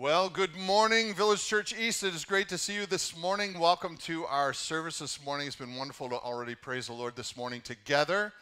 Well, 0.00 0.28
good 0.28 0.54
morning, 0.54 1.12
Village 1.12 1.44
Church 1.44 1.76
East. 1.76 2.04
It 2.04 2.14
is 2.14 2.24
great 2.24 2.48
to 2.50 2.56
see 2.56 2.72
you 2.72 2.86
this 2.86 3.16
morning. 3.16 3.58
Welcome 3.58 3.96
to 4.02 4.26
our 4.26 4.52
service 4.52 5.00
this 5.00 5.24
morning. 5.24 5.48
It's 5.48 5.56
been 5.56 5.74
wonderful 5.74 6.08
to 6.10 6.14
already 6.14 6.54
praise 6.54 6.86
the 6.86 6.92
Lord 6.92 7.16
this 7.16 7.36
morning 7.36 7.60
together. 7.62 8.32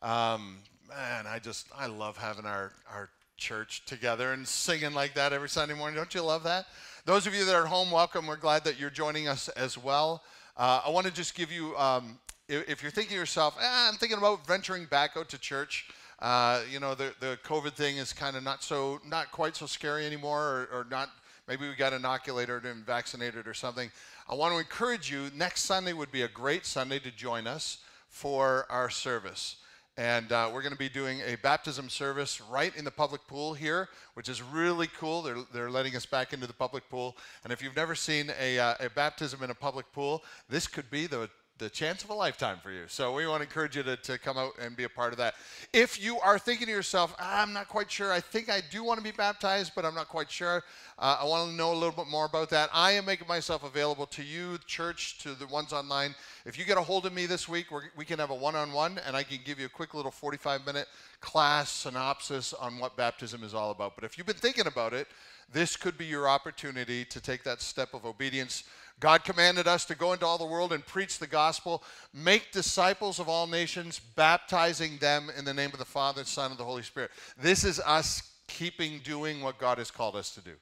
Um, 0.00 0.60
man, 0.88 1.26
I 1.26 1.38
just, 1.38 1.66
I 1.76 1.84
love 1.84 2.16
having 2.16 2.46
our, 2.46 2.72
our 2.90 3.10
church 3.36 3.84
together 3.84 4.32
and 4.32 4.48
singing 4.48 4.94
like 4.94 5.12
that 5.12 5.34
every 5.34 5.50
Sunday 5.50 5.74
morning. 5.74 5.96
Don't 5.96 6.14
you 6.14 6.22
love 6.22 6.44
that? 6.44 6.64
Those 7.04 7.26
of 7.26 7.34
you 7.34 7.44
that 7.44 7.54
are 7.54 7.66
home, 7.66 7.90
welcome. 7.90 8.26
We're 8.26 8.36
glad 8.36 8.64
that 8.64 8.80
you're 8.80 8.88
joining 8.88 9.28
us 9.28 9.48
as 9.50 9.76
well. 9.76 10.22
Uh, 10.56 10.80
I 10.86 10.88
want 10.88 11.06
to 11.06 11.12
just 11.12 11.34
give 11.34 11.52
you, 11.52 11.76
um, 11.76 12.18
if, 12.48 12.66
if, 12.70 12.82
you're 12.82 12.90
thinking 12.90 13.12
to 13.12 13.20
yourself, 13.20 13.58
eh, 13.60 13.66
I'm 13.68 13.96
thinking 13.96 14.16
about 14.16 14.46
venturing 14.46 14.86
back 14.86 15.10
out 15.18 15.28
to 15.28 15.38
church. 15.38 15.90
Uh, 16.22 16.60
you 16.70 16.78
know, 16.78 16.94
the, 16.94 17.12
the 17.18 17.36
COVID 17.44 17.72
thing 17.72 17.96
is 17.96 18.12
kind 18.12 18.36
of 18.36 18.44
not 18.44 18.62
so, 18.62 19.00
not 19.04 19.32
quite 19.32 19.56
so 19.56 19.66
scary 19.66 20.06
anymore, 20.06 20.68
or, 20.72 20.78
or 20.78 20.86
not, 20.88 21.10
maybe 21.48 21.68
we 21.68 21.74
got 21.74 21.92
inoculated 21.92 22.64
and 22.64 22.86
vaccinated 22.86 23.48
or 23.48 23.54
something. 23.54 23.90
I 24.28 24.36
want 24.36 24.54
to 24.54 24.58
encourage 24.60 25.10
you, 25.10 25.30
next 25.34 25.62
Sunday 25.62 25.92
would 25.92 26.12
be 26.12 26.22
a 26.22 26.28
great 26.28 26.64
Sunday 26.64 27.00
to 27.00 27.10
join 27.10 27.48
us 27.48 27.78
for 28.08 28.66
our 28.70 28.88
service. 28.88 29.56
And 29.96 30.30
uh, 30.30 30.48
we're 30.54 30.62
going 30.62 30.72
to 30.72 30.78
be 30.78 30.88
doing 30.88 31.20
a 31.26 31.34
baptism 31.38 31.88
service 31.88 32.40
right 32.40 32.74
in 32.76 32.84
the 32.84 32.92
public 32.92 33.26
pool 33.26 33.52
here, 33.52 33.88
which 34.14 34.28
is 34.28 34.42
really 34.42 34.86
cool. 34.96 35.22
They're, 35.22 35.38
they're 35.52 35.70
letting 35.70 35.96
us 35.96 36.06
back 36.06 36.32
into 36.32 36.46
the 36.46 36.52
public 36.52 36.88
pool. 36.88 37.16
And 37.42 37.52
if 37.52 37.60
you've 37.60 37.74
never 37.74 37.96
seen 37.96 38.30
a, 38.40 38.60
uh, 38.60 38.74
a 38.78 38.90
baptism 38.90 39.42
in 39.42 39.50
a 39.50 39.54
public 39.56 39.92
pool, 39.92 40.22
this 40.48 40.68
could 40.68 40.88
be 40.88 41.08
the 41.08 41.28
the 41.62 41.70
chance 41.70 42.02
of 42.02 42.10
a 42.10 42.14
lifetime 42.14 42.58
for 42.60 42.72
you. 42.72 42.82
So 42.88 43.14
we 43.14 43.24
want 43.24 43.40
to 43.40 43.44
encourage 43.44 43.76
you 43.76 43.84
to, 43.84 43.96
to 43.96 44.18
come 44.18 44.36
out 44.36 44.54
and 44.60 44.76
be 44.76 44.82
a 44.82 44.88
part 44.88 45.12
of 45.12 45.18
that. 45.18 45.34
If 45.72 46.02
you 46.02 46.18
are 46.18 46.36
thinking 46.36 46.66
to 46.66 46.72
yourself, 46.72 47.14
I'm 47.20 47.52
not 47.52 47.68
quite 47.68 47.88
sure, 47.88 48.12
I 48.12 48.18
think 48.18 48.50
I 48.50 48.62
do 48.68 48.82
want 48.82 48.98
to 48.98 49.04
be 49.04 49.12
baptized, 49.12 49.70
but 49.76 49.84
I'm 49.84 49.94
not 49.94 50.08
quite 50.08 50.28
sure, 50.28 50.64
uh, 50.98 51.18
I 51.20 51.24
want 51.24 51.50
to 51.50 51.56
know 51.56 51.72
a 51.72 51.74
little 51.74 51.92
bit 51.92 52.08
more 52.08 52.24
about 52.24 52.50
that. 52.50 52.68
I 52.74 52.92
am 52.92 53.04
making 53.04 53.28
myself 53.28 53.62
available 53.62 54.06
to 54.06 54.24
you, 54.24 54.54
the 54.54 54.64
church, 54.64 55.18
to 55.18 55.34
the 55.34 55.46
ones 55.46 55.72
online. 55.72 56.16
If 56.44 56.58
you 56.58 56.64
get 56.64 56.78
a 56.78 56.82
hold 56.82 57.06
of 57.06 57.12
me 57.12 57.26
this 57.26 57.48
week, 57.48 57.66
we 57.96 58.04
can 58.04 58.18
have 58.18 58.30
a 58.30 58.34
one 58.34 58.56
on 58.56 58.72
one, 58.72 58.98
and 59.06 59.16
I 59.16 59.22
can 59.22 59.38
give 59.44 59.60
you 59.60 59.66
a 59.66 59.68
quick 59.68 59.94
little 59.94 60.10
45 60.10 60.66
minute 60.66 60.88
class 61.20 61.70
synopsis 61.70 62.52
on 62.54 62.80
what 62.80 62.96
baptism 62.96 63.44
is 63.44 63.54
all 63.54 63.70
about. 63.70 63.94
But 63.94 64.02
if 64.02 64.18
you've 64.18 64.26
been 64.26 64.34
thinking 64.34 64.66
about 64.66 64.94
it, 64.94 65.06
this 65.52 65.76
could 65.76 65.96
be 65.96 66.06
your 66.06 66.28
opportunity 66.28 67.04
to 67.04 67.20
take 67.20 67.44
that 67.44 67.60
step 67.60 67.94
of 67.94 68.04
obedience 68.04 68.64
God 69.00 69.24
commanded 69.24 69.66
us 69.66 69.84
to 69.86 69.94
go 69.94 70.12
into 70.12 70.26
all 70.26 70.38
the 70.38 70.44
world 70.44 70.72
and 70.72 70.84
preach 70.86 71.18
the 71.18 71.26
gospel, 71.26 71.82
make 72.14 72.52
disciples 72.52 73.18
of 73.18 73.28
all 73.28 73.46
nations, 73.46 74.00
baptizing 74.16 74.98
them 74.98 75.30
in 75.36 75.44
the 75.44 75.54
name 75.54 75.70
of 75.72 75.78
the 75.78 75.84
Father, 75.84 76.24
Son, 76.24 76.50
and 76.50 76.58
the 76.58 76.64
Holy 76.64 76.82
Spirit. 76.82 77.10
This 77.36 77.64
is 77.64 77.80
us 77.80 78.30
keeping 78.46 79.00
doing 79.02 79.40
what 79.40 79.58
God 79.58 79.78
has 79.78 79.90
called 79.90 80.16
us 80.16 80.30
to 80.34 80.40
do. 80.40 80.52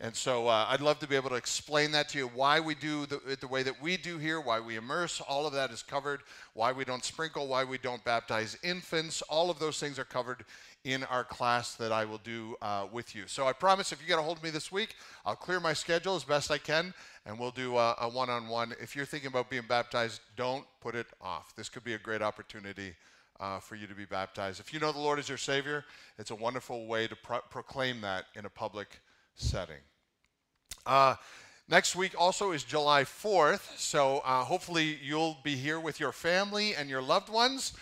And 0.00 0.14
so 0.14 0.48
uh, 0.48 0.66
I'd 0.68 0.80
love 0.80 0.98
to 1.00 1.06
be 1.06 1.14
able 1.14 1.30
to 1.30 1.36
explain 1.36 1.92
that 1.92 2.08
to 2.10 2.18
you 2.18 2.26
why 2.28 2.58
we 2.58 2.74
do 2.74 3.06
the, 3.06 3.36
the 3.40 3.46
way 3.46 3.62
that 3.62 3.80
we 3.80 3.96
do 3.96 4.18
here, 4.18 4.40
why 4.40 4.58
we 4.58 4.76
immerse. 4.76 5.20
All 5.20 5.46
of 5.46 5.52
that 5.52 5.70
is 5.70 5.82
covered. 5.82 6.22
Why 6.54 6.72
we 6.72 6.84
don't 6.84 7.04
sprinkle, 7.04 7.46
why 7.46 7.62
we 7.62 7.78
don't 7.78 8.02
baptize 8.04 8.58
infants. 8.64 9.22
All 9.22 9.50
of 9.50 9.60
those 9.60 9.78
things 9.78 9.98
are 9.98 10.04
covered 10.04 10.44
in 10.84 11.02
our 11.04 11.24
class 11.24 11.74
that 11.74 11.92
I 11.92 12.04
will 12.04 12.18
do 12.18 12.56
uh, 12.60 12.86
with 12.92 13.14
you. 13.14 13.24
So 13.26 13.46
I 13.46 13.52
promise 13.52 13.90
if 13.90 14.00
you 14.00 14.06
get 14.06 14.18
a 14.18 14.22
hold 14.22 14.36
of 14.36 14.44
me 14.44 14.50
this 14.50 14.70
week, 14.70 14.96
I'll 15.24 15.34
clear 15.34 15.58
my 15.58 15.72
schedule 15.72 16.14
as 16.14 16.24
best 16.24 16.50
I 16.50 16.58
can 16.58 16.92
and 17.26 17.38
we'll 17.38 17.50
do 17.50 17.76
a 17.78 18.08
one 18.08 18.28
on 18.28 18.48
one. 18.48 18.74
If 18.80 18.94
you're 18.94 19.06
thinking 19.06 19.28
about 19.28 19.48
being 19.48 19.64
baptized, 19.66 20.20
don't 20.36 20.64
put 20.80 20.94
it 20.94 21.06
off. 21.20 21.54
This 21.56 21.68
could 21.68 21.84
be 21.84 21.94
a 21.94 21.98
great 21.98 22.20
opportunity 22.20 22.94
uh, 23.40 23.60
for 23.60 23.76
you 23.76 23.86
to 23.86 23.94
be 23.94 24.04
baptized. 24.04 24.60
If 24.60 24.72
you 24.72 24.80
know 24.80 24.92
the 24.92 24.98
Lord 24.98 25.18
as 25.18 25.28
your 25.28 25.38
Savior, 25.38 25.84
it's 26.18 26.30
a 26.30 26.34
wonderful 26.34 26.86
way 26.86 27.06
to 27.06 27.16
pro- 27.16 27.40
proclaim 27.50 28.00
that 28.02 28.26
in 28.34 28.44
a 28.44 28.50
public 28.50 29.00
setting. 29.34 29.80
Uh, 30.86 31.14
next 31.68 31.96
week 31.96 32.14
also 32.18 32.52
is 32.52 32.62
July 32.62 33.04
4th, 33.04 33.76
so 33.78 34.20
uh, 34.24 34.44
hopefully 34.44 34.98
you'll 35.02 35.38
be 35.42 35.56
here 35.56 35.80
with 35.80 35.98
your 35.98 36.12
family 36.12 36.74
and 36.74 36.90
your 36.90 37.02
loved 37.02 37.30
ones 37.30 37.72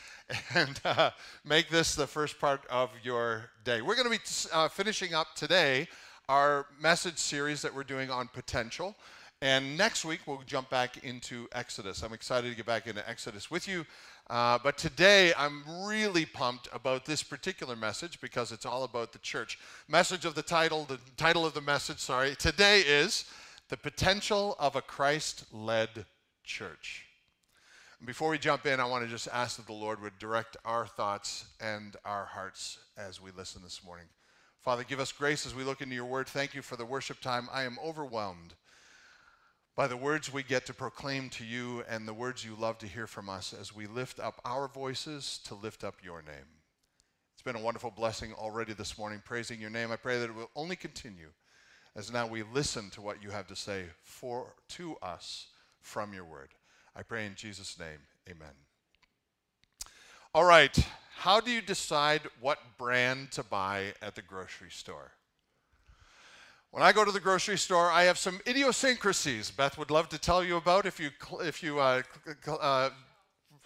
and 0.54 0.80
uh, 0.84 1.10
make 1.44 1.68
this 1.68 1.94
the 1.94 2.06
first 2.06 2.38
part 2.38 2.62
of 2.70 2.90
your 3.02 3.50
day. 3.64 3.82
We're 3.82 3.96
going 3.96 4.10
to 4.10 4.18
be 4.18 4.24
uh, 4.52 4.68
finishing 4.68 5.14
up 5.14 5.34
today 5.34 5.88
our 6.28 6.66
message 6.80 7.18
series 7.18 7.62
that 7.62 7.74
we're 7.74 7.84
doing 7.84 8.10
on 8.10 8.28
potential. 8.28 8.94
And 9.40 9.76
next 9.76 10.04
week, 10.04 10.20
we'll 10.26 10.42
jump 10.46 10.70
back 10.70 11.02
into 11.04 11.48
Exodus. 11.52 12.02
I'm 12.02 12.12
excited 12.12 12.48
to 12.48 12.56
get 12.56 12.64
back 12.64 12.86
into 12.86 13.06
Exodus 13.08 13.50
with 13.50 13.66
you. 13.66 13.84
Uh, 14.30 14.58
but 14.62 14.78
today, 14.78 15.32
I'm 15.36 15.64
really 15.84 16.24
pumped 16.24 16.68
about 16.72 17.04
this 17.04 17.24
particular 17.24 17.74
message 17.74 18.20
because 18.20 18.52
it's 18.52 18.64
all 18.64 18.84
about 18.84 19.12
the 19.12 19.18
church. 19.18 19.58
Message 19.88 20.24
of 20.24 20.36
the 20.36 20.42
title, 20.42 20.84
the 20.84 21.00
title 21.16 21.44
of 21.44 21.54
the 21.54 21.60
message, 21.60 21.98
sorry, 21.98 22.36
today 22.36 22.80
is 22.80 23.24
The 23.68 23.76
Potential 23.76 24.54
of 24.60 24.76
a 24.76 24.82
Christ 24.82 25.44
led 25.52 26.06
Church. 26.44 27.06
Before 28.04 28.30
we 28.30 28.38
jump 28.38 28.66
in, 28.66 28.80
I 28.80 28.84
want 28.84 29.04
to 29.04 29.10
just 29.10 29.28
ask 29.32 29.58
that 29.58 29.66
the 29.66 29.72
Lord 29.72 30.02
would 30.02 30.18
direct 30.18 30.56
our 30.64 30.88
thoughts 30.88 31.44
and 31.60 31.94
our 32.04 32.24
hearts 32.24 32.78
as 32.96 33.20
we 33.20 33.30
listen 33.30 33.62
this 33.62 33.84
morning. 33.84 34.06
Father, 34.60 34.82
give 34.82 34.98
us 34.98 35.12
grace 35.12 35.46
as 35.46 35.54
we 35.54 35.62
look 35.62 35.80
into 35.80 35.94
your 35.94 36.06
word. 36.06 36.26
Thank 36.26 36.52
you 36.52 36.62
for 36.62 36.74
the 36.74 36.84
worship 36.84 37.20
time. 37.20 37.48
I 37.52 37.62
am 37.62 37.78
overwhelmed 37.84 38.54
by 39.76 39.86
the 39.86 39.96
words 39.96 40.32
we 40.32 40.42
get 40.42 40.66
to 40.66 40.74
proclaim 40.74 41.30
to 41.30 41.44
you 41.44 41.84
and 41.88 42.08
the 42.08 42.12
words 42.12 42.44
you 42.44 42.56
love 42.58 42.76
to 42.78 42.88
hear 42.88 43.06
from 43.06 43.30
us 43.30 43.54
as 43.58 43.72
we 43.72 43.86
lift 43.86 44.18
up 44.18 44.40
our 44.44 44.66
voices 44.66 45.38
to 45.44 45.54
lift 45.54 45.84
up 45.84 45.94
your 46.02 46.22
name. 46.22 46.48
It's 47.34 47.42
been 47.42 47.54
a 47.54 47.60
wonderful 47.60 47.92
blessing 47.92 48.32
already 48.32 48.72
this 48.72 48.98
morning, 48.98 49.22
praising 49.24 49.60
your 49.60 49.70
name. 49.70 49.92
I 49.92 49.96
pray 49.96 50.18
that 50.18 50.28
it 50.28 50.34
will 50.34 50.50
only 50.56 50.74
continue 50.74 51.30
as 51.94 52.10
now 52.10 52.26
we 52.26 52.42
listen 52.42 52.90
to 52.90 53.00
what 53.00 53.22
you 53.22 53.30
have 53.30 53.46
to 53.46 53.54
say 53.54 53.84
for 54.02 54.54
to 54.70 54.96
us 55.02 55.46
from 55.80 56.12
your 56.12 56.24
word. 56.24 56.48
I 56.94 57.02
pray 57.02 57.26
in 57.26 57.34
Jesus' 57.34 57.78
name, 57.78 57.98
amen. 58.28 58.54
All 60.34 60.44
right, 60.44 60.76
how 61.16 61.40
do 61.40 61.50
you 61.50 61.62
decide 61.62 62.22
what 62.40 62.58
brand 62.78 63.30
to 63.32 63.42
buy 63.42 63.94
at 64.02 64.14
the 64.14 64.22
grocery 64.22 64.70
store? 64.70 65.12
When 66.70 66.82
I 66.82 66.92
go 66.92 67.04
to 67.04 67.12
the 67.12 67.20
grocery 67.20 67.58
store, 67.58 67.90
I 67.90 68.04
have 68.04 68.16
some 68.16 68.40
idiosyncrasies 68.46 69.50
Beth 69.50 69.76
would 69.76 69.90
love 69.90 70.08
to 70.08 70.18
tell 70.18 70.42
you 70.42 70.56
about 70.56 70.86
if 70.86 70.98
you, 70.98 71.10
if 71.40 71.62
you 71.62 71.78
uh, 71.78 72.02
uh, 72.48 72.88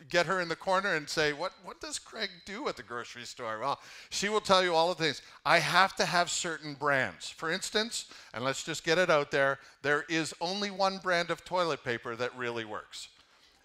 get 0.08 0.26
her 0.26 0.40
in 0.40 0.48
the 0.48 0.56
corner 0.56 0.94
and 0.94 1.08
say, 1.08 1.32
what, 1.32 1.52
what 1.64 1.80
does 1.80 1.98
Craig 1.98 2.30
do 2.44 2.68
at 2.68 2.76
the 2.76 2.82
grocery 2.82 3.24
store? 3.24 3.60
Well, 3.60 3.80
she 4.10 4.28
will 4.28 4.40
tell 4.40 4.62
you 4.62 4.74
all 4.74 4.88
the 4.88 5.02
things. 5.02 5.22
I 5.44 5.60
have 5.60 5.94
to 5.96 6.04
have 6.04 6.30
certain 6.30 6.74
brands. 6.74 7.30
For 7.30 7.50
instance, 7.50 8.06
and 8.34 8.44
let's 8.44 8.64
just 8.64 8.84
get 8.84 8.98
it 8.98 9.08
out 9.08 9.30
there, 9.30 9.60
there 9.82 10.04
is 10.08 10.34
only 10.40 10.70
one 10.70 10.98
brand 10.98 11.30
of 11.30 11.44
toilet 11.44 11.84
paper 11.84 12.16
that 12.16 12.36
really 12.36 12.64
works. 12.64 13.08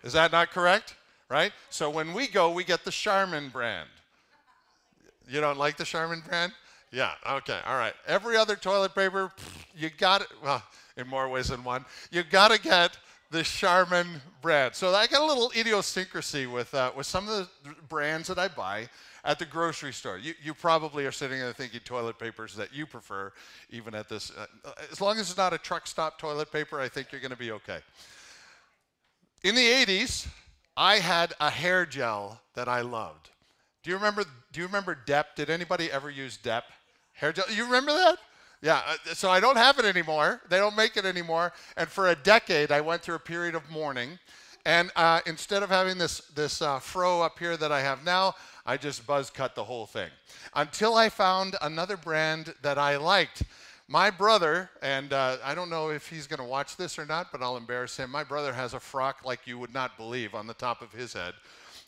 Is 0.04 0.14
that 0.14 0.32
not 0.32 0.52
correct? 0.52 0.96
Right? 1.30 1.54
So 1.70 1.90
when 1.90 2.14
we 2.14 2.28
go, 2.28 2.52
we 2.52 2.64
get 2.64 2.84
the 2.84 2.92
Charmin 2.92 3.50
brand. 3.50 3.88
You 5.30 5.40
don't 5.40 5.58
like 5.58 5.78
the 5.78 5.86
Charmin 5.86 6.22
brand? 6.28 6.52
Yeah, 6.92 7.14
okay, 7.26 7.60
all 7.66 7.78
right. 7.78 7.94
Every 8.06 8.36
other 8.36 8.58
toilet 8.58 8.94
paper, 8.94 9.32
you 9.76 9.90
got 9.90 10.22
it, 10.22 10.28
well, 10.44 10.62
in 10.98 11.08
more 11.08 11.30
ways 11.30 11.48
than 11.48 11.64
one, 11.64 11.86
you 12.12 12.24
got 12.24 12.52
to 12.52 12.60
get 12.60 12.98
the 13.32 13.44
Charmin 13.44 14.08
brand. 14.42 14.76
So 14.76 14.94
I 14.94 15.08
got 15.08 15.22
a 15.22 15.26
little 15.26 15.54
idiosyncrasy 15.56 16.48
with, 16.48 16.74
uh, 16.74 16.92
with 16.96 17.08
some 17.08 17.30
of 17.30 17.50
the 17.64 17.74
brands 17.88 18.28
that 18.28 18.38
I 18.38 18.50
buy 18.50 18.90
at 19.24 19.40
the 19.40 19.46
grocery 19.46 19.94
store. 19.94 20.18
You, 20.18 20.34
you 20.44 20.54
probably 20.54 21.06
are 21.06 21.14
sitting 21.14 21.40
there 21.40 21.54
thinking 21.54 21.80
toilet 21.86 22.20
papers 22.20 22.56
that 22.56 22.74
you 22.74 22.86
prefer, 22.86 23.32
even 23.70 23.96
at 23.96 24.10
this. 24.10 24.32
Uh, 24.38 24.72
as 24.92 25.00
long 25.00 25.18
as 25.18 25.30
it's 25.30 25.38
not 25.38 25.54
a 25.54 25.58
truck 25.58 25.88
stop 25.88 26.20
toilet 26.20 26.52
paper, 26.52 26.82
I 26.82 26.90
think 26.90 27.14
you're 27.14 27.22
going 27.22 27.32
to 27.32 27.38
be 27.38 27.52
okay. 27.52 27.80
In 29.44 29.56
the 29.56 29.66
80s, 29.66 30.28
I 30.78 31.00
had 31.00 31.34
a 31.40 31.50
hair 31.50 31.88
gel 31.88 32.40
that 32.54 32.68
I 32.68 32.82
loved. 32.82 33.30
Do 33.82 33.90
you 33.90 33.96
remember? 33.96 34.24
Do 34.52 34.60
you 34.60 34.68
remember 34.68 34.96
Dep? 35.06 35.36
Did 35.36 35.50
anybody 35.50 35.92
ever 35.92 36.12
use 36.12 36.38
Dep? 36.38 36.66
Hair 37.14 37.34
gel. 37.34 37.46
You 37.52 37.66
remember 37.66 37.92
that? 37.92 38.20
Yeah. 38.62 38.82
Uh, 38.88 39.14
so 39.16 39.32
I 39.32 39.40
don't 39.40 39.58
have 39.58 39.80
it 39.80 39.86
anymore. 39.86 40.42
They 40.50 40.58
don't 40.58 40.76
make 40.76 40.96
it 40.96 41.06
anymore. 41.06 41.54
And 41.76 41.90
for 41.90 42.10
a 42.10 42.16
decade, 42.16 42.72
I 42.72 42.82
went 42.82 43.02
through 43.02 43.16
a 43.16 43.20
period 43.20 43.56
of 43.56 43.68
mourning. 43.72 44.20
And 44.64 44.92
uh, 44.96 45.22
instead 45.26 45.64
of 45.64 45.70
having 45.70 45.98
this 45.98 46.20
this 46.36 46.62
uh, 46.62 46.78
fro 46.78 47.24
up 47.24 47.40
here 47.40 47.58
that 47.58 47.72
I 47.72 47.82
have 47.82 48.04
now, 48.06 48.36
I 48.64 48.78
just 48.78 49.08
buzz 49.08 49.32
cut 49.32 49.56
the 49.56 49.64
whole 49.64 49.88
thing 49.88 50.12
until 50.56 50.94
I 50.96 51.10
found 51.10 51.56
another 51.64 51.98
brand 51.98 52.54
that 52.62 52.78
I 52.78 52.98
liked. 52.98 53.42
My 53.88 54.10
brother, 54.10 54.70
and 54.82 55.12
uh, 55.12 55.38
I 55.44 55.54
don't 55.54 55.70
know 55.70 55.90
if 55.90 56.10
he's 56.10 56.28
going 56.28 56.40
to 56.40 56.46
watch 56.46 56.78
this 56.78 56.98
or 56.98 57.06
not, 57.06 57.32
but 57.32 57.42
I'll 57.42 57.58
embarrass 57.58 57.98
him. 57.98 58.10
My 58.10 58.24
brother 58.24 58.54
has 58.54 58.74
a 58.74 58.80
frock 58.80 59.26
like 59.26 59.46
you 59.46 59.60
would 59.60 59.74
not 59.74 59.98
believe 59.98 60.34
on 60.34 60.48
the 60.48 60.54
top 60.54 60.82
of 60.82 60.92
his 60.94 61.14
head 61.14 61.34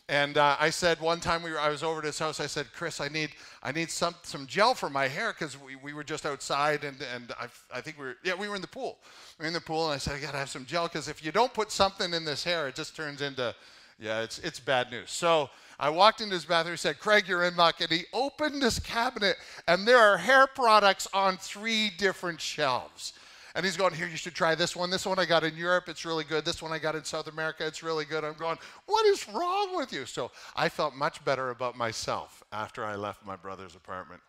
and 0.08 0.36
uh, 0.36 0.56
I 0.60 0.68
said 0.68 1.00
one 1.00 1.20
time 1.20 1.42
we 1.42 1.50
were, 1.50 1.58
I 1.58 1.70
was 1.70 1.82
over 1.82 2.00
at 2.00 2.04
his 2.04 2.18
house. 2.18 2.38
I 2.38 2.46
said, 2.46 2.66
Chris, 2.74 3.00
I 3.00 3.08
need 3.08 3.30
I 3.62 3.72
need 3.72 3.90
some 3.90 4.14
some 4.22 4.46
gel 4.46 4.74
for 4.74 4.90
my 4.90 5.08
hair 5.08 5.32
because 5.32 5.58
we, 5.58 5.76
we 5.76 5.94
were 5.94 6.04
just 6.04 6.26
outside 6.26 6.84
and 6.84 7.00
and 7.14 7.32
I, 7.40 7.46
I 7.72 7.80
think 7.80 7.98
we 7.98 8.06
were 8.06 8.16
yeah 8.22 8.34
we 8.34 8.48
were 8.48 8.54
in 8.54 8.60
the 8.60 8.68
pool. 8.68 8.98
We 9.38 9.44
were 9.44 9.46
in 9.48 9.54
the 9.54 9.62
pool 9.62 9.86
and 9.86 9.94
I 9.94 9.98
said 9.98 10.16
I 10.16 10.20
gotta 10.20 10.36
have 10.36 10.50
some 10.50 10.66
gel 10.66 10.88
because 10.88 11.08
if 11.08 11.24
you 11.24 11.32
don't 11.32 11.54
put 11.54 11.72
something 11.72 12.12
in 12.12 12.24
this 12.24 12.44
hair, 12.44 12.68
it 12.68 12.74
just 12.74 12.94
turns 12.94 13.22
into 13.22 13.54
Yeah, 13.98 14.22
it's, 14.22 14.38
it's 14.40 14.60
bad 14.60 14.90
news. 14.90 15.10
So 15.10 15.50
I 15.78 15.88
walked 15.90 16.20
into 16.20 16.34
his 16.34 16.44
bathroom. 16.44 16.74
He 16.74 16.78
said, 16.78 16.98
Craig, 16.98 17.26
you're 17.26 17.44
in 17.44 17.56
luck. 17.56 17.80
And 17.80 17.90
he 17.90 18.04
opened 18.12 18.62
his 18.62 18.78
cabinet, 18.78 19.36
and 19.68 19.86
there 19.86 19.98
are 19.98 20.16
hair 20.16 20.46
products 20.46 21.06
on 21.12 21.36
three 21.36 21.90
different 21.96 22.40
shelves. 22.40 23.12
And 23.54 23.64
he's 23.64 23.76
going, 23.76 23.94
Here, 23.94 24.08
you 24.08 24.16
should 24.16 24.34
try 24.34 24.54
this 24.54 24.74
one. 24.74 24.90
This 24.90 25.06
one 25.06 25.18
I 25.18 25.24
got 25.24 25.44
in 25.44 25.56
Europe. 25.56 25.88
It's 25.88 26.04
really 26.04 26.24
good. 26.24 26.44
This 26.44 26.60
one 26.60 26.72
I 26.72 26.78
got 26.78 26.96
in 26.96 27.04
South 27.04 27.28
America. 27.28 27.64
It's 27.66 27.82
really 27.82 28.04
good. 28.04 28.24
I'm 28.24 28.34
going, 28.34 28.58
What 28.86 29.06
is 29.06 29.28
wrong 29.28 29.76
with 29.76 29.92
you? 29.92 30.06
So 30.06 30.32
I 30.56 30.68
felt 30.68 30.94
much 30.94 31.24
better 31.24 31.50
about 31.50 31.76
myself 31.76 32.42
after 32.52 32.84
I 32.84 32.96
left 32.96 33.24
my 33.24 33.36
brother's 33.36 33.76
apartment. 33.76 34.20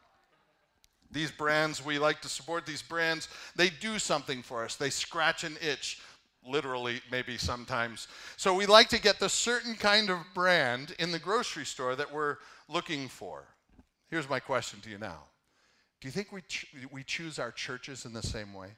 These 1.11 1.31
brands, 1.31 1.83
we 1.83 1.97
like 1.97 2.21
to 2.21 2.27
support 2.27 2.65
these 2.65 2.81
brands. 2.81 3.29
They 3.55 3.69
do 3.69 3.99
something 3.99 4.43
for 4.43 4.63
us, 4.63 4.75
they 4.75 4.89
scratch 4.89 5.43
an 5.43 5.57
itch 5.61 5.99
literally 6.47 7.01
maybe 7.11 7.37
sometimes. 7.37 8.07
So 8.37 8.53
we 8.53 8.65
like 8.65 8.89
to 8.89 9.01
get 9.01 9.19
the 9.19 9.29
certain 9.29 9.75
kind 9.75 10.09
of 10.09 10.19
brand 10.33 10.95
in 10.99 11.11
the 11.11 11.19
grocery 11.19 11.65
store 11.65 11.95
that 11.95 12.11
we're 12.11 12.37
looking 12.67 13.07
for. 13.07 13.45
Here's 14.09 14.29
my 14.29 14.39
question 14.39 14.79
to 14.81 14.89
you 14.89 14.97
now. 14.97 15.23
Do 16.01 16.07
you 16.07 16.11
think 16.11 16.31
we, 16.31 16.41
ch- 16.41 16.67
we 16.91 17.03
choose 17.03 17.39
our 17.39 17.51
churches 17.51 18.05
in 18.05 18.13
the 18.13 18.21
same 18.21 18.53
way? 18.53 18.69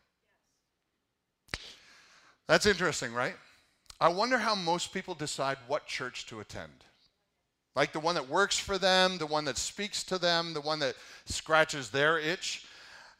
That's 2.47 2.65
interesting, 2.65 3.13
right? 3.13 3.35
I 3.99 4.09
wonder 4.09 4.37
how 4.37 4.55
most 4.55 4.93
people 4.93 5.15
decide 5.15 5.57
what 5.67 5.87
church 5.87 6.27
to 6.27 6.39
attend. 6.39 6.85
Like 7.75 7.91
the 7.91 7.99
one 7.99 8.15
that 8.15 8.29
works 8.29 8.57
for 8.57 8.77
them, 8.77 9.17
the 9.17 9.25
one 9.25 9.45
that 9.45 9.57
speaks 9.57 10.03
to 10.05 10.17
them, 10.17 10.53
the 10.53 10.61
one 10.61 10.79
that 10.79 10.95
scratches 11.25 11.89
their 11.89 12.17
itch. 12.17 12.65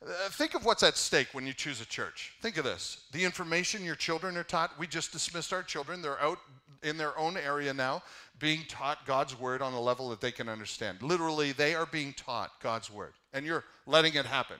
Uh, 0.06 0.30
think 0.30 0.54
of 0.54 0.64
what's 0.64 0.84
at 0.84 0.96
stake 0.96 1.30
when 1.32 1.48
you 1.48 1.54
choose 1.54 1.82
a 1.82 1.86
church. 1.86 2.34
Think 2.42 2.58
of 2.58 2.64
this 2.64 3.06
the 3.12 3.24
information 3.24 3.84
your 3.84 3.96
children 3.96 4.38
are 4.38 4.44
taught. 4.44 4.78
We 4.78 4.88
just 4.88 5.12
dismissed 5.12 5.54
our 5.54 5.64
children. 5.64 6.02
They're 6.02 6.22
out 6.22 6.40
in 6.84 6.98
their 6.98 7.18
own 7.18 7.38
area 7.38 7.74
now, 7.74 8.04
being 8.40 8.62
taught 8.68 9.06
God's 9.06 9.38
word 9.40 9.64
on 9.64 9.74
a 9.74 9.82
level 9.82 10.10
that 10.10 10.22
they 10.22 10.32
can 10.32 10.48
understand. 10.48 11.02
Literally, 11.02 11.52
they 11.52 11.74
are 11.74 11.88
being 11.88 12.14
taught 12.14 12.52
God's 12.62 12.92
word, 12.92 13.14
and 13.34 13.46
you're 13.46 13.64
letting 13.88 14.14
it 14.14 14.26
happen 14.26 14.58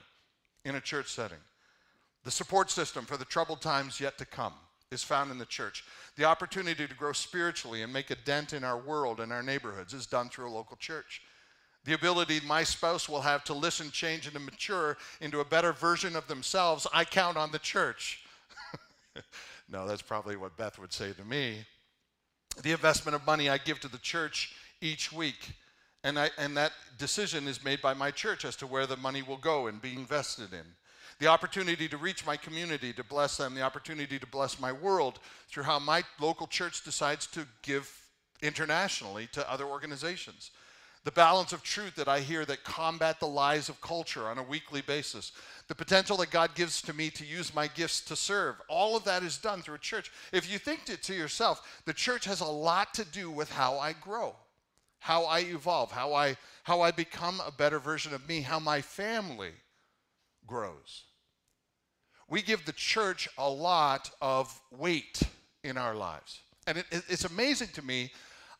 in 0.64 0.74
a 0.74 0.80
church 0.80 1.08
setting. 1.08 1.38
The 2.24 2.30
support 2.32 2.70
system 2.70 3.04
for 3.04 3.16
the 3.16 3.24
troubled 3.24 3.60
times 3.60 4.00
yet 4.00 4.18
to 4.18 4.26
come 4.26 4.52
is 4.90 5.04
found 5.04 5.30
in 5.30 5.38
the 5.38 5.46
church. 5.46 5.84
The 6.16 6.24
opportunity 6.24 6.86
to 6.86 6.94
grow 6.94 7.12
spiritually 7.12 7.82
and 7.82 7.92
make 7.92 8.10
a 8.10 8.16
dent 8.16 8.52
in 8.52 8.64
our 8.64 8.78
world 8.78 9.20
and 9.20 9.32
our 9.32 9.42
neighborhoods 9.42 9.94
is 9.94 10.06
done 10.06 10.28
through 10.28 10.48
a 10.48 10.52
local 10.52 10.76
church. 10.76 11.22
The 11.88 11.94
ability 11.94 12.40
my 12.46 12.64
spouse 12.64 13.08
will 13.08 13.22
have 13.22 13.44
to 13.44 13.54
listen, 13.54 13.90
change, 13.90 14.26
and 14.26 14.34
to 14.34 14.40
mature 14.40 14.98
into 15.22 15.40
a 15.40 15.44
better 15.46 15.72
version 15.72 16.16
of 16.16 16.28
themselves, 16.28 16.86
I 16.92 17.06
count 17.06 17.38
on 17.38 17.50
the 17.50 17.58
church. 17.58 18.24
no, 19.70 19.88
that's 19.88 20.02
probably 20.02 20.36
what 20.36 20.54
Beth 20.58 20.78
would 20.78 20.92
say 20.92 21.14
to 21.14 21.24
me. 21.24 21.64
The 22.62 22.72
investment 22.72 23.14
of 23.14 23.24
money 23.24 23.48
I 23.48 23.56
give 23.56 23.80
to 23.80 23.88
the 23.88 23.96
church 23.96 24.54
each 24.82 25.10
week. 25.14 25.54
And, 26.04 26.18
I, 26.18 26.28
and 26.36 26.54
that 26.58 26.72
decision 26.98 27.48
is 27.48 27.64
made 27.64 27.80
by 27.80 27.94
my 27.94 28.10
church 28.10 28.44
as 28.44 28.54
to 28.56 28.66
where 28.66 28.86
the 28.86 28.98
money 28.98 29.22
will 29.22 29.38
go 29.38 29.66
and 29.66 29.80
be 29.80 29.94
invested 29.94 30.52
in 30.52 30.66
the 31.20 31.26
opportunity 31.26 31.88
to 31.88 31.96
reach 31.96 32.26
my 32.26 32.36
community, 32.36 32.92
to 32.92 33.02
bless 33.02 33.38
them, 33.38 33.54
the 33.54 33.62
opportunity 33.62 34.18
to 34.18 34.26
bless 34.26 34.60
my 34.60 34.72
world 34.72 35.20
through 35.48 35.62
how 35.64 35.78
my 35.78 36.04
local 36.20 36.46
church 36.46 36.84
decides 36.84 37.26
to 37.28 37.46
give 37.62 37.90
internationally 38.42 39.26
to 39.32 39.50
other 39.50 39.64
organizations. 39.64 40.50
The 41.04 41.12
balance 41.12 41.52
of 41.52 41.62
truth 41.62 41.94
that 41.96 42.08
I 42.08 42.20
hear 42.20 42.44
that 42.44 42.64
combat 42.64 43.20
the 43.20 43.26
lies 43.26 43.68
of 43.68 43.80
culture 43.80 44.26
on 44.26 44.38
a 44.38 44.42
weekly 44.42 44.82
basis. 44.82 45.32
The 45.68 45.74
potential 45.74 46.16
that 46.18 46.30
God 46.30 46.54
gives 46.54 46.82
to 46.82 46.92
me 46.92 47.10
to 47.10 47.24
use 47.24 47.54
my 47.54 47.68
gifts 47.68 48.00
to 48.02 48.16
serve. 48.16 48.56
All 48.68 48.96
of 48.96 49.04
that 49.04 49.22
is 49.22 49.38
done 49.38 49.62
through 49.62 49.76
a 49.76 49.78
church. 49.78 50.10
If 50.32 50.50
you 50.50 50.58
think 50.58 50.84
to, 50.86 50.96
to 50.96 51.14
yourself, 51.14 51.80
the 51.86 51.92
church 51.92 52.24
has 52.24 52.40
a 52.40 52.46
lot 52.46 52.94
to 52.94 53.04
do 53.04 53.30
with 53.30 53.50
how 53.50 53.78
I 53.78 53.94
grow, 53.94 54.34
how 54.98 55.24
I 55.24 55.40
evolve, 55.40 55.92
how 55.92 56.12
I, 56.12 56.36
how 56.64 56.80
I 56.80 56.90
become 56.90 57.40
a 57.46 57.52
better 57.52 57.78
version 57.78 58.12
of 58.12 58.28
me, 58.28 58.42
how 58.42 58.58
my 58.58 58.80
family 58.80 59.52
grows 60.46 61.04
we 62.28 62.42
give 62.42 62.64
the 62.64 62.72
church 62.72 63.28
a 63.38 63.48
lot 63.48 64.10
of 64.20 64.60
weight 64.70 65.22
in 65.64 65.76
our 65.76 65.94
lives. 65.94 66.40
And 66.66 66.78
it, 66.78 66.86
it, 66.90 67.02
it's 67.08 67.24
amazing 67.24 67.68
to 67.74 67.84
me 67.84 68.12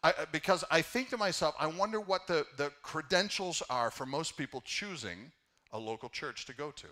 I, 0.03 0.11
uh, 0.11 0.27
because 0.33 0.65
I 0.71 0.83
think 0.83 1.11
to 1.11 1.17
myself, 1.17 1.55
I 1.59 1.67
wonder 1.67 2.01
what 2.01 2.27
the, 2.27 2.47
the 2.57 2.71
credentials 2.83 3.63
are 3.69 3.91
for 3.91 4.07
most 4.07 4.37
people 4.37 4.63
choosing 4.65 5.33
a 5.73 5.79
local 5.79 6.09
church 6.09 6.47
to 6.47 6.55
go 6.55 6.71
to. 6.71 6.87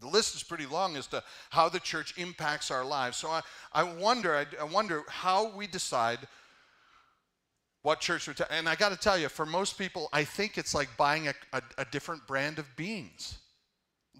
The 0.00 0.08
list 0.08 0.34
is 0.34 0.42
pretty 0.42 0.66
long 0.66 0.96
as 0.96 1.06
to 1.08 1.22
how 1.50 1.68
the 1.68 1.78
church 1.78 2.14
impacts 2.18 2.70
our 2.70 2.84
lives. 2.84 3.16
So 3.16 3.28
I, 3.28 3.42
I 3.72 3.84
wonder, 3.84 4.34
I, 4.34 4.46
I 4.60 4.64
wonder 4.64 5.04
how 5.08 5.54
we 5.54 5.68
decide 5.68 6.18
what 7.82 8.00
church 8.00 8.26
we. 8.26 8.34
and 8.50 8.68
I 8.68 8.74
got 8.74 8.90
to 8.90 8.98
tell 8.98 9.16
you, 9.16 9.28
for 9.28 9.46
most 9.46 9.78
people, 9.78 10.08
I 10.12 10.24
think 10.24 10.58
it's 10.58 10.74
like 10.74 10.88
buying 10.96 11.28
a, 11.28 11.34
a, 11.52 11.62
a 11.78 11.84
different 11.84 12.26
brand 12.26 12.58
of 12.58 12.66
beans 12.76 13.38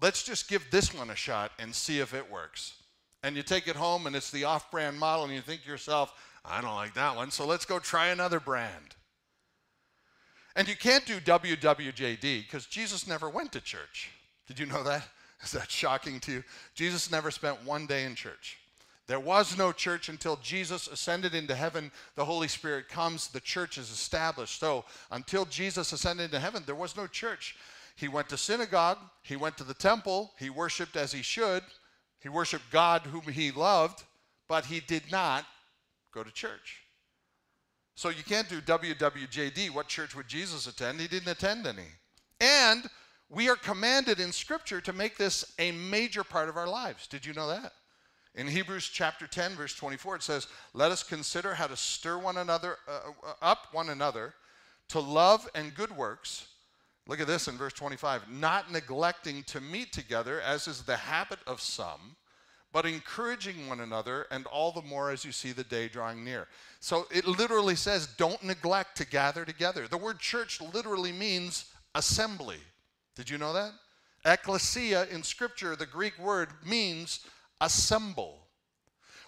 let's 0.01 0.23
just 0.23 0.49
give 0.49 0.69
this 0.69 0.93
one 0.93 1.09
a 1.09 1.15
shot 1.15 1.51
and 1.59 1.73
see 1.73 1.99
if 1.99 2.13
it 2.13 2.29
works. 2.29 2.73
And 3.23 3.37
you 3.37 3.41
take 3.41 3.67
it 3.69 3.75
home 3.75 4.05
and 4.05 4.15
it's 4.15 4.31
the 4.31 4.43
off 4.43 4.69
brand 4.69 4.99
model, 4.99 5.23
and 5.23 5.33
you 5.33 5.41
think 5.41 5.63
to 5.63 5.69
yourself, 5.69 6.13
I 6.45 6.61
don't 6.61 6.75
like 6.75 6.93
that 6.95 7.15
one, 7.15 7.31
so 7.31 7.45
let's 7.45 7.65
go 7.65 7.79
try 7.79 8.07
another 8.07 8.39
brand. 8.39 8.95
And 10.55 10.67
you 10.67 10.75
can't 10.75 11.05
do 11.05 11.19
WWJD 11.19 12.21
because 12.43 12.65
Jesus 12.65 13.07
never 13.07 13.29
went 13.29 13.51
to 13.53 13.61
church. 13.61 14.11
Did 14.47 14.59
you 14.59 14.65
know 14.65 14.83
that? 14.83 15.07
Is 15.43 15.51
that 15.51 15.71
shocking 15.71 16.19
to 16.21 16.31
you? 16.31 16.43
Jesus 16.75 17.11
never 17.11 17.31
spent 17.31 17.65
one 17.65 17.85
day 17.85 18.05
in 18.05 18.15
church. 18.15 18.57
There 19.07 19.19
was 19.19 19.57
no 19.57 19.73
church 19.73 20.07
until 20.07 20.37
Jesus 20.37 20.87
ascended 20.87 21.35
into 21.35 21.55
heaven. 21.55 21.91
The 22.15 22.23
Holy 22.23 22.47
Spirit 22.47 22.87
comes, 22.87 23.27
the 23.27 23.41
church 23.41 23.77
is 23.77 23.91
established. 23.91 24.59
So 24.59 24.85
until 25.11 25.45
Jesus 25.45 25.91
ascended 25.91 26.25
into 26.25 26.39
heaven, 26.39 26.63
there 26.65 26.75
was 26.75 26.95
no 26.95 27.07
church. 27.07 27.57
He 27.95 28.07
went 28.07 28.29
to 28.29 28.37
synagogue, 28.37 28.97
he 29.21 29.35
went 29.35 29.57
to 29.57 29.63
the 29.63 29.73
temple, 29.73 30.31
he 30.39 30.49
worshiped 30.49 30.95
as 30.95 31.11
he 31.11 31.21
should, 31.21 31.63
he 32.21 32.29
worshiped 32.29 32.71
God 32.71 33.01
whom 33.01 33.21
he 33.23 33.51
loved, 33.51 34.03
but 34.47 34.65
he 34.65 34.79
did 34.79 35.11
not 35.11 35.45
go 36.13 36.23
to 36.23 36.31
church. 36.31 36.81
So 37.95 38.09
you 38.09 38.23
can't 38.23 38.49
do 38.49 38.61
WWJD. 38.61 39.69
What 39.69 39.87
church 39.87 40.15
would 40.15 40.27
Jesus 40.27 40.67
attend? 40.67 40.99
He 40.99 41.07
didn't 41.07 41.29
attend 41.29 41.67
any. 41.67 41.87
And 42.41 42.89
we 43.29 43.49
are 43.49 43.55
commanded 43.55 44.19
in 44.19 44.31
Scripture 44.31 44.81
to 44.81 44.93
make 44.93 45.17
this 45.17 45.53
a 45.59 45.71
major 45.71 46.23
part 46.23 46.49
of 46.49 46.57
our 46.57 46.67
lives. 46.67 47.07
Did 47.07 47.25
you 47.25 47.33
know 47.33 47.47
that? 47.47 47.73
In 48.35 48.47
Hebrews 48.47 48.89
chapter 48.91 49.27
10, 49.27 49.51
verse 49.51 49.75
24, 49.75 50.15
it 50.15 50.23
says, 50.23 50.47
Let 50.73 50.91
us 50.91 51.03
consider 51.03 51.53
how 51.53 51.67
to 51.67 51.77
stir 51.77 52.17
one 52.17 52.37
another 52.37 52.77
uh, 52.87 53.11
uh 53.23 53.33
up 53.43 53.67
one 53.71 53.89
another 53.89 54.33
to 54.89 54.99
love 54.99 55.47
and 55.53 55.75
good 55.75 55.95
works 55.95 56.47
Look 57.07 57.19
at 57.19 57.27
this 57.27 57.47
in 57.47 57.57
verse 57.57 57.73
25. 57.73 58.29
Not 58.29 58.71
neglecting 58.71 59.43
to 59.43 59.59
meet 59.59 59.91
together, 59.91 60.39
as 60.41 60.67
is 60.67 60.83
the 60.83 60.95
habit 60.95 61.39
of 61.45 61.59
some, 61.59 62.15
but 62.73 62.85
encouraging 62.85 63.69
one 63.69 63.79
another, 63.79 64.25
and 64.31 64.47
all 64.47 64.71
the 64.71 64.81
more 64.81 65.11
as 65.11 65.23
you 65.23 65.31
see 65.31 65.51
the 65.51 65.63
day 65.63 65.87
drawing 65.87 66.25
near. 66.25 66.47
So 66.79 67.05
it 67.11 67.25
literally 67.25 67.75
says, 67.75 68.07
don't 68.17 68.43
neglect 68.43 68.97
to 68.97 69.07
gather 69.07 69.45
together. 69.45 69.87
The 69.87 69.97
word 69.97 70.19
church 70.19 70.59
literally 70.59 71.11
means 71.11 71.65
assembly. 71.95 72.57
Did 73.15 73.29
you 73.29 73.37
know 73.37 73.53
that? 73.53 73.71
Ecclesia 74.25 75.07
in 75.11 75.21
Scripture, 75.21 75.75
the 75.75 75.85
Greek 75.85 76.17
word 76.17 76.49
means 76.65 77.19
assemble. 77.61 78.39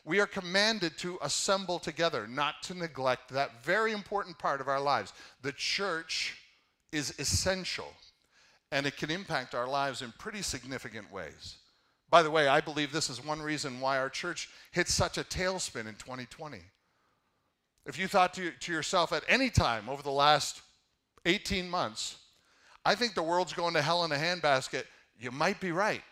We 0.04 0.20
are 0.20 0.28
commanded 0.28 0.98
to 1.00 1.20
assemble 1.22 1.80
together, 1.80 2.28
not 2.28 2.64
to 2.64 2.74
neglect 2.74 3.30
that 3.32 3.64
very 3.64 3.92
important 3.92 4.40
part 4.40 4.60
of 4.60 4.68
our 4.68 4.82
lives. 4.82 5.14
The 5.42 5.52
church 5.52 6.36
is 6.92 7.14
essential 7.20 7.94
and 8.72 8.86
it 8.86 8.98
can 8.98 9.12
impact 9.12 9.54
our 9.54 9.68
lives 9.68 10.02
in 10.02 10.14
pretty 10.18 10.42
significant 10.42 11.12
ways. 11.12 11.58
By 12.10 12.24
the 12.24 12.32
way, 12.32 12.48
I 12.48 12.62
believe 12.62 12.92
this 12.92 13.10
is 13.10 13.24
one 13.24 13.42
reason 13.42 13.80
why 13.80 13.98
our 13.98 14.10
church 14.10 14.50
hit 14.72 14.88
such 14.88 15.18
a 15.18 15.24
tailspin 15.24 15.88
in 15.88 15.96
2020. 15.96 16.60
If 17.86 18.00
you 18.00 18.08
thought 18.08 18.34
to, 18.36 18.52
to 18.52 18.72
yourself 18.72 19.12
at 19.12 19.24
any 19.28 19.50
time 19.50 19.90
over 19.90 20.02
the 20.02 20.12
last 20.12 20.62
18 21.26 21.70
months, 21.70 22.18
I 22.84 22.96
think 22.96 23.16
the 23.16 23.24
world's 23.24 23.54
going 23.54 23.74
to 23.74 23.82
hell 23.82 24.06
in 24.06 24.12
a 24.12 24.16
handbasket, 24.16 24.84
you 25.20 25.32
might 25.32 25.60
be 25.60 25.72
right. 25.72 26.04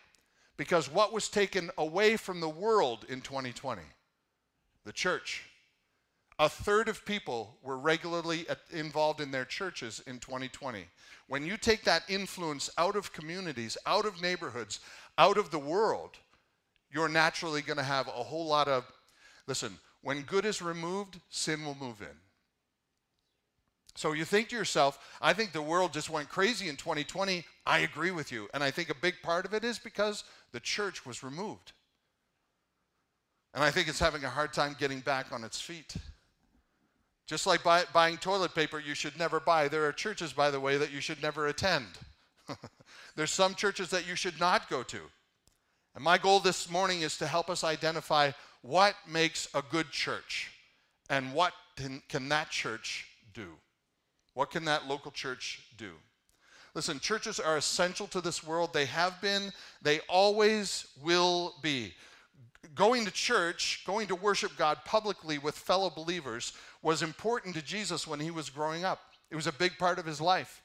Because 0.56 0.90
what 0.90 1.12
was 1.12 1.28
taken 1.28 1.70
away 1.78 2.16
from 2.16 2.40
the 2.40 2.48
world 2.48 3.06
in 3.08 3.20
2020? 3.20 3.82
The 4.84 4.92
church. 4.92 5.44
A 6.38 6.48
third 6.48 6.88
of 6.88 7.04
people 7.04 7.56
were 7.62 7.78
regularly 7.78 8.44
involved 8.72 9.20
in 9.20 9.30
their 9.30 9.44
churches 9.44 10.02
in 10.06 10.18
2020. 10.18 10.84
When 11.28 11.46
you 11.46 11.56
take 11.56 11.84
that 11.84 12.02
influence 12.08 12.70
out 12.76 12.96
of 12.96 13.12
communities, 13.12 13.76
out 13.86 14.04
of 14.04 14.20
neighborhoods, 14.20 14.80
out 15.18 15.38
of 15.38 15.50
the 15.50 15.58
world, 15.58 16.10
you're 16.92 17.08
naturally 17.08 17.62
going 17.62 17.76
to 17.76 17.82
have 17.82 18.08
a 18.08 18.10
whole 18.10 18.46
lot 18.46 18.68
of, 18.68 18.84
listen, 19.46 19.78
when 20.02 20.22
good 20.22 20.44
is 20.44 20.60
removed, 20.60 21.20
sin 21.30 21.64
will 21.64 21.76
move 21.76 22.00
in. 22.00 22.16
So 23.96 24.12
you 24.12 24.24
think 24.24 24.48
to 24.48 24.56
yourself, 24.56 24.98
I 25.22 25.32
think 25.32 25.52
the 25.52 25.62
world 25.62 25.92
just 25.92 26.10
went 26.10 26.28
crazy 26.28 26.68
in 26.68 26.76
2020. 26.76 27.44
I 27.64 27.80
agree 27.80 28.10
with 28.10 28.32
you. 28.32 28.48
And 28.52 28.62
I 28.62 28.70
think 28.70 28.90
a 28.90 28.94
big 28.94 29.14
part 29.22 29.46
of 29.46 29.54
it 29.54 29.64
is 29.64 29.78
because 29.78 30.24
the 30.52 30.60
church 30.60 31.06
was 31.06 31.22
removed. 31.22 31.72
And 33.54 33.62
I 33.62 33.70
think 33.70 33.86
it's 33.86 34.00
having 34.00 34.24
a 34.24 34.30
hard 34.30 34.52
time 34.52 34.76
getting 34.78 34.98
back 35.00 35.32
on 35.32 35.44
its 35.44 35.60
feet. 35.60 35.94
Just 37.26 37.46
like 37.46 37.62
buy, 37.62 37.84
buying 37.92 38.18
toilet 38.18 38.54
paper, 38.54 38.80
you 38.80 38.94
should 38.94 39.16
never 39.16 39.38
buy. 39.38 39.68
There 39.68 39.86
are 39.86 39.92
churches, 39.92 40.32
by 40.32 40.50
the 40.50 40.60
way, 40.60 40.76
that 40.76 40.92
you 40.92 41.00
should 41.00 41.22
never 41.22 41.46
attend. 41.46 41.86
There's 43.16 43.30
some 43.30 43.54
churches 43.54 43.90
that 43.90 44.08
you 44.08 44.16
should 44.16 44.38
not 44.40 44.68
go 44.68 44.82
to. 44.84 45.00
And 45.94 46.02
my 46.02 46.18
goal 46.18 46.40
this 46.40 46.68
morning 46.68 47.02
is 47.02 47.16
to 47.18 47.26
help 47.26 47.48
us 47.48 47.62
identify 47.62 48.32
what 48.62 48.96
makes 49.08 49.48
a 49.54 49.62
good 49.70 49.90
church 49.90 50.50
and 51.08 51.32
what 51.32 51.52
can, 52.08 52.28
that 52.28 52.50
church 52.50 53.06
do. 53.32 53.48
What 54.34 54.50
can 54.50 54.64
that 54.64 54.88
local 54.88 55.12
church 55.12 55.62
do? 55.76 55.92
Listen, 56.74 56.98
churches 56.98 57.38
are 57.38 57.56
essential 57.56 58.08
to 58.08 58.20
this 58.20 58.42
world. 58.42 58.72
They 58.72 58.86
have 58.86 59.20
been, 59.20 59.52
they 59.82 60.00
always 60.08 60.88
will 61.02 61.54
be. 61.62 61.94
Going 62.74 63.04
to 63.04 63.12
church, 63.12 63.84
going 63.86 64.08
to 64.08 64.16
worship 64.16 64.56
God 64.56 64.78
publicly 64.84 65.38
with 65.38 65.54
fellow 65.54 65.90
believers 65.90 66.52
was 66.82 67.02
important 67.02 67.54
to 67.54 67.62
Jesus 67.62 68.08
when 68.08 68.18
he 68.18 68.32
was 68.32 68.50
growing 68.50 68.84
up. 68.84 69.00
It 69.30 69.36
was 69.36 69.46
a 69.46 69.52
big 69.52 69.78
part 69.78 70.00
of 70.00 70.06
his 70.06 70.20
life. 70.20 70.62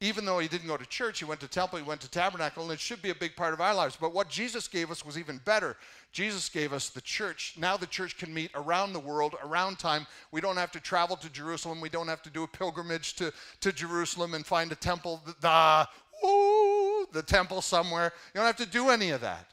Even 0.00 0.26
though 0.26 0.38
he 0.38 0.48
didn't 0.48 0.66
go 0.66 0.76
to 0.76 0.84
church, 0.84 1.20
he 1.20 1.24
went 1.24 1.40
to 1.40 1.48
temple, 1.48 1.78
he 1.78 1.84
went 1.84 2.02
to 2.02 2.10
tabernacle, 2.10 2.64
and 2.64 2.72
it 2.72 2.80
should 2.80 3.00
be 3.00 3.08
a 3.08 3.14
big 3.14 3.34
part 3.34 3.54
of 3.54 3.62
our 3.62 3.74
lives. 3.74 3.96
But 3.98 4.12
what 4.12 4.28
Jesus 4.28 4.68
gave 4.68 4.90
us 4.90 5.06
was 5.06 5.16
even 5.16 5.40
better. 5.46 5.74
Jesus 6.12 6.50
gave 6.50 6.74
us 6.74 6.90
the 6.90 7.00
church. 7.00 7.54
Now 7.56 7.78
the 7.78 7.86
church 7.86 8.18
can 8.18 8.32
meet 8.32 8.50
around 8.54 8.92
the 8.92 9.00
world, 9.00 9.36
around 9.42 9.78
time. 9.78 10.06
We 10.32 10.42
don't 10.42 10.58
have 10.58 10.70
to 10.72 10.80
travel 10.80 11.16
to 11.16 11.30
Jerusalem. 11.30 11.80
We 11.80 11.88
don't 11.88 12.08
have 12.08 12.22
to 12.22 12.30
do 12.30 12.42
a 12.42 12.48
pilgrimage 12.48 13.14
to, 13.14 13.32
to 13.62 13.72
Jerusalem 13.72 14.34
and 14.34 14.44
find 14.44 14.70
a 14.70 14.74
temple, 14.74 15.22
the, 15.40 15.88
ooh, 16.26 17.06
the 17.12 17.22
temple 17.22 17.62
somewhere. 17.62 18.12
You 18.34 18.40
don't 18.40 18.46
have 18.46 18.56
to 18.56 18.66
do 18.66 18.90
any 18.90 19.10
of 19.10 19.22
that. 19.22 19.46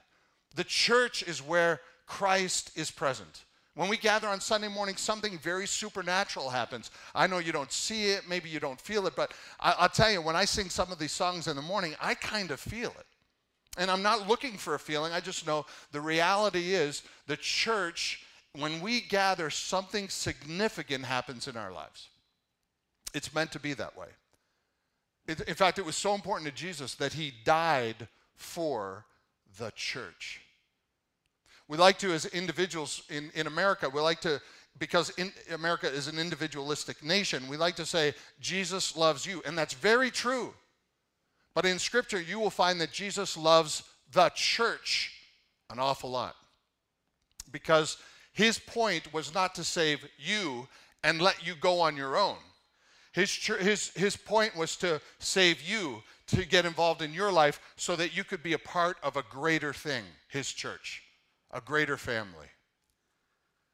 The 0.55 0.65
church 0.65 1.23
is 1.23 1.41
where 1.41 1.79
Christ 2.05 2.71
is 2.75 2.91
present. 2.91 3.45
When 3.75 3.89
we 3.89 3.97
gather 3.97 4.27
on 4.27 4.39
Sunday 4.39 4.67
morning, 4.67 4.97
something 4.97 5.37
very 5.39 5.65
supernatural 5.65 6.49
happens. 6.49 6.91
I 7.15 7.25
know 7.25 7.39
you 7.39 7.51
don't 7.51 7.71
see 7.71 8.11
it, 8.11 8.29
maybe 8.29 8.49
you 8.49 8.59
don't 8.59 8.79
feel 8.79 9.07
it, 9.07 9.15
but 9.15 9.33
I, 9.59 9.75
will 9.81 9.89
tell 9.89 10.11
you, 10.11 10.21
when 10.21 10.35
I 10.35 10.45
sing 10.45 10.69
some 10.69 10.91
of 10.91 10.99
these 10.99 11.11
songs 11.11 11.47
in 11.47 11.55
the 11.55 11.61
morning, 11.61 11.95
I 11.99 12.13
kind 12.13 12.51
of 12.51 12.59
feel 12.59 12.91
it. 12.91 13.05
And 13.77 13.89
I'm 13.89 14.03
not 14.03 14.27
looking 14.27 14.57
for 14.57 14.75
a 14.75 14.79
feeling, 14.79 15.11
I 15.11 15.19
just 15.19 15.47
know 15.47 15.65
the 15.91 16.01
reality 16.01 16.75
is 16.75 17.01
the 17.25 17.37
church, 17.37 18.23
when 18.55 18.79
we 18.79 19.01
gather, 19.01 19.49
something 19.49 20.07
significant 20.07 21.05
happens 21.05 21.47
in 21.47 21.57
our 21.57 21.71
lives. 21.71 22.09
It's 23.15 23.33
meant 23.33 23.51
to 23.53 23.59
be 23.59 23.73
that 23.73 23.97
way. 23.97 24.07
It, 25.27 25.41
in 25.41 25.55
fact, 25.55 25.79
it 25.79 25.85
was 25.85 25.95
so 25.95 26.13
important 26.13 26.47
to 26.47 26.55
Jesus 26.55 26.93
that 26.95 27.13
he 27.13 27.33
died 27.43 28.07
for 28.35 29.05
the 29.57 29.71
church. 29.75 30.41
We 31.67 31.77
like 31.77 31.97
to, 31.99 32.11
as 32.11 32.25
individuals 32.25 33.03
in, 33.09 33.31
in 33.35 33.47
America, 33.47 33.89
we 33.89 34.01
like 34.01 34.21
to, 34.21 34.41
because 34.79 35.13
America 35.51 35.87
is 35.87 36.07
an 36.07 36.19
individualistic 36.19 37.03
nation, 37.03 37.47
we 37.47 37.57
like 37.57 37.75
to 37.77 37.85
say, 37.85 38.13
Jesus 38.39 38.97
loves 38.97 39.25
you. 39.25 39.41
And 39.45 39.57
that's 39.57 39.73
very 39.73 40.11
true. 40.11 40.53
But 41.55 41.65
in 41.65 41.79
Scripture, 41.79 42.19
you 42.19 42.39
will 42.39 42.49
find 42.49 42.81
that 42.81 42.91
Jesus 42.91 43.37
loves 43.37 43.83
the 44.11 44.29
church 44.35 45.11
an 45.69 45.79
awful 45.79 46.11
lot. 46.11 46.35
Because 47.51 47.97
his 48.33 48.57
point 48.57 49.13
was 49.13 49.33
not 49.33 49.55
to 49.55 49.63
save 49.63 50.05
you 50.17 50.67
and 51.03 51.21
let 51.21 51.45
you 51.45 51.53
go 51.55 51.79
on 51.79 51.95
your 51.95 52.17
own. 52.17 52.37
His, 53.13 53.31
his, 53.35 53.89
his 53.89 54.17
point 54.17 54.55
was 54.57 54.75
to 54.77 54.99
save 55.19 55.61
you, 55.61 56.01
to 56.27 56.45
get 56.45 56.65
involved 56.65 57.03
in 57.03 57.13
your 57.13 57.31
life 57.31 57.59
so 57.75 57.95
that 57.95 58.17
you 58.17 58.23
could 58.23 58.41
be 58.41 58.53
a 58.53 58.59
part 58.59 58.97
of 59.03 59.17
a 59.17 59.23
greater 59.29 59.71
thing, 59.71 60.03
his 60.29 60.51
church 60.51 61.02
a 61.53 61.61
greater 61.61 61.95
family. 61.97 62.47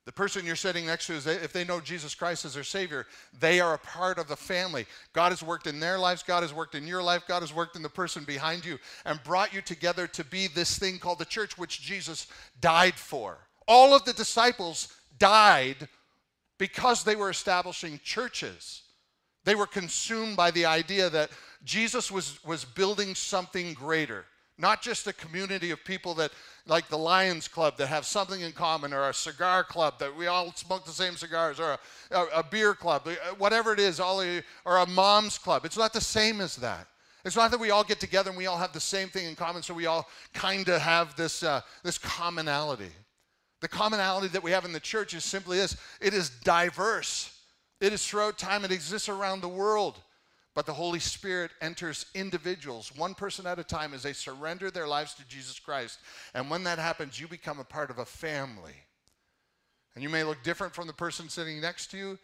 The 0.05 0.13
person 0.13 0.45
you're 0.45 0.55
sitting 0.55 0.87
next 0.87 1.05
to 1.07 1.13
is 1.13 1.27
if 1.27 1.53
they 1.53 1.63
know 1.63 1.79
Jesus 1.79 2.15
Christ 2.15 2.43
as 2.43 2.55
their 2.55 2.63
Savior, 2.63 3.05
they 3.39 3.59
are 3.59 3.75
a 3.75 3.79
part 3.79 4.17
of 4.17 4.27
the 4.27 4.35
family. 4.35 4.87
God 5.13 5.31
has 5.31 5.43
worked 5.43 5.67
in 5.67 5.79
their 5.79 5.99
lives, 5.99 6.23
God 6.23 6.41
has 6.41 6.53
worked 6.53 6.73
in 6.73 6.87
your 6.87 7.03
life, 7.03 7.23
God 7.27 7.41
has 7.41 7.53
worked 7.53 7.75
in 7.75 7.83
the 7.83 7.89
person 7.89 8.23
behind 8.23 8.65
you, 8.65 8.79
and 9.05 9.23
brought 9.23 9.53
you 9.53 9.61
together 9.61 10.07
to 10.07 10.23
be 10.23 10.47
this 10.47 10.79
thing 10.79 10.97
called 10.97 11.19
the 11.19 11.25
church, 11.25 11.57
which 11.59 11.81
Jesus 11.81 12.25
died 12.59 12.95
for. 12.95 13.37
All 13.67 13.93
of 13.95 14.03
the 14.03 14.13
disciples 14.13 14.91
died 15.19 15.87
because 16.57 17.03
they 17.03 17.15
were 17.15 17.29
establishing 17.29 17.99
churches. 18.03 18.81
They 19.45 19.53
were 19.53 19.67
consumed 19.67 20.35
by 20.35 20.49
the 20.49 20.65
idea 20.65 21.09
that 21.11 21.29
Jesus 21.63 22.11
was, 22.11 22.43
was 22.43 22.65
building 22.65 23.13
something 23.13 23.73
greater, 23.73 24.25
not 24.59 24.81
just 24.81 25.07
a 25.07 25.13
community 25.13 25.71
of 25.71 25.83
people 25.83 26.13
that 26.15 26.31
like 26.67 26.87
the 26.89 26.97
Lions 26.97 27.47
Club 27.47 27.77
that 27.77 27.87
have 27.87 28.05
something 28.05 28.41
in 28.41 28.51
common, 28.51 28.93
or 28.93 29.09
a 29.09 29.13
cigar 29.13 29.63
club 29.63 29.97
that 29.99 30.15
we 30.15 30.27
all 30.27 30.53
smoke 30.53 30.85
the 30.85 30.91
same 30.91 31.15
cigars, 31.15 31.59
or 31.59 31.71
a, 31.71 31.79
a, 32.15 32.25
a 32.35 32.43
beer 32.43 32.75
club, 32.75 33.07
uh, 33.07 33.15
whatever 33.37 33.73
it 33.73 33.79
is, 33.79 33.99
all 33.99 34.21
or 34.65 34.77
a 34.77 34.85
mom's 34.85 35.37
club. 35.37 35.65
It's 35.65 35.77
not 35.77 35.93
the 35.93 36.01
same 36.01 36.41
as 36.41 36.57
that. 36.57 36.87
It's 37.25 37.35
not 37.35 37.51
that 37.51 37.59
we 37.59 37.71
all 37.71 37.83
get 37.83 37.99
together 37.99 38.29
and 38.29 38.37
we 38.37 38.47
all 38.47 38.57
have 38.57 38.71
the 38.71 38.79
same 38.79 39.09
thing 39.09 39.25
in 39.25 39.35
common, 39.35 39.63
so 39.63 39.73
we 39.73 39.87
all 39.87 40.07
kind 40.33 40.67
of 40.69 40.81
have 40.81 41.15
this, 41.15 41.43
uh, 41.43 41.61
this 41.83 41.97
commonality. 41.97 42.91
The 43.61 43.67
commonality 43.67 44.27
that 44.29 44.43
we 44.43 44.51
have 44.51 44.63
in 44.63 44.71
the 44.71 44.79
church 44.79 45.13
is 45.13 45.25
simply 45.25 45.57
this 45.57 45.75
it 45.99 46.13
is 46.13 46.29
diverse, 46.29 47.35
it 47.81 47.91
is 47.93 48.05
throughout 48.05 48.37
time, 48.37 48.63
it 48.63 48.71
exists 48.71 49.09
around 49.09 49.41
the 49.41 49.49
world. 49.49 49.99
But 50.59 50.65
the 50.65 50.73
Holy 50.73 50.99
Spirit 50.99 51.51
enters 51.61 52.07
individuals, 52.13 52.91
one 52.93 53.13
person 53.13 53.47
at 53.47 53.59
a 53.59 53.63
time, 53.63 53.93
as 53.93 54.03
they 54.03 54.11
surrender 54.11 54.69
their 54.69 54.89
lives 54.89 55.13
to 55.13 55.25
Jesus 55.25 55.57
Christ. 55.57 55.99
And 56.33 56.49
when 56.49 56.65
that 56.65 56.79
happens, 56.79 57.17
you 57.17 57.29
become 57.29 57.61
a 57.61 57.63
part 57.63 57.89
of 57.89 57.99
a 57.99 58.03
family. 58.03 58.73
And 59.95 60.03
you 60.03 60.09
may 60.09 60.25
look 60.25 60.43
different 60.43 60.75
from 60.75 60.85
the 60.85 60.91
person 60.91 61.29
sitting 61.29 61.61
next 61.61 61.91
to 61.91 61.97
you. 61.97 62.19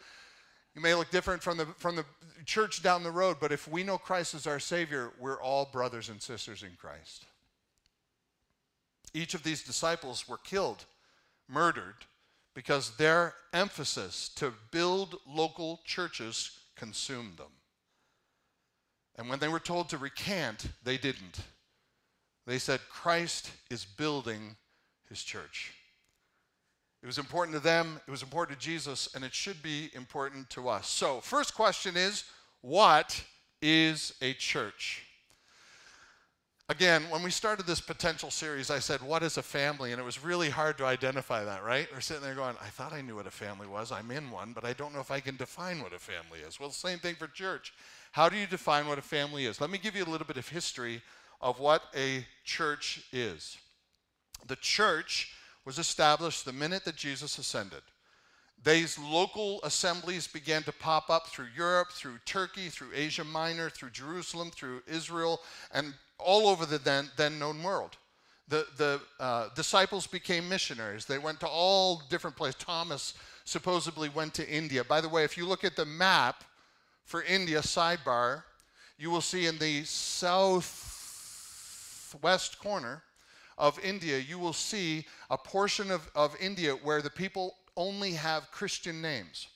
You 0.76 0.82
may 0.82 0.94
look 0.96 1.10
different 1.12 1.44
from 1.44 1.56
the, 1.56 1.66
from 1.78 1.96
the 1.96 2.04
church 2.44 2.84
down 2.84 3.04
the 3.04 3.10
road, 3.10 3.38
but 3.40 3.54
if 3.54 3.70
we 3.70 3.84
know 3.84 3.98
Christ 3.98 4.36
as 4.36 4.48
our 4.48 4.60
Savior, 4.60 5.14
we're 5.18 5.42
all 5.42 5.70
brothers 5.72 6.10
and 6.10 6.22
sisters 6.22 6.62
in 6.62 6.72
Christ. 6.78 7.24
Each 9.14 9.34
of 9.34 9.44
these 9.44 9.64
disciples 9.64 10.28
were 10.28 10.40
killed, 10.40 10.84
murdered, 11.48 12.04
because 12.54 12.98
their 12.98 13.34
emphasis 13.54 14.28
to 14.36 14.52
build 14.72 15.22
local 15.26 15.80
churches 15.86 16.52
consumed 16.76 17.38
them. 17.38 17.54
And 19.18 19.30
when 19.30 19.40
they 19.40 19.48
were 19.48 19.60
told 19.60 19.90
to 19.90 19.98
recant, 19.98 20.68
they 20.84 20.98
didn't. 20.98 21.40
They 22.46 22.60
said, 22.60 22.80
Christ 22.90 23.52
is 23.72 23.86
building 23.86 24.56
his 25.10 25.24
church. 25.24 25.74
It 27.02 27.08
was 27.08 27.18
important 27.18 27.56
to 27.56 27.62
them, 27.62 28.02
it 28.08 28.12
was 28.12 28.24
important 28.24 28.60
to 28.60 28.66
Jesus, 28.66 29.10
and 29.14 29.24
it 29.24 29.34
should 29.34 29.62
be 29.62 29.90
important 29.94 30.50
to 30.52 30.68
us. 30.68 30.88
So, 30.88 31.22
first 31.22 31.54
question 31.54 31.96
is 31.96 32.24
what 32.62 33.24
is 33.62 34.14
a 34.22 34.34
church? 34.34 35.06
Again, 36.68 37.04
when 37.12 37.22
we 37.22 37.30
started 37.30 37.68
this 37.68 37.80
potential 37.80 38.32
series, 38.32 38.72
I 38.72 38.80
said, 38.80 39.04
What 39.04 39.22
is 39.22 39.38
a 39.38 39.44
family? 39.44 39.92
And 39.92 40.02
it 40.02 40.04
was 40.04 40.24
really 40.24 40.50
hard 40.50 40.80
to 40.80 40.86
identify 40.86 41.44
that, 41.44 41.64
right? 41.64 41.88
We're 41.94 42.00
sitting 42.00 42.24
there 42.24 42.34
going, 42.34 42.56
I 42.60 42.70
thought 42.70 42.92
I 42.92 43.02
knew 43.02 43.16
what 43.16 43.28
a 43.28 43.32
family 43.32 43.68
was. 43.68 43.92
I'm 43.92 44.10
in 44.10 44.32
one, 44.32 44.54
but 44.54 44.66
I 44.66 44.74
don't 44.74 44.92
know 44.92 45.00
if 45.00 45.12
I 45.12 45.20
can 45.20 45.36
define 45.36 45.84
what 45.84 45.94
a 45.94 46.00
family 46.00 46.40
is. 46.40 46.60
Well, 46.60 46.72
same 46.72 46.98
thing 46.98 47.14
for 47.16 47.28
church. 47.28 47.72
How 48.16 48.30
do 48.30 48.38
you 48.38 48.48
define 48.48 48.88
what 48.88 48.98
a 48.98 49.02
family 49.02 49.46
is? 49.46 49.60
Let 49.60 49.70
me 49.70 49.78
give 49.78 49.94
you 49.94 50.06
a 50.06 50.10
little 50.10 50.26
bit 50.26 50.38
of 50.38 50.48
history 50.48 51.02
of 51.42 51.60
what 51.60 51.84
a 51.94 52.26
church 52.46 53.04
is. 53.12 53.58
The 54.48 54.56
church 54.56 55.34
was 55.66 55.80
established 55.80 56.46
the 56.46 56.54
minute 56.54 56.86
that 56.86 56.96
Jesus 56.96 57.38
ascended. 57.38 57.82
These 58.64 58.98
local 58.98 59.60
assemblies 59.64 60.28
began 60.28 60.64
to 60.64 60.72
pop 60.72 61.10
up 61.10 61.28
through 61.28 61.48
Europe, 61.58 61.92
through 61.92 62.20
Turkey, 62.26 62.70
through 62.70 62.92
Asia 62.96 63.26
Minor, 63.26 63.70
through 63.70 63.90
Jerusalem, 63.90 64.50
through 64.50 64.82
Israel, 64.88 65.42
and 65.74 65.94
all 66.18 66.48
over 66.48 66.66
the 66.66 66.78
then, 66.78 67.12
then 67.18 67.38
known 67.38 67.62
world. 67.62 67.98
The, 68.48 68.66
the 68.78 69.02
uh, 69.20 69.50
disciples 69.56 70.08
became 70.08 70.48
missionaries. 70.48 71.04
They 71.04 71.18
went 71.18 71.42
to 71.42 71.48
all 71.48 72.02
different 72.10 72.38
places. 72.38 72.62
Thomas 72.62 73.16
supposedly 73.44 74.08
went 74.08 74.34
to 74.36 74.50
India. 74.50 74.86
By 74.86 75.02
the 75.02 75.10
way, 75.10 75.26
if 75.26 75.38
you 75.38 75.46
look 75.46 75.66
at 75.66 75.76
the 75.76 75.86
map 75.86 76.46
for 77.06 77.24
India, 77.24 77.60
sidebar, 77.62 78.44
you 78.98 79.10
will 79.10 79.22
see 79.22 79.46
in 79.46 79.58
the 79.58 79.84
southwest 79.84 80.60
corner 82.60 83.04
of 83.58 83.80
India, 83.80 84.18
you 84.18 84.38
will 84.38 84.54
see 84.54 85.06
a 85.30 85.38
portion 85.38 85.92
of, 85.92 86.10
of 86.16 86.36
India 86.42 86.74
where 86.74 87.02
the 87.02 87.10
people 87.10 87.56
only 87.78 88.12
have 88.12 88.52
Christian 88.52 89.02
names. 89.02 89.48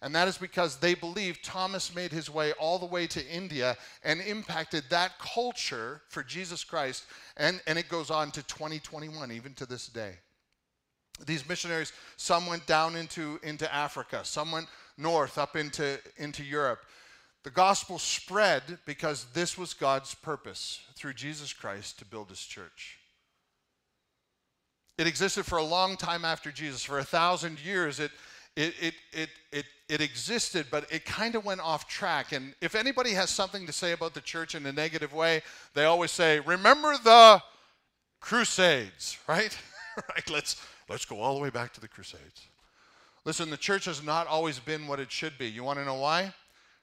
And 0.00 0.14
that 0.14 0.28
is 0.28 0.38
because 0.38 0.76
they 0.76 0.94
believe 0.94 1.42
Thomas 1.42 1.92
made 1.92 2.12
his 2.12 2.30
way 2.30 2.52
all 2.52 2.78
the 2.78 2.86
way 2.86 3.08
to 3.08 3.26
India 3.28 3.76
and 4.04 4.20
impacted 4.20 4.84
that 4.90 5.18
culture 5.18 6.02
for 6.08 6.22
Jesus 6.22 6.62
Christ. 6.62 7.04
And, 7.36 7.60
and 7.66 7.76
it 7.78 7.88
goes 7.88 8.08
on 8.10 8.30
to 8.32 8.42
2021, 8.44 9.32
even 9.32 9.54
to 9.54 9.66
this 9.66 9.88
day. 9.88 10.14
These 11.26 11.48
missionaries, 11.48 11.92
some 12.16 12.46
went 12.46 12.64
down 12.66 12.94
into, 12.94 13.40
into 13.42 13.72
Africa, 13.74 14.20
some 14.22 14.52
went 14.52 14.68
north 14.98 15.38
up 15.38 15.56
into, 15.56 15.98
into 16.16 16.44
Europe. 16.44 16.80
The 17.44 17.50
gospel 17.50 17.98
spread 17.98 18.62
because 18.84 19.26
this 19.32 19.56
was 19.56 19.72
God's 19.72 20.14
purpose 20.14 20.80
through 20.96 21.14
Jesus 21.14 21.52
Christ 21.52 21.98
to 22.00 22.04
build 22.04 22.28
his 22.28 22.40
church. 22.40 22.98
It 24.98 25.06
existed 25.06 25.46
for 25.46 25.58
a 25.58 25.64
long 25.64 25.96
time 25.96 26.24
after 26.24 26.50
Jesus. 26.50 26.82
For 26.82 26.98
a 26.98 27.04
thousand 27.04 27.64
years, 27.64 28.00
it, 28.00 28.10
it, 28.56 28.74
it, 28.80 28.94
it, 29.12 29.28
it, 29.52 29.64
it 29.88 30.00
existed, 30.00 30.66
but 30.70 30.92
it 30.92 31.04
kind 31.04 31.36
of 31.36 31.44
went 31.44 31.60
off 31.60 31.88
track. 31.88 32.32
And 32.32 32.54
if 32.60 32.74
anybody 32.74 33.12
has 33.12 33.30
something 33.30 33.64
to 33.66 33.72
say 33.72 33.92
about 33.92 34.14
the 34.14 34.20
church 34.20 34.56
in 34.56 34.66
a 34.66 34.72
negative 34.72 35.14
way, 35.14 35.42
they 35.74 35.84
always 35.84 36.10
say, 36.10 36.40
remember 36.40 36.96
the 36.98 37.40
crusades, 38.20 39.16
right? 39.28 39.56
right, 39.96 40.28
let's, 40.28 40.60
let's 40.88 41.04
go 41.04 41.20
all 41.20 41.36
the 41.36 41.40
way 41.40 41.50
back 41.50 41.72
to 41.74 41.80
the 41.80 41.88
crusades. 41.88 42.48
Listen, 43.24 43.50
the 43.50 43.56
church 43.56 43.84
has 43.84 44.02
not 44.02 44.26
always 44.26 44.58
been 44.58 44.86
what 44.86 45.00
it 45.00 45.12
should 45.12 45.36
be. 45.38 45.48
You 45.48 45.64
want 45.64 45.78
to 45.78 45.84
know 45.84 45.94
why? 45.94 46.32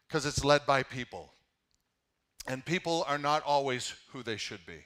Because 0.08 0.26
it's 0.26 0.44
led 0.46 0.66
by 0.66 0.84
people. 0.84 1.32
And 2.48 2.64
people 2.64 3.06
are 3.08 3.18
not 3.18 3.44
always 3.44 3.96
who 4.12 4.22
they 4.22 4.38
should 4.38 4.66
be. 4.66 4.86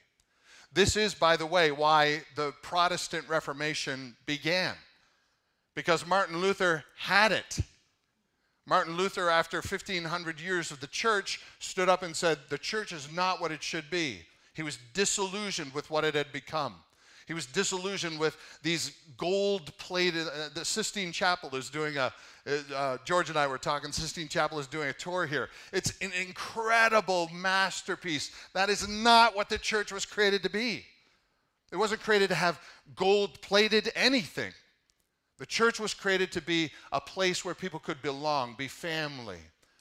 This 0.72 0.96
is, 0.96 1.14
by 1.14 1.36
the 1.36 1.46
way, 1.46 1.72
why 1.72 2.22
the 2.36 2.52
Protestant 2.62 3.28
Reformation 3.28 4.16
began. 4.24 4.74
Because 5.74 6.06
Martin 6.06 6.38
Luther 6.38 6.84
had 6.96 7.32
it. 7.32 7.60
Martin 8.66 8.96
Luther, 8.96 9.28
after 9.28 9.58
1500 9.58 10.40
years 10.40 10.70
of 10.70 10.80
the 10.80 10.86
church, 10.86 11.40
stood 11.58 11.88
up 11.88 12.02
and 12.02 12.14
said, 12.14 12.38
The 12.48 12.58
church 12.58 12.92
is 12.92 13.12
not 13.12 13.40
what 13.40 13.50
it 13.50 13.62
should 13.62 13.90
be. 13.90 14.20
He 14.54 14.62
was 14.62 14.78
disillusioned 14.94 15.74
with 15.74 15.90
what 15.90 16.04
it 16.04 16.14
had 16.14 16.32
become. 16.32 16.76
He 17.30 17.34
was 17.34 17.46
disillusioned 17.46 18.18
with 18.18 18.36
these 18.60 18.90
gold 19.16 19.70
plated. 19.78 20.26
Uh, 20.26 20.48
the 20.52 20.64
Sistine 20.64 21.12
Chapel 21.12 21.54
is 21.54 21.70
doing 21.70 21.96
a, 21.96 22.12
uh, 22.44 22.74
uh, 22.74 22.98
George 23.04 23.28
and 23.28 23.38
I 23.38 23.46
were 23.46 23.56
talking, 23.56 23.92
Sistine 23.92 24.26
Chapel 24.26 24.58
is 24.58 24.66
doing 24.66 24.88
a 24.88 24.92
tour 24.92 25.26
here. 25.26 25.48
It's 25.72 25.92
an 26.00 26.10
incredible 26.20 27.30
masterpiece. 27.32 28.32
That 28.52 28.68
is 28.68 28.88
not 28.88 29.36
what 29.36 29.48
the 29.48 29.58
church 29.58 29.92
was 29.92 30.04
created 30.04 30.42
to 30.42 30.50
be. 30.50 30.84
It 31.70 31.76
wasn't 31.76 32.00
created 32.00 32.30
to 32.30 32.34
have 32.34 32.60
gold 32.96 33.40
plated 33.42 33.92
anything. 33.94 34.52
The 35.38 35.46
church 35.46 35.78
was 35.78 35.94
created 35.94 36.32
to 36.32 36.42
be 36.42 36.72
a 36.90 37.00
place 37.00 37.44
where 37.44 37.54
people 37.54 37.78
could 37.78 38.02
belong, 38.02 38.56
be 38.58 38.66
family. 38.66 39.38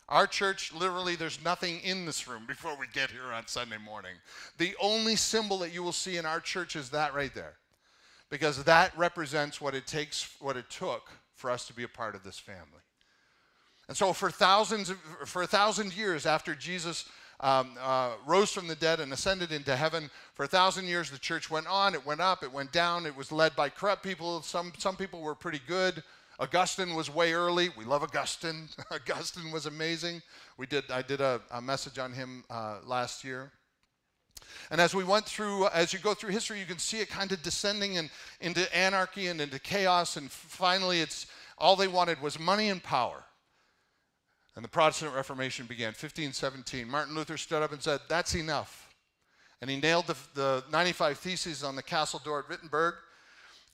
Our 0.10 0.26
church, 0.26 0.74
literally, 0.74 1.16
there's 1.16 1.44
nothing 1.46 1.80
in 1.82 2.08
this 2.08 2.28
room 2.28 2.46
before 2.48 2.76
we 2.80 2.88
get 2.94 3.12
here 3.12 3.32
on 3.32 3.46
Sunday 3.46 3.78
morning. 3.78 4.16
The 4.58 4.74
only 4.82 5.16
symbol 5.16 5.60
that 5.60 5.72
you 5.72 5.84
will 5.84 5.92
see 5.92 6.18
in 6.18 6.26
our 6.26 6.40
church 6.40 6.76
is 6.76 6.90
that 6.90 7.14
right 7.14 7.34
there, 7.36 7.54
because 8.32 8.64
that 8.64 8.98
represents 8.98 9.62
what 9.62 9.76
it 9.76 9.86
takes, 9.86 10.36
what 10.40 10.58
it 10.58 10.68
took 10.72 11.12
for 11.36 11.52
us 11.52 11.68
to 11.68 11.74
be 11.74 11.84
a 11.84 11.88
part 11.88 12.16
of 12.16 12.24
this 12.24 12.40
family. 12.40 12.82
And 13.88 13.96
so, 13.96 14.12
for 14.12 14.32
thousands, 14.32 14.90
of, 14.90 14.98
for 15.26 15.44
a 15.44 15.48
thousand 15.48 15.96
years 15.96 16.26
after 16.26 16.56
Jesus 16.56 17.06
um, 17.40 17.78
uh, 17.80 18.14
rose 18.26 18.52
from 18.52 18.68
the 18.68 18.76
dead 18.76 19.00
and 19.00 19.14
ascended 19.14 19.52
into 19.52 19.76
heaven, 19.76 20.10
for 20.34 20.44
a 20.44 20.48
thousand 20.48 20.88
years 20.88 21.12
the 21.12 21.20
church 21.20 21.52
went 21.52 21.68
on. 21.68 21.94
It 21.94 22.04
went 22.04 22.20
up. 22.20 22.44
It 22.44 22.52
went 22.52 22.72
down. 22.72 23.06
It 23.06 23.16
was 23.16 23.32
led 23.32 23.56
by 23.56 23.70
corrupt 23.70 24.02
people. 24.02 24.42
Some 24.42 24.74
some 24.80 24.96
people 24.96 25.22
were 25.22 25.36
pretty 25.36 25.62
good. 25.68 26.02
Augustine 26.40 26.96
was 26.96 27.14
way 27.14 27.34
early. 27.34 27.70
We 27.78 27.84
love 27.84 28.02
Augustine. 28.02 28.70
Augustine 28.92 29.52
was 29.52 29.66
amazing. 29.66 30.22
We 30.58 30.66
did, 30.66 30.90
I 30.90 31.02
did 31.02 31.20
a, 31.20 31.42
a 31.52 31.62
message 31.62 32.00
on 32.00 32.14
him 32.14 32.46
uh, 32.50 32.78
last 32.86 33.26
year. 33.26 33.52
And 34.72 34.80
as 34.80 34.96
we 34.96 35.04
went 35.04 35.26
through, 35.26 35.68
as 35.68 35.92
you 35.92 36.00
go 36.00 36.14
through 36.14 36.32
history, 36.32 36.60
you 36.60 36.66
can 36.66 36.78
see 36.78 37.00
it 37.00 37.10
kind 37.10 37.32
of 37.34 37.42
descending 37.42 37.96
in, 37.96 38.10
into 38.40 38.74
anarchy 38.76 39.28
and 39.28 39.42
into 39.42 39.60
chaos. 39.60 40.16
And 40.16 40.32
finally, 40.32 41.02
it's 41.02 41.28
all 41.58 41.76
they 41.76 41.88
wanted 41.88 42.22
was 42.22 42.40
money 42.40 42.70
and 42.70 42.82
power. 42.82 43.24
And 44.56 44.64
the 44.64 44.70
Protestant 44.70 45.14
Reformation 45.14 45.66
began, 45.66 45.88
1517. 45.88 46.90
Martin 46.90 47.16
Luther 47.16 47.38
stood 47.38 47.62
up 47.62 47.74
and 47.74 47.82
said, 47.82 48.00
That's 48.08 48.36
enough. 48.36 48.94
And 49.62 49.70
he 49.70 49.78
nailed 49.78 50.08
the, 50.08 50.16
the 50.36 50.64
95 50.72 51.18
Theses 51.18 51.64
on 51.64 51.76
the 51.76 51.84
castle 51.84 52.22
door 52.24 52.40
at 52.40 52.50
Wittenberg. 52.50 52.96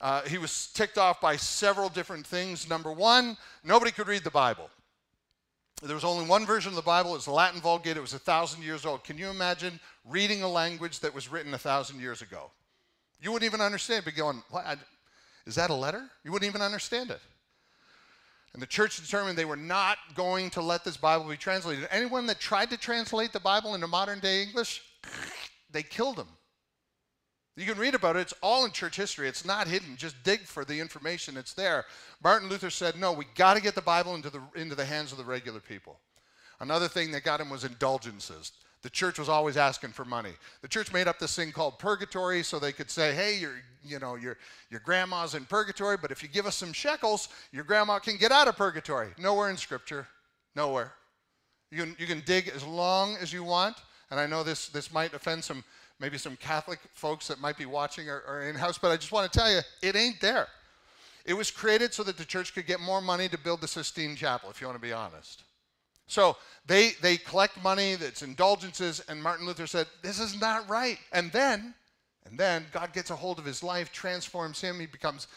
Uh, 0.01 0.21
he 0.23 0.37
was 0.37 0.67
ticked 0.73 0.97
off 0.97 1.21
by 1.21 1.35
several 1.35 1.89
different 1.89 2.27
things. 2.27 2.69
Number 2.69 2.91
one, 2.91 3.37
nobody 3.63 3.91
could 3.91 4.07
read 4.07 4.23
the 4.23 4.31
Bible. 4.31 4.69
There 5.81 5.95
was 5.95 6.03
only 6.03 6.25
one 6.25 6.45
version 6.45 6.69
of 6.69 6.75
the 6.75 6.81
Bible. 6.81 7.11
It 7.11 7.15
was 7.15 7.25
the 7.25 7.31
Latin 7.31 7.61
Vulgate. 7.61 7.97
It 7.97 8.01
was 8.01 8.13
a 8.13 8.19
thousand 8.19 8.63
years 8.63 8.85
old. 8.85 9.03
Can 9.03 9.17
you 9.17 9.29
imagine 9.29 9.79
reading 10.05 10.41
a 10.41 10.47
language 10.47 10.99
that 11.01 11.13
was 11.13 11.29
written 11.29 11.53
a 11.53 11.57
thousand 11.57 11.99
years 11.99 12.21
ago? 12.21 12.51
You 13.21 13.31
wouldn't 13.31 13.49
even 13.49 13.61
understand. 13.61 14.05
Be 14.05 14.11
going, 14.11 14.41
what? 14.49 14.79
Is 15.45 15.55
that 15.55 15.69
a 15.69 15.73
letter? 15.73 16.03
You 16.23 16.31
wouldn't 16.31 16.49
even 16.49 16.61
understand 16.61 17.11
it. 17.11 17.19
And 18.53 18.61
the 18.61 18.67
church 18.67 19.01
determined 19.01 19.37
they 19.37 19.43
were 19.43 19.57
not 19.57 19.97
going 20.15 20.49
to 20.51 20.61
let 20.61 20.85
this 20.85 20.95
Bible 20.95 21.25
be 21.25 21.35
translated. 21.35 21.87
Anyone 21.91 22.25
that 22.27 22.39
tried 22.39 22.69
to 22.69 22.77
translate 22.77 23.33
the 23.33 23.39
Bible 23.39 23.75
into 23.75 23.85
modern 23.85 24.19
day 24.19 24.43
English, 24.43 24.81
they 25.71 25.83
killed 25.83 26.15
them. 26.15 26.29
You 27.57 27.65
can 27.65 27.77
read 27.77 27.95
about 27.95 28.17
it. 28.17 28.19
It's 28.19 28.33
all 28.41 28.65
in 28.65 28.71
church 28.71 28.97
history. 28.97 29.29
It's 29.29 29.45
not 29.45 29.67
hidden. 29.67 29.95
Just 29.95 30.21
dig 30.23 30.41
for 30.41 30.65
the 30.65 30.79
information. 30.79 31.37
It's 31.37 31.53
there. 31.53 31.85
Martin 32.21 32.49
Luther 32.49 32.69
said, 32.69 32.97
no, 32.97 33.13
we 33.13 33.25
got 33.35 33.53
to 33.53 33.61
get 33.61 33.75
the 33.75 33.81
Bible 33.81 34.15
into 34.15 34.29
the, 34.29 34.41
into 34.55 34.75
the 34.75 34.83
hands 34.83 35.13
of 35.13 35.17
the 35.17 35.23
regular 35.23 35.61
people. 35.61 35.97
Another 36.59 36.89
thing 36.89 37.11
that 37.11 37.23
got 37.23 37.39
him 37.39 37.49
was 37.49 37.63
indulgences. 37.63 38.51
The 38.81 38.89
church 38.89 39.17
was 39.17 39.29
always 39.29 39.57
asking 39.57 39.91
for 39.91 40.05
money. 40.05 40.33
The 40.61 40.67
church 40.67 40.93
made 40.93 41.07
up 41.07 41.17
this 41.17 41.35
thing 41.35 41.51
called 41.51 41.79
purgatory 41.79 42.43
so 42.43 42.59
they 42.59 42.71
could 42.73 42.91
say, 42.91 43.15
hey, 43.15 43.37
your, 43.37 43.53
you 43.83 43.99
know, 43.99 44.15
your, 44.15 44.37
your 44.69 44.81
grandma's 44.81 45.33
in 45.33 45.45
purgatory, 45.45 45.97
but 45.97 46.11
if 46.11 46.21
you 46.21 46.29
give 46.29 46.45
us 46.45 46.55
some 46.55 46.71
shekels, 46.71 47.29
your 47.51 47.63
grandma 47.63 47.99
can 47.99 48.17
get 48.17 48.31
out 48.31 48.47
of 48.47 48.57
purgatory. 48.57 49.09
Nowhere 49.17 49.49
in 49.49 49.57
Scripture. 49.57 50.07
Nowhere. 50.55 50.91
You 51.71 51.83
can, 51.83 51.95
you 51.97 52.05
can 52.05 52.21
dig 52.25 52.49
as 52.49 52.63
long 52.63 53.15
as 53.19 53.33
you 53.33 53.43
want. 53.43 53.77
And 54.11 54.19
I 54.19 54.27
know 54.27 54.43
this, 54.43 54.67
this 54.67 54.93
might 54.93 55.13
offend 55.13 55.43
some 55.43 55.63
maybe 55.99 56.17
some 56.17 56.35
Catholic 56.35 56.79
folks 56.93 57.27
that 57.27 57.39
might 57.39 57.57
be 57.57 57.65
watching 57.65 58.09
or 58.09 58.41
in 58.41 58.55
house, 58.55 58.77
but 58.77 58.91
I 58.91 58.97
just 58.97 59.11
want 59.11 59.31
to 59.31 59.39
tell 59.39 59.51
you, 59.51 59.59
it 59.81 59.95
ain't 59.95 60.19
there. 60.21 60.47
It 61.25 61.33
was 61.33 61.49
created 61.49 61.93
so 61.93 62.03
that 62.03 62.17
the 62.17 62.25
church 62.25 62.53
could 62.53 62.67
get 62.67 62.79
more 62.79 63.01
money 63.01 63.27
to 63.29 63.37
build 63.37 63.61
the 63.61 63.67
Sistine 63.67 64.15
Chapel, 64.15 64.49
if 64.49 64.61
you 64.61 64.67
want 64.67 64.79
to 64.79 64.87
be 64.87 64.93
honest. 64.93 65.43
So 66.07 66.37
they, 66.67 66.91
they 67.01 67.17
collect 67.17 67.61
money, 67.63 67.95
that's 67.95 68.21
indulgences, 68.21 69.03
and 69.09 69.21
Martin 69.21 69.47
Luther 69.47 69.65
said, 69.65 69.87
This 70.03 70.19
is 70.19 70.39
not 70.39 70.69
right. 70.69 70.99
And 71.11 71.31
then, 71.31 71.73
and 72.25 72.37
then 72.37 72.65
God 72.71 72.93
gets 72.93 73.09
a 73.09 73.15
hold 73.15 73.39
of 73.39 73.45
his 73.45 73.63
life, 73.63 73.91
transforms 73.91 74.61
him, 74.61 74.79
he 74.79 74.85
becomes 74.85 75.27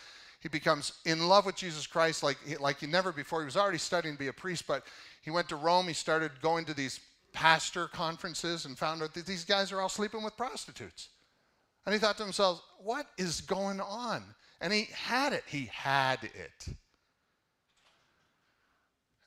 he 0.40 0.48
becomes 0.48 0.92
in 1.04 1.26
love 1.26 1.46
with 1.46 1.56
Jesus 1.56 1.86
Christ 1.86 2.22
like, 2.22 2.38
like 2.60 2.78
he 2.78 2.86
never 2.86 3.10
before. 3.10 3.40
He 3.40 3.44
was 3.44 3.56
already 3.56 3.78
studying 3.78 4.14
to 4.14 4.18
be 4.18 4.28
a 4.28 4.32
priest, 4.32 4.66
but 4.68 4.84
he 5.22 5.30
went 5.30 5.48
to 5.48 5.56
Rome. 5.56 5.88
He 5.88 5.94
started 5.94 6.30
going 6.40 6.64
to 6.66 6.74
these 6.74 7.00
pastor 7.32 7.88
conferences 7.88 8.64
and 8.64 8.78
found 8.78 9.02
out 9.02 9.14
that 9.14 9.26
these 9.26 9.44
guys 9.44 9.72
are 9.72 9.80
all 9.80 9.88
sleeping 9.88 10.22
with 10.22 10.36
prostitutes. 10.36 11.08
And 11.86 11.92
he 11.94 11.98
thought 11.98 12.16
to 12.18 12.22
himself, 12.22 12.62
what 12.78 13.06
is 13.16 13.40
going 13.40 13.80
on? 13.80 14.22
And 14.60 14.72
he 14.72 14.88
had 14.92 15.32
it. 15.32 15.44
He 15.46 15.70
had 15.72 16.24
it. 16.24 16.74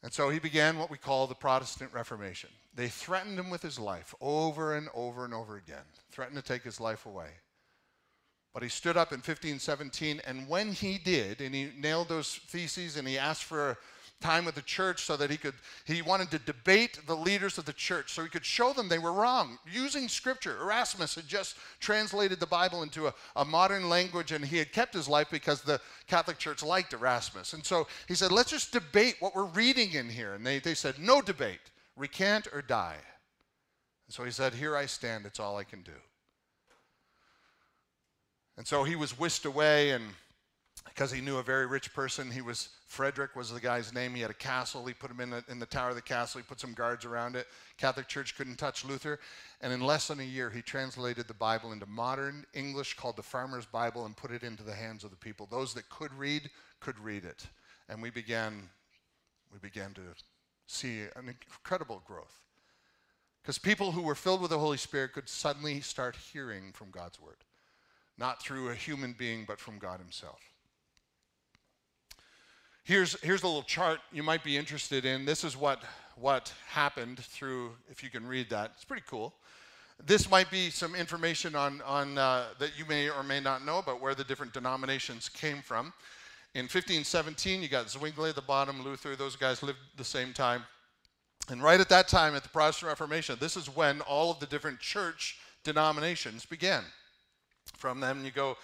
And 0.04 0.12
so 0.12 0.30
he 0.30 0.40
began 0.40 0.78
what 0.78 0.90
we 0.90 0.98
call 0.98 1.28
the 1.28 1.36
Protestant 1.36 1.94
Reformation. 1.94 2.50
They 2.74 2.88
threatened 2.88 3.38
him 3.38 3.50
with 3.50 3.62
his 3.62 3.80
life 3.80 4.16
over 4.20 4.76
and 4.76 4.90
over 4.94 5.26
and 5.26 5.34
over 5.34 5.58
again, 5.58 5.84
threatened 6.12 6.38
to 6.38 6.44
take 6.44 6.64
his 6.64 6.80
life 6.80 7.06
away. 7.06 7.30
But 8.54 8.64
he 8.64 8.70
stood 8.70 8.98
up 8.98 9.12
in 9.12 9.18
1517, 9.18 10.22
and 10.26 10.48
when 10.48 10.74
he 10.74 10.98
did, 10.98 11.40
and 11.40 11.56
he 11.56 11.70
nailed 11.78 12.10
those 12.10 12.36
theses 12.48 12.98
and 12.98 13.08
he 13.08 13.18
asked 13.18 13.44
for 13.44 13.78
time 14.22 14.46
with 14.46 14.56
the 14.56 14.62
church 14.62 15.04
so 15.04 15.18
that 15.18 15.30
he 15.30 15.38
could 15.38 15.56
he 15.86 16.02
wanted 16.02 16.32
to 16.32 16.40
debate 16.40 17.00
the 17.08 17.16
leaders 17.16 17.58
of 17.58 17.66
the 17.66 17.74
church 17.74 18.14
so 18.14 18.24
he 18.24 18.30
could 18.30 18.46
show 18.46 18.72
them 18.72 18.88
they 18.88 19.00
were 19.00 19.12
wrong. 19.12 19.58
Using 19.72 20.08
scripture 20.08 20.62
erasmus 20.62 21.16
had 21.16 21.28
just 21.28 21.58
translated 21.80 22.40
the 22.40 22.46
bible 22.46 22.84
into 22.84 23.08
a, 23.08 23.14
a 23.36 23.44
modern 23.44 23.90
language 23.90 24.32
and 24.32 24.46
he 24.46 24.58
had 24.58 24.72
kept 24.72 24.94
his 24.94 25.10
life 25.10 25.28
because 25.32 25.62
the 25.62 25.82
catholic 26.08 26.38
church 26.38 26.64
liked 26.64 26.94
erasmus. 26.94 27.54
And 27.54 27.66
so 27.66 27.88
he 28.08 28.16
said 28.16 28.32
let's 28.32 28.52
just 28.52 28.72
debate 28.72 29.16
what 29.20 29.36
we're 29.36 29.46
reading 29.46 29.94
in 29.94 30.10
here. 30.10 30.34
And 30.34 30.46
they, 30.46 30.60
they 30.60 30.76
said 30.76 30.96
no 31.00 31.22
debate. 31.22 31.60
Recant 31.98 32.48
or 32.54 32.62
die. 32.62 32.98
And 34.08 34.14
so 34.14 34.24
he 34.24 34.32
said 34.32 34.54
here 34.54 34.78
i 34.78 34.86
stand. 34.86 35.26
It's 35.26 35.40
all 35.40 35.58
i 35.58 35.64
can 35.64 35.82
do. 35.82 35.92
And 38.58 38.68
so 38.68 38.84
he 38.84 38.96
was 38.96 39.18
whisked 39.18 39.46
away 39.46 39.92
and 39.92 40.04
because 40.94 41.12
he 41.12 41.22
knew 41.22 41.38
a 41.38 41.44
very 41.44 41.66
rich 41.66 41.94
person. 41.94 42.30
He 42.30 42.42
was, 42.42 42.70
Frederick 42.86 43.36
was 43.36 43.52
the 43.52 43.62
guy's 43.62 43.94
name. 43.94 44.14
He 44.14 44.22
had 44.22 44.30
a 44.30 44.36
castle. 44.36 44.86
He 44.86 44.94
put 44.94 45.10
him 45.10 45.22
in 45.22 45.30
the, 45.30 45.44
in 45.48 45.58
the 45.58 45.66
tower 45.66 45.90
of 45.90 45.96
the 45.96 46.02
castle. 46.02 46.42
He 46.42 46.46
put 46.46 46.60
some 46.60 46.74
guards 46.74 47.06
around 47.06 47.36
it. 47.36 47.48
Catholic 47.78 48.08
Church 48.08 48.36
couldn't 48.36 48.58
touch 48.58 48.84
Luther. 48.84 49.20
And 49.62 49.72
in 49.72 49.80
less 49.80 50.10
than 50.10 50.20
a 50.20 50.24
year, 50.24 50.50
he 50.50 50.62
translated 50.62 51.28
the 51.28 51.34
Bible 51.34 51.72
into 51.72 51.86
modern 51.86 52.46
English 52.54 52.96
called 52.96 53.16
the 53.16 53.24
Farmer's 53.24 53.66
Bible 53.66 54.06
and 54.06 54.18
put 54.18 54.32
it 54.32 54.44
into 54.44 54.64
the 54.64 54.74
hands 54.74 55.04
of 55.04 55.12
the 55.12 55.18
people. 55.18 55.48
Those 55.50 55.74
that 55.76 55.90
could 55.90 56.14
read, 56.14 56.50
could 56.82 57.00
read 57.00 57.24
it. 57.24 57.48
And 57.88 58.02
we 58.02 58.10
began, 58.10 58.70
we 59.52 59.60
began 59.60 59.94
to 59.94 60.02
see 60.68 61.04
an 61.16 61.30
incredible 61.30 62.02
growth. 62.06 62.44
Because 63.42 63.58
people 63.58 63.94
who 63.94 64.02
were 64.02 64.14
filled 64.14 64.42
with 64.42 64.52
the 64.52 64.60
Holy 64.60 64.78
Spirit 64.78 65.14
could 65.14 65.30
suddenly 65.30 65.80
start 65.80 66.18
hearing 66.32 66.74
from 66.74 66.92
God's 66.92 67.20
Word. 67.20 67.38
Not 68.18 68.44
through 68.44 68.70
a 68.70 68.76
human 68.76 69.16
being, 69.18 69.46
but 69.48 69.60
from 69.60 69.80
God 69.80 70.00
Himself. 70.00 70.51
Here's, 72.84 73.20
here's 73.22 73.44
a 73.44 73.48
little 73.48 73.62
chart 73.62 74.00
you 74.12 74.24
might 74.24 74.44
be 74.44 74.58
interested 74.58 75.06
in. 75.06 75.24
This 75.24 75.44
is 75.44 75.56
what, 75.56 75.84
what 76.16 76.52
happened 76.68 77.20
through, 77.20 77.74
if 77.92 78.04
you 78.04 78.10
can 78.10 78.26
read 78.26 78.50
that. 78.50 78.72
It's 78.76 78.84
pretty 78.84 79.04
cool. 79.08 79.36
This 80.04 80.32
might 80.32 80.50
be 80.50 80.72
some 80.72 80.96
information 80.96 81.56
on, 81.56 81.82
on 81.86 82.18
uh, 82.18 82.46
that 82.58 82.72
you 82.80 82.86
may 82.86 83.08
or 83.08 83.22
may 83.22 83.40
not 83.40 83.64
know 83.64 83.78
about 83.78 84.02
where 84.02 84.16
the 84.16 84.24
different 84.24 84.52
denominations 84.52 85.30
came 85.30 85.62
from. 85.62 85.94
In 86.56 86.64
1517, 86.64 87.62
you 87.62 87.68
got 87.68 87.88
Zwingli 87.88 88.30
at 88.30 88.36
the 88.36 88.42
bottom, 88.42 88.82
Luther, 88.84 89.16
those 89.16 89.36
guys 89.36 89.62
lived 89.62 89.78
the 89.96 90.04
same 90.04 90.34
time. 90.34 90.64
And 91.50 91.62
right 91.62 91.80
at 91.80 91.90
that 91.90 92.08
time, 92.08 92.36
at 92.36 92.42
the 92.42 92.50
Protestant 92.50 92.90
Reformation, 92.90 93.38
this 93.40 93.56
is 93.56 93.74
when 93.74 94.02
all 94.02 94.32
of 94.32 94.40
the 94.40 94.48
different 94.48 94.80
church 94.80 95.38
denominations 95.64 96.48
began. 96.48 96.84
From 97.78 98.00
them, 98.00 98.26
you 98.26 98.32
go 98.32 98.58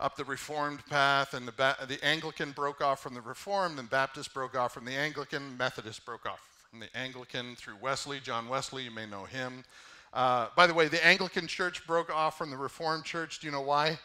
up 0.00 0.16
the 0.16 0.24
Reformed 0.24 0.84
path, 0.86 1.34
and 1.34 1.46
the, 1.46 1.52
ba- 1.52 1.76
the 1.88 2.02
Anglican 2.04 2.52
broke 2.52 2.80
off 2.80 3.02
from 3.02 3.14
the 3.14 3.20
Reformed, 3.20 3.78
and 3.78 3.90
Baptist 3.90 4.32
broke 4.32 4.56
off 4.56 4.72
from 4.72 4.84
the 4.84 4.92
Anglican, 4.92 5.56
Methodist 5.56 6.04
broke 6.04 6.26
off 6.26 6.40
from 6.70 6.80
the 6.80 6.96
Anglican 6.96 7.56
through 7.56 7.76
Wesley, 7.80 8.20
John 8.20 8.48
Wesley, 8.48 8.84
you 8.84 8.90
may 8.90 9.06
know 9.06 9.24
him. 9.24 9.64
Uh, 10.12 10.48
by 10.56 10.66
the 10.66 10.74
way, 10.74 10.88
the 10.88 11.04
Anglican 11.04 11.46
church 11.46 11.86
broke 11.86 12.14
off 12.14 12.38
from 12.38 12.50
the 12.50 12.56
Reformed 12.56 13.04
church. 13.04 13.40
Do 13.40 13.46
you 13.46 13.52
know 13.52 13.60
why? 13.60 13.98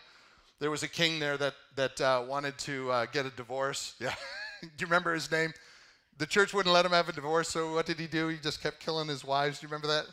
There 0.59 0.71
was 0.71 0.83
a 0.83 0.87
king 0.87 1.19
there 1.19 1.37
that, 1.37 1.53
that 1.75 2.01
uh, 2.01 2.23
wanted 2.27 2.57
to 2.59 2.91
uh, 2.91 3.05
get 3.11 3.25
a 3.25 3.31
divorce. 3.31 3.95
Yeah. 3.99 4.15
do 4.61 4.69
you 4.79 4.85
remember 4.85 5.13
his 5.13 5.29
name? 5.29 5.53
The 6.19 6.25
church 6.25 6.53
wouldn't 6.53 6.73
let 6.73 6.85
him 6.85 6.91
have 6.91 7.09
a 7.09 7.11
divorce, 7.11 7.49
so 7.49 7.73
what 7.73 7.85
did 7.85 7.99
he 7.99 8.07
do? 8.07 8.29
He 8.29 8.37
just 8.37 8.63
kept 8.63 8.79
killing 8.79 9.09
his 9.09 9.25
wives. 9.25 9.59
Do 9.59 9.65
you 9.65 9.67
remember 9.67 9.87
that? 9.87 10.05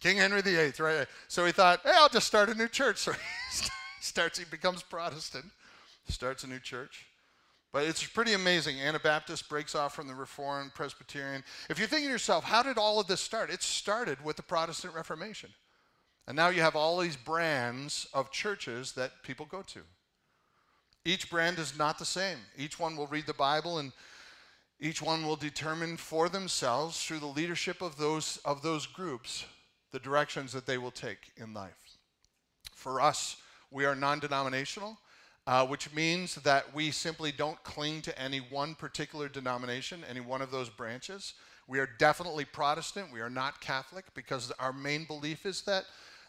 King 0.00 0.18
Henry 0.18 0.40
VIII, 0.42 0.72
right? 0.78 1.06
So 1.28 1.44
he 1.44 1.52
thought, 1.52 1.80
hey, 1.84 1.92
I'll 1.94 2.08
just 2.08 2.26
start 2.26 2.48
a 2.48 2.54
new 2.54 2.68
church. 2.68 3.06
So 3.50 3.68
starts, 4.00 4.38
he 4.38 4.44
becomes 4.44 4.82
Protestant, 4.82 5.46
starts 6.08 6.44
a 6.44 6.46
new 6.46 6.58
church. 6.58 7.06
But 7.72 7.84
it's 7.84 8.02
pretty 8.02 8.32
amazing. 8.32 8.80
Anabaptist 8.80 9.48
breaks 9.48 9.74
off 9.74 9.94
from 9.94 10.08
the 10.08 10.14
Reformed, 10.14 10.74
Presbyterian. 10.74 11.44
If 11.68 11.78
you're 11.78 11.88
thinking 11.88 12.08
to 12.08 12.12
yourself, 12.12 12.44
how 12.44 12.62
did 12.62 12.78
all 12.78 12.98
of 12.98 13.06
this 13.06 13.20
start? 13.20 13.50
It 13.50 13.62
started 13.62 14.24
with 14.24 14.36
the 14.36 14.42
Protestant 14.42 14.94
Reformation. 14.94 15.50
And 16.26 16.34
now 16.34 16.48
you 16.48 16.62
have 16.62 16.76
all 16.76 16.98
these 16.98 17.16
brands 17.16 18.06
of 18.14 18.30
churches 18.30 18.92
that 18.92 19.22
people 19.22 19.46
go 19.46 19.62
to. 19.62 19.80
Each 21.04 21.30
brand 21.30 21.58
is 21.58 21.78
not 21.78 21.98
the 21.98 22.04
same. 22.04 22.38
Each 22.56 22.78
one 22.78 22.96
will 22.96 23.06
read 23.06 23.26
the 23.26 23.34
Bible 23.34 23.78
and 23.78 23.92
each 24.80 25.02
one 25.02 25.26
will 25.26 25.36
determine 25.36 25.96
for 25.96 26.28
themselves 26.28 27.02
through 27.02 27.18
the 27.18 27.26
leadership 27.26 27.82
of 27.82 27.96
those 27.96 28.38
of 28.44 28.62
those 28.62 28.86
groups 28.86 29.44
the 29.90 29.98
directions 29.98 30.52
that 30.52 30.66
they 30.66 30.78
will 30.78 30.90
take 30.90 31.32
in 31.36 31.54
life. 31.54 31.96
For 32.74 33.00
us, 33.00 33.36
we 33.70 33.84
are 33.84 33.94
non-denominational 33.94 34.98
uh, 35.48 35.64
which 35.66 35.90
means 35.94 36.34
that 36.34 36.74
we 36.74 36.90
simply 36.90 37.32
don't 37.32 37.60
cling 37.62 38.02
to 38.02 38.16
any 38.20 38.36
one 38.36 38.74
particular 38.74 39.30
denomination, 39.30 40.04
any 40.08 40.20
one 40.20 40.42
of 40.42 40.50
those 40.50 40.68
branches. 40.68 41.32
We 41.66 41.78
are 41.78 41.88
definitely 41.98 42.44
Protestant. 42.44 43.10
We 43.10 43.22
are 43.22 43.30
not 43.30 43.62
Catholic 43.62 44.04
because 44.12 44.52
our 44.58 44.74
main 44.74 45.06
belief 45.06 45.46
is 45.46 45.62
that 45.62 45.86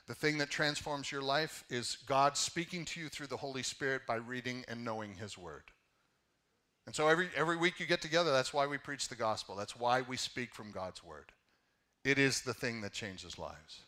the 0.07 0.15
thing 0.15 0.37
that 0.37 0.49
transforms 0.49 1.11
your 1.11 1.21
life 1.21 1.65
is 1.69 1.97
God 2.05 2.37
speaking 2.37 2.85
to 2.85 3.01
you 3.01 3.09
through 3.09 3.27
the 3.27 3.35
Holy 3.35 3.61
Spirit 3.61 4.03
by 4.07 4.15
reading 4.15 4.63
and 4.69 4.85
knowing 4.85 5.13
His 5.15 5.37
Word. 5.37 5.63
And 6.87 6.95
so 6.95 7.09
every, 7.09 7.27
every 7.35 7.57
week 7.57 7.77
you 7.77 7.85
get 7.85 8.01
together, 8.01 8.31
that's 8.31 8.53
why 8.53 8.67
we 8.67 8.77
preach 8.77 9.09
the 9.09 9.15
gospel. 9.15 9.53
That's 9.53 9.75
why 9.75 9.99
we 9.99 10.15
speak 10.15 10.55
from 10.55 10.71
God's 10.71 11.03
Word. 11.03 11.33
It 12.05 12.17
is 12.17 12.39
the 12.39 12.53
thing 12.53 12.79
that 12.81 12.93
changes 12.93 13.37
lives. 13.37 13.81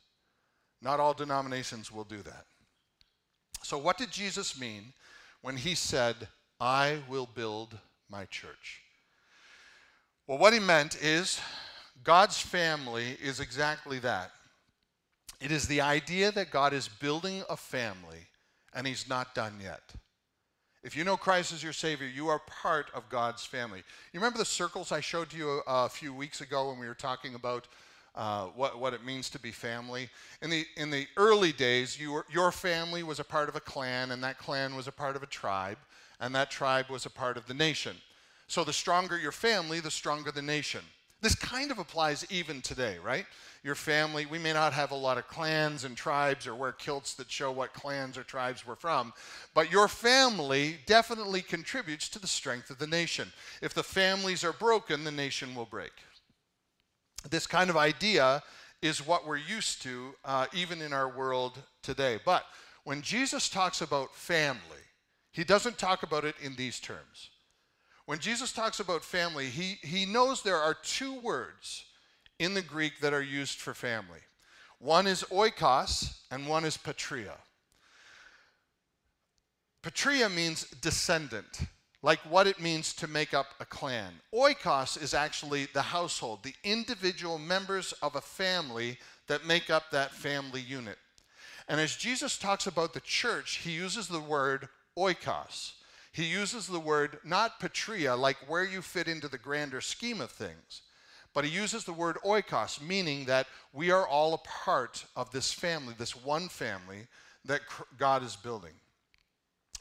Not 0.82 1.00
all 1.00 1.14
denominations 1.14 1.90
will 1.90 2.04
do 2.04 2.22
that. 2.24 2.48
So, 3.64 3.78
what 3.78 3.98
did 3.98 4.12
Jesus 4.12 4.60
mean 4.60 4.94
when 5.42 5.58
he 5.58 5.76
said, 5.76 6.28
I 6.60 7.00
will 7.10 7.28
build 7.34 7.78
my 8.10 8.26
church. 8.26 8.82
Well, 10.28 10.38
what 10.38 10.54
he 10.54 10.60
meant 10.60 11.02
is 11.02 11.40
God's 12.04 12.40
family 12.40 13.18
is 13.24 13.40
exactly 13.40 14.00
that. 14.00 14.32
It 15.40 15.52
is 15.52 15.68
the 15.68 15.82
idea 15.82 16.32
that 16.34 16.52
God 16.52 16.74
is 16.74 16.88
building 16.88 17.44
a 17.50 17.58
family 17.58 18.28
and 18.74 18.86
he's 18.86 19.10
not 19.10 19.34
done 19.34 19.56
yet. 19.62 19.82
If 20.84 20.96
you 20.96 21.04
know 21.04 21.18
Christ 21.18 21.54
as 21.54 21.64
your 21.64 21.74
Savior, 21.74 22.08
you 22.08 22.28
are 22.30 22.40
part 22.40 22.88
of 22.94 23.10
God's 23.10 23.44
family. 23.44 23.84
You 24.14 24.20
remember 24.20 24.40
the 24.40 24.46
circles 24.46 24.92
I 24.92 25.00
showed 25.00 25.30
to 25.32 25.38
you 25.38 25.62
a, 25.68 25.86
a 25.86 25.90
few 25.90 26.14
weeks 26.14 26.42
ago 26.42 26.70
when 26.70 26.80
we 26.80 26.88
were 26.88 26.94
talking 26.94 27.36
about 27.36 27.68
uh, 28.16 28.46
what, 28.48 28.80
what 28.80 28.94
it 28.94 29.06
means 29.06 29.30
to 29.30 29.40
be 29.40 29.52
family. 29.52 30.10
In 30.42 30.50
the, 30.50 30.66
in 30.76 30.90
the 30.90 31.08
early 31.18 31.52
days, 31.52 32.00
you 32.00 32.12
were, 32.12 32.26
your 32.32 32.52
family 32.52 33.04
was 33.04 33.20
a 33.20 33.24
part 33.24 33.50
of 33.50 33.56
a 33.56 33.60
clan, 33.60 34.12
and 34.12 34.24
that 34.24 34.38
clan 34.38 34.76
was 34.76 34.88
a 34.88 34.92
part 34.92 35.16
of 35.16 35.24
a 35.24 35.28
tribe, 35.28 35.78
and 36.20 36.36
that 36.36 36.52
tribe 36.52 36.90
was 36.90 37.06
a 37.06 37.10
part 37.10 37.38
of 37.38 37.48
the 37.48 37.54
nation. 37.54 37.96
So 38.48 38.64
the 38.64 38.74
stronger 38.74 39.18
your 39.18 39.32
family, 39.32 39.80
the 39.80 39.92
stronger 39.92 40.32
the 40.32 40.42
nation. 40.42 40.82
This 41.22 41.36
kind 41.36 41.70
of 41.70 41.78
applies 41.78 42.26
even 42.32 42.62
today, 42.62 42.98
right? 43.04 43.28
Your 43.64 43.76
family, 43.76 44.26
we 44.26 44.40
may 44.40 44.54
not 44.54 44.74
have 44.74 44.90
a 44.90 44.96
lot 44.96 45.20
of 45.20 45.28
clans 45.28 45.84
and 45.84 45.96
tribes 45.96 46.48
or 46.48 46.56
wear 46.56 46.72
kilts 46.72 47.14
that 47.14 47.30
show 47.30 47.52
what 47.52 47.74
clans 47.74 48.18
or 48.18 48.24
tribes 48.24 48.66
we're 48.66 48.76
from, 48.76 49.14
but 49.54 49.72
your 49.72 49.88
family 49.88 50.78
definitely 50.88 51.44
contributes 51.44 52.10
to 52.10 52.20
the 52.20 52.28
strength 52.28 52.72
of 52.72 52.80
the 52.80 52.88
nation. 52.88 53.32
If 53.62 53.76
the 53.76 53.84
families 53.84 54.44
are 54.44 54.52
broken, 54.52 55.04
the 55.04 55.12
nation 55.12 55.54
will 55.54 55.66
break 55.66 55.92
this 57.30 57.48
kind 57.48 57.70
of 57.70 57.78
idea 57.78 58.44
is 58.82 59.06
what 59.06 59.28
we're 59.28 59.38
used 59.38 59.82
to 59.84 60.16
uh, 60.26 60.48
even 60.54 60.82
in 60.82 60.92
our 60.94 61.08
world 61.10 61.60
today. 61.84 62.20
But 62.26 62.46
when 62.84 63.02
Jesus 63.02 63.48
talks 63.48 63.82
about 63.82 64.16
family, 64.16 64.60
he 65.32 65.44
doesn't 65.44 65.78
talk 65.78 66.04
about 66.04 66.26
it 66.26 66.36
in 66.42 66.56
these 66.56 66.80
terms. 66.80 67.30
When 68.06 68.20
Jesus 68.20 68.52
talks 68.52 68.80
about 68.80 69.04
family, 69.04 69.48
he, 69.48 69.78
he 69.84 70.06
knows 70.06 70.42
there 70.42 70.58
are 70.58 70.74
two 70.74 71.20
words 71.22 71.86
in 72.40 72.54
the 72.54 72.62
Greek 72.62 73.00
that 73.02 73.14
are 73.14 73.22
used 73.22 73.60
for 73.60 73.74
family. 73.74 74.20
One 74.80 75.06
is 75.06 75.24
oikos 75.32 76.18
and 76.32 76.48
one 76.48 76.66
is 76.66 76.76
patria. 76.76 77.36
Patria 79.84 80.28
means 80.28 80.66
descendant 80.82 81.62
like 82.04 82.20
what 82.20 82.48
it 82.48 82.60
means 82.60 82.94
to 82.96 83.08
make 83.08 83.34
up 83.34 83.48
a 83.60 83.66
clan. 83.66 84.14
Oikos 84.34 85.02
is 85.02 85.14
actually 85.14 85.68
the 85.74 85.82
household, 85.82 86.44
the 86.44 86.56
individual 86.64 87.38
members 87.38 87.94
of 88.02 88.16
a 88.16 88.22
family 88.22 88.98
that 89.28 89.46
make 89.46 89.70
up 89.70 89.92
that 89.92 90.12
family 90.12 90.62
unit. 90.62 90.98
And 91.68 91.80
as 91.80 91.96
Jesus 91.96 92.38
talks 92.38 92.68
about 92.68 92.94
the 92.94 93.02
church, 93.02 93.58
he 93.58 93.72
uses 93.72 94.08
the 94.08 94.20
word 94.20 94.68
oikos. 94.98 95.74
He 96.12 96.26
uses 96.26 96.68
the 96.68 96.80
word 96.80 97.20
not 97.24 97.60
patria, 97.60 98.16
like 98.16 98.38
where 98.50 98.66
you 98.66 98.82
fit 98.82 99.08
into 99.08 99.28
the 99.28 99.38
grander 99.38 99.80
scheme 99.80 100.20
of 100.20 100.32
things, 100.32 100.82
but 101.34 101.46
he 101.46 101.52
uses 101.52 101.86
the 101.86 101.94
word 101.94 102.18
oikos, 102.26 102.82
meaning 102.82 103.26
that 103.26 103.48
we 103.72 103.92
are 103.92 104.06
all 104.06 104.34
a 104.34 104.38
part 104.40 105.06
of 105.16 105.32
this 105.32 105.54
family, 105.54 105.94
this 105.98 106.16
one 106.16 106.50
family 106.50 107.08
that 107.46 107.62
God 107.98 108.24
is 108.24 108.36
building. 108.36 108.74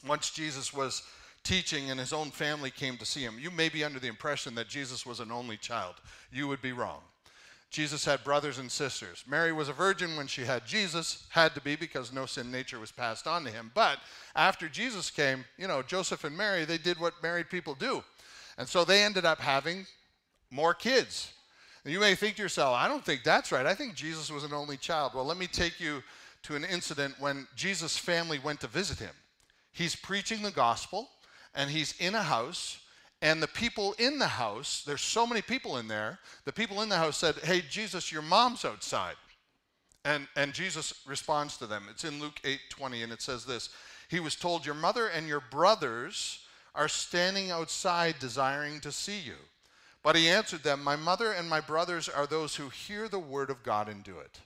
Once 0.07 0.31
Jesus 0.31 0.73
was 0.73 1.03
teaching 1.45 1.91
and 1.91 1.99
his 1.99 2.13
own 2.13 2.31
family 2.31 2.71
came 2.71 2.97
to 2.99 3.05
see 3.05 3.21
him. 3.21 3.39
You 3.39 3.51
may 3.51 3.69
be 3.69 3.85
under 3.85 3.99
the 3.99 4.09
impression 4.09 4.55
that 4.57 4.69
Jesus 4.69 5.07
was 5.07 5.21
an 5.21 5.33
only 5.33 5.57
child. 5.57 5.95
You 6.33 6.49
would 6.49 6.63
be 6.63 6.73
wrong. 6.73 7.01
Jesus 7.71 8.05
had 8.05 8.25
brothers 8.25 8.59
and 8.59 8.71
sisters. 8.71 9.23
Mary 9.29 9.53
was 9.53 9.69
a 9.69 9.73
virgin 9.73 10.17
when 10.17 10.27
she 10.27 10.45
had 10.45 10.67
Jesus, 10.67 11.27
had 11.29 11.55
to 11.55 11.61
be 11.61 11.77
because 11.77 12.13
no 12.13 12.27
sin 12.27 12.51
nature 12.51 12.81
was 12.81 12.91
passed 12.91 13.29
on 13.29 13.45
to 13.45 13.51
him. 13.51 13.71
But 13.75 13.99
after 14.35 14.69
Jesus 14.69 15.09
came, 15.09 15.45
you 15.57 15.69
know, 15.69 15.81
Joseph 15.81 16.25
and 16.25 16.37
Mary, 16.37 16.65
they 16.65 16.79
did 16.79 16.99
what 16.99 17.23
married 17.23 17.49
people 17.49 17.75
do. 17.75 18.03
And 18.59 18.69
so 18.69 18.85
they 18.85 19.05
ended 19.05 19.25
up 19.25 19.39
having 19.39 19.87
more 20.51 20.75
kids. 20.75 21.33
And 21.85 21.95
you 21.95 22.01
may 22.01 22.17
think 22.17 22.37
to 22.37 22.43
yourself, 22.43 22.75
I 22.77 22.89
don't 22.89 23.05
think 23.05 23.23
that's 23.23 23.53
right. 23.53 23.65
I 23.65 23.75
think 23.75 23.95
Jesus 23.95 24.33
was 24.33 24.43
an 24.43 24.53
only 24.53 24.77
child. 24.77 25.13
Well, 25.15 25.25
let 25.25 25.39
me 25.39 25.47
take 25.47 25.79
you 25.79 26.03
to 26.43 26.57
an 26.57 26.65
incident 26.65 27.15
when 27.21 27.47
Jesus' 27.55 27.97
family 27.97 28.41
went 28.41 28.61
to 28.61 28.67
visit 28.67 28.99
him. 28.99 29.15
He's 29.73 29.95
preaching 29.95 30.43
the 30.43 30.51
gospel 30.51 31.09
and 31.55 31.71
he's 31.71 31.95
in 31.99 32.15
a 32.15 32.23
house 32.23 32.79
and 33.23 33.43
the 33.43 33.49
people 33.49 33.95
in 33.99 34.19
the 34.19 34.27
house 34.27 34.83
there's 34.87 35.01
so 35.01 35.27
many 35.27 35.43
people 35.43 35.77
in 35.77 35.89
there 35.89 36.19
the 36.45 36.53
people 36.53 36.81
in 36.83 36.89
the 36.89 36.97
house 36.97 37.17
said 37.17 37.35
hey 37.43 37.63
jesus 37.69 38.13
your 38.13 38.23
mom's 38.23 38.65
outside. 38.65 39.17
And 40.05 40.27
and 40.37 40.55
jesus 40.55 41.03
responds 41.07 41.57
to 41.59 41.67
them. 41.67 41.85
It's 41.91 42.05
in 42.05 42.21
luke 42.21 42.41
8 42.45 42.59
20 42.71 43.03
and 43.03 43.13
it 43.13 43.23
says 43.23 43.45
this 43.45 43.71
he 44.09 44.21
was 44.21 44.35
told 44.35 44.67
your 44.67 44.75
mother 44.75 45.09
and 45.09 45.29
your 45.29 45.43
brothers 45.51 46.41
are 46.75 46.89
standing 46.89 47.51
outside 47.51 48.17
desiring 48.19 48.81
to 48.81 48.93
see 48.93 49.21
you 49.21 49.37
but 50.03 50.17
he 50.17 50.29
answered 50.29 50.63
them 50.63 50.83
my 50.83 50.97
mother 50.97 51.33
and 51.33 51.49
my 51.49 51.61
brothers 51.61 52.09
are 52.09 52.27
those 52.27 52.57
who 52.57 52.69
hear 52.69 53.09
the 53.09 53.19
word 53.19 53.51
of 53.51 53.63
god 53.63 53.89
and 53.89 54.03
do 54.05 54.19
it 54.19 54.41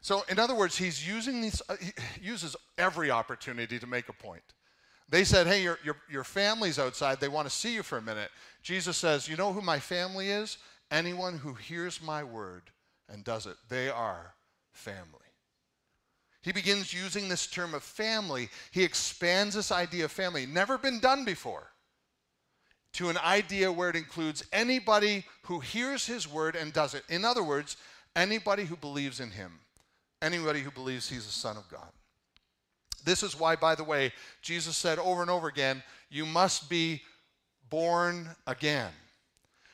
so 0.00 0.24
in 0.28 0.38
other 0.38 0.54
words 0.54 0.76
he's 0.76 1.06
using 1.06 1.40
these 1.40 1.62
uh, 1.68 1.76
he 1.80 1.92
uses 2.20 2.56
every 2.78 3.10
opportunity 3.10 3.78
to 3.78 3.86
make 3.86 4.08
a 4.08 4.12
point 4.12 4.42
they 5.10 5.24
said, 5.24 5.46
Hey, 5.46 5.62
your, 5.62 5.78
your, 5.84 5.96
your 6.08 6.24
family's 6.24 6.78
outside. 6.78 7.20
They 7.20 7.28
want 7.28 7.48
to 7.48 7.54
see 7.54 7.74
you 7.74 7.82
for 7.82 7.98
a 7.98 8.02
minute. 8.02 8.30
Jesus 8.62 8.96
says, 8.96 9.28
You 9.28 9.36
know 9.36 9.52
who 9.52 9.60
my 9.60 9.78
family 9.78 10.30
is? 10.30 10.58
Anyone 10.90 11.38
who 11.38 11.54
hears 11.54 12.02
my 12.02 12.24
word 12.24 12.62
and 13.08 13.24
does 13.24 13.46
it. 13.46 13.56
They 13.68 13.88
are 13.88 14.34
family. 14.72 15.18
He 16.42 16.52
begins 16.52 16.94
using 16.94 17.28
this 17.28 17.46
term 17.46 17.74
of 17.74 17.82
family. 17.82 18.48
He 18.70 18.82
expands 18.82 19.54
this 19.54 19.70
idea 19.70 20.06
of 20.06 20.12
family, 20.12 20.46
never 20.46 20.78
been 20.78 20.98
done 20.98 21.24
before, 21.24 21.70
to 22.94 23.10
an 23.10 23.18
idea 23.18 23.70
where 23.70 23.90
it 23.90 23.96
includes 23.96 24.44
anybody 24.52 25.24
who 25.42 25.60
hears 25.60 26.06
his 26.06 26.26
word 26.26 26.56
and 26.56 26.72
does 26.72 26.94
it. 26.94 27.04
In 27.08 27.24
other 27.24 27.42
words, 27.42 27.76
anybody 28.16 28.64
who 28.64 28.76
believes 28.76 29.20
in 29.20 29.30
him, 29.30 29.60
anybody 30.22 30.60
who 30.60 30.70
believes 30.70 31.08
he's 31.08 31.26
the 31.26 31.32
Son 31.32 31.56
of 31.56 31.68
God. 31.68 31.90
This 33.04 33.22
is 33.22 33.38
why, 33.38 33.56
by 33.56 33.74
the 33.74 33.84
way, 33.84 34.12
Jesus 34.42 34.76
said 34.76 34.98
over 34.98 35.22
and 35.22 35.30
over 35.30 35.48
again, 35.48 35.82
you 36.10 36.26
must 36.26 36.68
be 36.68 37.02
born 37.68 38.28
again. 38.46 38.90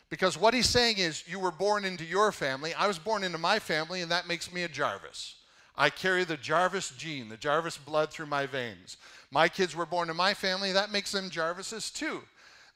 Because 0.09 0.39
what 0.39 0.55
he's 0.55 0.69
saying 0.69 0.99
is, 0.99 1.25
you 1.27 1.41
were 1.41 1.51
born 1.51 1.85
into 1.85 2.05
your 2.05 2.31
family, 2.31 2.73
I 2.75 2.87
was 2.87 2.99
born 2.99 3.25
into 3.25 3.39
my 3.39 3.59
family, 3.59 4.03
and 4.03 4.11
that 4.11 4.29
makes 4.29 4.53
me 4.53 4.63
a 4.63 4.69
Jarvis. 4.69 5.37
I 5.77 5.91
carry 5.91 6.25
the 6.25 6.37
Jarvis 6.37 6.91
gene, 6.91 7.29
the 7.29 7.37
Jarvis 7.37 7.77
blood 7.77 8.11
through 8.11 8.27
my 8.27 8.47
veins. 8.47 8.97
My 9.31 9.49
kids 9.49 9.75
were 9.75 9.85
born 9.85 10.09
to 10.09 10.15
my 10.15 10.33
family, 10.33 10.73
that 10.73 10.93
makes 10.93 11.13
them 11.13 11.29
Jarvises 11.29 11.93
too. 11.93 12.23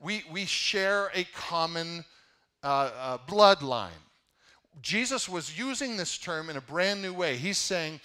We, 0.00 0.24
we 0.30 0.44
share 0.44 1.10
a 1.14 1.24
common 1.34 2.04
uh, 2.62 2.90
uh, 2.98 3.18
bloodline. 3.26 3.90
Jesus 4.82 5.28
was 5.28 5.58
using 5.58 5.96
this 5.96 6.18
term 6.18 6.50
in 6.50 6.56
a 6.56 6.60
brand 6.60 7.02
new 7.02 7.12
way. 7.12 7.36
He's 7.36 7.58
saying, 7.58 8.00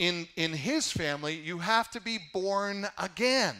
in, 0.00 0.26
in 0.36 0.54
his 0.54 0.90
family, 0.90 1.34
you 1.34 1.58
have 1.58 1.90
to 1.90 2.00
be 2.00 2.18
born 2.32 2.86
again. 2.96 3.54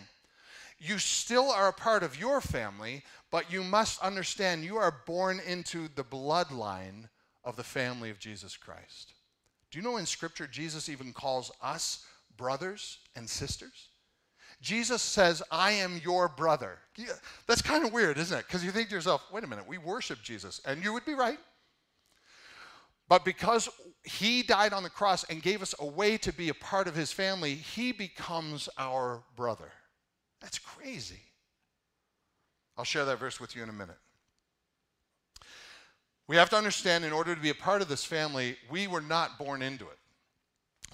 You 0.78 0.96
still 0.96 1.50
are 1.50 1.68
a 1.68 1.72
part 1.72 2.02
of 2.02 2.18
your 2.18 2.40
family, 2.40 3.02
but 3.30 3.52
you 3.52 3.62
must 3.62 4.00
understand 4.00 4.64
you 4.64 4.78
are 4.78 5.02
born 5.06 5.38
into 5.46 5.88
the 5.94 6.02
bloodline 6.02 7.10
of 7.44 7.56
the 7.56 7.62
family 7.62 8.08
of 8.08 8.18
Jesus 8.18 8.56
Christ. 8.56 9.12
Do 9.70 9.78
you 9.78 9.84
know 9.84 9.98
in 9.98 10.06
Scripture, 10.06 10.46
Jesus 10.46 10.88
even 10.88 11.12
calls 11.12 11.52
us 11.62 12.06
brothers 12.38 13.00
and 13.14 13.28
sisters? 13.28 13.88
Jesus 14.62 15.02
says, 15.02 15.42
I 15.50 15.72
am 15.72 16.00
your 16.02 16.26
brother. 16.26 16.78
That's 17.46 17.62
kind 17.62 17.84
of 17.84 17.92
weird, 17.92 18.16
isn't 18.16 18.38
it? 18.38 18.46
Because 18.46 18.64
you 18.64 18.70
think 18.70 18.88
to 18.88 18.94
yourself, 18.94 19.22
wait 19.30 19.44
a 19.44 19.46
minute, 19.46 19.68
we 19.68 19.76
worship 19.76 20.22
Jesus. 20.22 20.62
And 20.64 20.82
you 20.82 20.94
would 20.94 21.04
be 21.04 21.14
right. 21.14 21.38
But 23.10 23.26
because 23.26 23.68
he 24.04 24.42
died 24.42 24.72
on 24.72 24.82
the 24.82 24.90
cross 24.90 25.24
and 25.24 25.42
gave 25.42 25.62
us 25.62 25.74
a 25.78 25.86
way 25.86 26.16
to 26.18 26.32
be 26.32 26.48
a 26.48 26.54
part 26.54 26.88
of 26.88 26.94
his 26.94 27.12
family, 27.12 27.54
he 27.54 27.92
becomes 27.92 28.68
our 28.78 29.22
brother. 29.36 29.72
That's 30.40 30.58
crazy. 30.58 31.20
I'll 32.78 32.84
share 32.84 33.04
that 33.04 33.18
verse 33.18 33.38
with 33.38 33.54
you 33.54 33.62
in 33.62 33.68
a 33.68 33.74
minute. 33.74 33.98
We 36.26 36.36
have 36.36 36.48
to 36.50 36.56
understand 36.56 37.04
in 37.04 37.12
order 37.12 37.34
to 37.34 37.40
be 37.40 37.50
a 37.50 37.54
part 37.54 37.82
of 37.82 37.88
this 37.88 38.04
family, 38.04 38.56
we 38.70 38.86
were 38.86 39.00
not 39.00 39.36
born 39.36 39.62
into 39.62 39.84
it. 39.84 39.98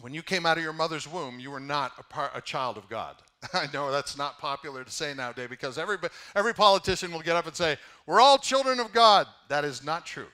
When 0.01 0.13
you 0.13 0.23
came 0.23 0.47
out 0.47 0.59
of 0.59 0.65
your 0.65 0.73
mother's 0.73 1.07
womb, 1.07 1.39
you 1.39 1.51
were 1.51 1.61
not 1.61 1.93
a, 1.99 2.03
part, 2.03 2.33
a 2.35 2.41
child 2.41 2.77
of 2.77 2.89
God. 2.89 3.17
I 3.53 3.67
know 3.73 3.93
that's 3.93 4.17
not 4.17 4.39
popular 4.39 4.83
to 4.83 4.91
say 4.91 5.15
nowadays 5.15 5.49
because 5.49 5.79
every, 5.79 5.97
every 6.35 6.55
politician 6.55 7.13
will 7.13 7.21
get 7.21 7.37
up 7.37 7.47
and 7.47 7.55
say, 7.55 7.77
We're 8.07 8.21
all 8.21 8.39
children 8.39 8.81
of 8.81 8.93
God. 8.93 9.27
That 9.49 9.65
is 9.65 9.85
not 9.85 10.05
true. 10.07 10.27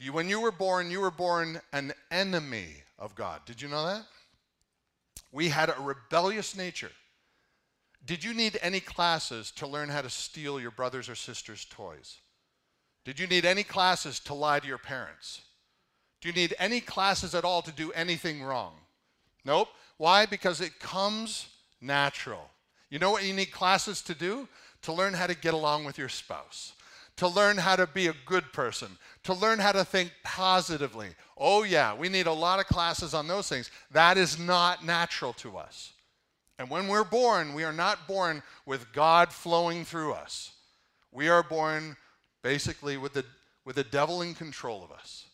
You, 0.00 0.14
when 0.14 0.30
you 0.30 0.40
were 0.40 0.50
born, 0.50 0.90
you 0.90 1.00
were 1.00 1.10
born 1.10 1.60
an 1.74 1.92
enemy 2.10 2.68
of 2.98 3.14
God. 3.14 3.42
Did 3.44 3.60
you 3.60 3.68
know 3.68 3.84
that? 3.86 4.04
We 5.30 5.50
had 5.50 5.68
a 5.68 5.76
rebellious 5.78 6.56
nature. 6.56 6.90
Did 8.06 8.24
you 8.24 8.32
need 8.32 8.58
any 8.62 8.80
classes 8.80 9.50
to 9.52 9.66
learn 9.66 9.90
how 9.90 10.00
to 10.00 10.08
steal 10.08 10.58
your 10.58 10.70
brother's 10.70 11.10
or 11.10 11.14
sister's 11.14 11.66
toys? 11.66 12.16
Did 13.04 13.20
you 13.20 13.26
need 13.26 13.44
any 13.44 13.62
classes 13.62 14.20
to 14.20 14.34
lie 14.34 14.58
to 14.58 14.66
your 14.66 14.78
parents? 14.78 15.42
Do 16.22 16.28
you 16.28 16.34
need 16.34 16.54
any 16.58 16.80
classes 16.80 17.34
at 17.34 17.44
all 17.44 17.60
to 17.62 17.72
do 17.72 17.92
anything 17.92 18.42
wrong? 18.42 18.72
Nope. 19.44 19.68
Why? 19.98 20.24
Because 20.24 20.62
it 20.62 20.80
comes 20.80 21.48
natural. 21.80 22.48
You 22.88 22.98
know 22.98 23.10
what 23.10 23.24
you 23.24 23.34
need 23.34 23.52
classes 23.52 24.00
to 24.02 24.14
do? 24.14 24.48
To 24.82 24.94
learn 24.94 25.12
how 25.12 25.26
to 25.26 25.36
get 25.36 25.52
along 25.52 25.84
with 25.84 25.98
your 25.98 26.08
spouse, 26.08 26.72
to 27.20 27.28
learn 27.28 27.58
how 27.58 27.76
to 27.76 27.86
be 27.86 28.06
a 28.06 28.14
good 28.24 28.50
person, 28.50 28.88
to 29.24 29.34
learn 29.34 29.58
how 29.58 29.72
to 29.72 29.84
think 29.84 30.10
positively. 30.24 31.08
Oh, 31.36 31.64
yeah, 31.64 31.94
we 31.94 32.08
need 32.08 32.26
a 32.26 32.32
lot 32.32 32.60
of 32.60 32.66
classes 32.66 33.12
on 33.12 33.28
those 33.28 33.46
things. 33.46 33.70
That 33.90 34.16
is 34.16 34.38
not 34.38 34.86
natural 34.86 35.34
to 35.34 35.58
us. 35.58 35.92
And 36.58 36.70
when 36.70 36.88
we're 36.88 37.04
born, 37.04 37.52
we 37.52 37.62
are 37.62 37.74
not 37.74 38.08
born 38.08 38.42
with 38.64 38.90
God 38.94 39.34
flowing 39.34 39.84
through 39.84 40.14
us. 40.14 40.52
We 41.12 41.28
are 41.28 41.42
born 41.42 41.98
basically 42.42 42.96
with 42.96 43.12
the, 43.12 43.26
with 43.66 43.76
the 43.76 43.84
devil 43.84 44.22
in 44.22 44.32
control 44.32 44.82
of 44.82 44.90
us. 44.90 45.26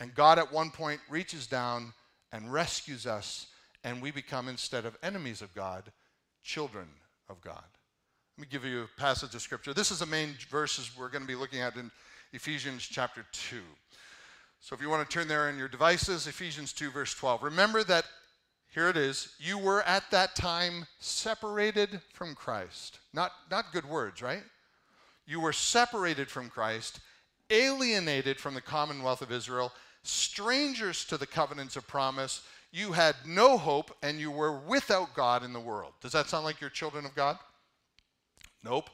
And 0.00 0.12
God 0.12 0.40
at 0.40 0.52
one 0.52 0.70
point 0.70 1.00
reaches 1.08 1.46
down 1.46 1.92
and 2.32 2.52
rescues 2.52 3.06
us, 3.06 3.46
and 3.84 4.02
we 4.02 4.10
become, 4.10 4.48
instead 4.48 4.84
of 4.84 4.98
enemies 5.04 5.40
of 5.40 5.54
God, 5.54 5.84
children 6.42 6.88
of 7.28 7.40
God. 7.40 7.62
Let 8.38 8.42
me 8.42 8.48
give 8.50 8.66
you 8.66 8.82
a 8.82 9.00
passage 9.00 9.34
of 9.34 9.40
scripture. 9.40 9.72
This 9.72 9.90
is 9.90 10.00
the 10.00 10.06
main 10.06 10.34
verses 10.50 10.90
we're 10.94 11.08
going 11.08 11.22
to 11.22 11.28
be 11.28 11.34
looking 11.34 11.60
at 11.60 11.74
in 11.76 11.90
Ephesians 12.34 12.82
chapter 12.82 13.24
2. 13.32 13.56
So 14.60 14.74
if 14.74 14.82
you 14.82 14.90
want 14.90 15.08
to 15.08 15.14
turn 15.14 15.26
there 15.26 15.48
in 15.48 15.56
your 15.56 15.68
devices, 15.68 16.26
Ephesians 16.26 16.74
2, 16.74 16.90
verse 16.90 17.14
12. 17.14 17.42
Remember 17.42 17.82
that 17.84 18.04
here 18.74 18.90
it 18.90 18.98
is. 18.98 19.32
You 19.38 19.56
were 19.56 19.80
at 19.84 20.02
that 20.10 20.36
time 20.36 20.86
separated 21.00 22.02
from 22.12 22.34
Christ. 22.34 22.98
Not, 23.14 23.32
not 23.50 23.72
good 23.72 23.88
words, 23.88 24.20
right? 24.20 24.42
You 25.26 25.40
were 25.40 25.54
separated 25.54 26.28
from 26.28 26.50
Christ, 26.50 27.00
alienated 27.48 28.38
from 28.38 28.52
the 28.52 28.60
commonwealth 28.60 29.22
of 29.22 29.32
Israel, 29.32 29.72
strangers 30.02 31.06
to 31.06 31.16
the 31.16 31.26
covenants 31.26 31.74
of 31.74 31.86
promise. 31.88 32.42
You 32.70 32.92
had 32.92 33.16
no 33.26 33.56
hope, 33.56 33.96
and 34.02 34.20
you 34.20 34.30
were 34.30 34.58
without 34.58 35.14
God 35.14 35.42
in 35.42 35.54
the 35.54 35.60
world. 35.60 35.94
Does 36.02 36.12
that 36.12 36.28
sound 36.28 36.44
like 36.44 36.60
you're 36.60 36.68
children 36.68 37.06
of 37.06 37.14
God? 37.14 37.38
Nope. 38.62 38.90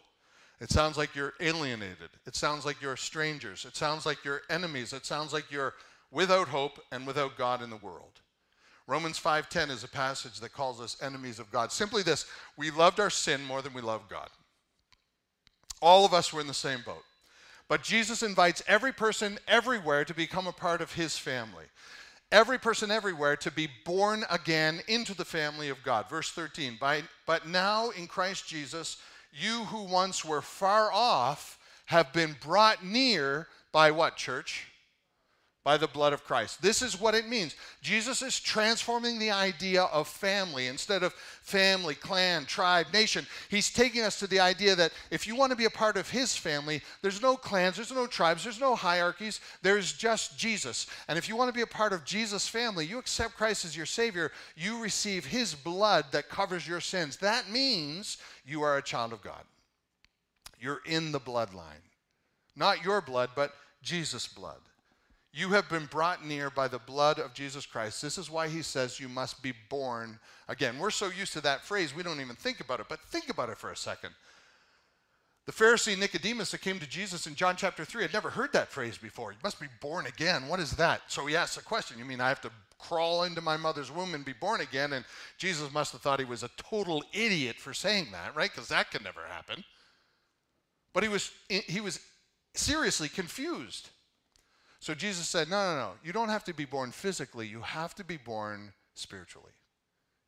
It 0.60 0.70
sounds 0.70 0.96
like 0.96 1.16
you're 1.16 1.34
alienated. 1.40 2.10
It 2.26 2.36
sounds 2.36 2.64
like 2.64 2.80
you're 2.80 2.96
strangers. 2.96 3.64
It 3.64 3.74
sounds 3.74 4.06
like 4.06 4.24
you're 4.24 4.42
enemies. 4.48 4.92
It 4.92 5.04
sounds 5.04 5.32
like 5.32 5.50
you're 5.50 5.74
without 6.12 6.48
hope 6.48 6.78
and 6.92 7.06
without 7.06 7.36
God 7.36 7.62
in 7.62 7.70
the 7.70 7.76
world. 7.76 8.20
Romans 8.86 9.18
5:10 9.18 9.70
is 9.70 9.84
a 9.84 9.88
passage 9.88 10.40
that 10.40 10.52
calls 10.52 10.80
us 10.80 10.96
enemies 11.00 11.38
of 11.38 11.50
God. 11.50 11.72
Simply 11.72 12.02
this, 12.02 12.26
we 12.56 12.70
loved 12.70 13.00
our 13.00 13.10
sin 13.10 13.44
more 13.44 13.62
than 13.62 13.72
we 13.72 13.80
loved 13.80 14.08
God. 14.08 14.28
All 15.80 16.04
of 16.04 16.14
us 16.14 16.32
were 16.32 16.40
in 16.40 16.46
the 16.46 16.54
same 16.54 16.82
boat. 16.82 17.04
But 17.68 17.82
Jesus 17.82 18.22
invites 18.22 18.62
every 18.66 18.92
person 18.92 19.38
everywhere 19.48 20.04
to 20.04 20.14
become 20.14 20.46
a 20.46 20.52
part 20.52 20.80
of 20.80 20.92
his 20.92 21.16
family. 21.16 21.64
Every 22.30 22.58
person 22.58 22.90
everywhere 22.90 23.36
to 23.36 23.50
be 23.50 23.68
born 23.84 24.24
again 24.30 24.80
into 24.88 25.14
the 25.14 25.24
family 25.24 25.68
of 25.68 25.82
God. 25.82 26.08
Verse 26.08 26.30
13, 26.30 26.76
By, 26.80 27.02
but 27.26 27.46
now 27.46 27.90
in 27.90 28.06
Christ 28.06 28.46
Jesus, 28.46 28.98
you 29.32 29.64
who 29.64 29.82
once 29.82 30.24
were 30.24 30.42
far 30.42 30.92
off 30.92 31.58
have 31.86 32.12
been 32.12 32.36
brought 32.40 32.84
near 32.84 33.48
by 33.72 33.90
what, 33.90 34.16
church? 34.16 34.71
By 35.64 35.76
the 35.76 35.86
blood 35.86 36.12
of 36.12 36.24
Christ. 36.24 36.60
This 36.60 36.82
is 36.82 37.00
what 37.00 37.14
it 37.14 37.28
means. 37.28 37.54
Jesus 37.80 38.20
is 38.20 38.40
transforming 38.40 39.18
the 39.18 39.30
idea 39.30 39.84
of 39.84 40.08
family. 40.08 40.66
Instead 40.66 41.04
of 41.04 41.12
family, 41.12 41.94
clan, 41.94 42.46
tribe, 42.46 42.86
nation, 42.92 43.26
he's 43.48 43.70
taking 43.70 44.02
us 44.02 44.18
to 44.18 44.26
the 44.26 44.40
idea 44.40 44.74
that 44.74 44.92
if 45.12 45.24
you 45.26 45.36
want 45.36 45.50
to 45.50 45.56
be 45.56 45.66
a 45.66 45.70
part 45.70 45.96
of 45.96 46.10
his 46.10 46.36
family, 46.36 46.82
there's 47.00 47.22
no 47.22 47.36
clans, 47.36 47.76
there's 47.76 47.92
no 47.92 48.08
tribes, 48.08 48.42
there's 48.42 48.60
no 48.60 48.74
hierarchies, 48.74 49.40
there's 49.62 49.92
just 49.92 50.36
Jesus. 50.36 50.88
And 51.06 51.16
if 51.16 51.28
you 51.28 51.36
want 51.36 51.48
to 51.48 51.54
be 51.54 51.62
a 51.62 51.66
part 51.66 51.92
of 51.92 52.04
Jesus' 52.04 52.48
family, 52.48 52.84
you 52.84 52.98
accept 52.98 53.36
Christ 53.36 53.64
as 53.64 53.76
your 53.76 53.86
Savior, 53.86 54.32
you 54.56 54.82
receive 54.82 55.24
his 55.24 55.54
blood 55.54 56.06
that 56.10 56.28
covers 56.28 56.66
your 56.66 56.80
sins. 56.80 57.16
That 57.18 57.50
means 57.50 58.18
you 58.44 58.62
are 58.62 58.78
a 58.78 58.82
child 58.82 59.12
of 59.12 59.22
God. 59.22 59.44
You're 60.58 60.82
in 60.86 61.12
the 61.12 61.20
bloodline. 61.20 61.82
Not 62.56 62.84
your 62.84 63.00
blood, 63.00 63.30
but 63.36 63.52
Jesus' 63.82 64.26
blood. 64.26 64.58
You 65.32 65.50
have 65.50 65.68
been 65.68 65.86
brought 65.86 66.24
near 66.24 66.50
by 66.50 66.68
the 66.68 66.78
blood 66.78 67.18
of 67.18 67.32
Jesus 67.32 67.64
Christ. 67.64 68.02
This 68.02 68.18
is 68.18 68.30
why 68.30 68.48
he 68.48 68.60
says 68.60 69.00
you 69.00 69.08
must 69.08 69.42
be 69.42 69.54
born 69.70 70.18
again. 70.46 70.78
We're 70.78 70.90
so 70.90 71.08
used 71.08 71.32
to 71.32 71.40
that 71.40 71.62
phrase, 71.62 71.94
we 71.94 72.02
don't 72.02 72.20
even 72.20 72.36
think 72.36 72.60
about 72.60 72.80
it, 72.80 72.86
but 72.88 73.00
think 73.00 73.30
about 73.30 73.48
it 73.48 73.56
for 73.56 73.70
a 73.70 73.76
second. 73.76 74.10
The 75.46 75.52
Pharisee 75.52 75.98
Nicodemus 75.98 76.52
that 76.52 76.60
came 76.60 76.78
to 76.78 76.88
Jesus 76.88 77.26
in 77.26 77.34
John 77.34 77.56
chapter 77.56 77.84
3 77.84 78.02
had 78.02 78.12
never 78.12 78.30
heard 78.30 78.52
that 78.52 78.70
phrase 78.70 78.96
before. 78.96 79.32
You 79.32 79.38
must 79.42 79.58
be 79.58 79.66
born 79.80 80.06
again. 80.06 80.46
What 80.46 80.60
is 80.60 80.72
that? 80.72 81.00
So 81.08 81.26
he 81.26 81.34
asks 81.34 81.56
a 81.56 81.62
question. 81.62 81.98
You 81.98 82.04
mean 82.04 82.20
I 82.20 82.28
have 82.28 82.42
to 82.42 82.50
crawl 82.78 83.24
into 83.24 83.40
my 83.40 83.56
mother's 83.56 83.90
womb 83.90 84.14
and 84.14 84.24
be 84.24 84.34
born 84.34 84.60
again? 84.60 84.92
And 84.92 85.04
Jesus 85.38 85.72
must 85.72 85.92
have 85.92 86.00
thought 86.00 86.20
he 86.20 86.24
was 86.24 86.44
a 86.44 86.50
total 86.58 87.02
idiot 87.12 87.56
for 87.56 87.74
saying 87.74 88.08
that, 88.12 88.36
right? 88.36 88.50
Because 88.52 88.68
that 88.68 88.90
could 88.90 89.02
never 89.02 89.22
happen. 89.28 89.64
But 90.92 91.02
he 91.02 91.08
was, 91.08 91.32
he 91.48 91.80
was 91.80 91.98
seriously 92.54 93.08
confused. 93.08 93.88
So 94.82 94.94
Jesus 94.94 95.28
said, 95.28 95.48
No, 95.48 95.64
no, 95.64 95.76
no. 95.76 95.90
You 96.02 96.12
don't 96.12 96.28
have 96.28 96.42
to 96.42 96.52
be 96.52 96.64
born 96.64 96.90
physically, 96.90 97.46
you 97.46 97.60
have 97.60 97.94
to 97.94 98.04
be 98.04 98.16
born 98.16 98.72
spiritually. 98.94 99.52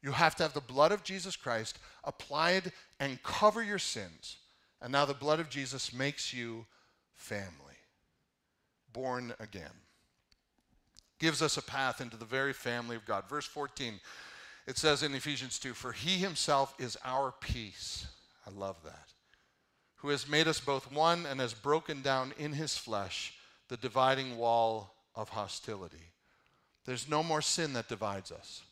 You 0.01 0.13
have 0.13 0.37
to 0.37 0.45
have 0.45 0.53
the 0.53 0.61
blood 0.61 0.93
of 0.93 1.03
Jesus 1.03 1.35
Christ 1.35 1.81
applied 2.05 2.71
and 3.01 3.21
cover 3.25 3.65
your 3.65 3.81
sins. 3.81 4.37
And 4.81 4.93
now 4.93 5.07
the 5.07 5.13
blood 5.13 5.41
of 5.41 5.51
Jesus 5.51 5.93
makes 5.93 6.33
you 6.33 6.67
family, 7.15 7.75
born 8.93 9.35
again. 9.41 9.73
Gives 11.19 11.43
us 11.43 11.57
a 11.57 11.63
path 11.63 12.01
into 12.01 12.17
the 12.17 12.25
very 12.25 12.53
family 12.53 12.95
of 12.95 13.07
God. 13.07 13.29
Verse 13.29 13.47
14, 13.47 13.99
it 14.69 14.79
says 14.79 15.03
in 15.03 15.17
Ephesians 15.17 15.59
2 15.59 15.75
For 15.75 15.91
he 15.91 16.19
himself 16.19 16.77
is 16.79 16.97
our 17.05 17.35
peace. 17.41 18.07
I 18.47 18.51
love 18.51 18.77
that. 18.85 19.09
Who 19.97 20.11
has 20.11 20.29
made 20.29 20.47
us 20.47 20.61
both 20.61 20.93
one 20.93 21.27
and 21.27 21.41
has 21.41 21.55
broken 21.55 22.03
down 22.03 22.35
in 22.39 22.53
his 22.53 22.77
flesh 22.77 23.35
the 23.69 23.77
dividing 23.77 24.37
wall 24.37 24.95
of 25.15 25.31
hostility. 25.31 26.13
There's 26.85 27.09
no 27.09 27.23
more 27.23 27.41
sin 27.41 27.73
that 27.75 27.89
divides 27.89 28.31
us. 28.31 28.63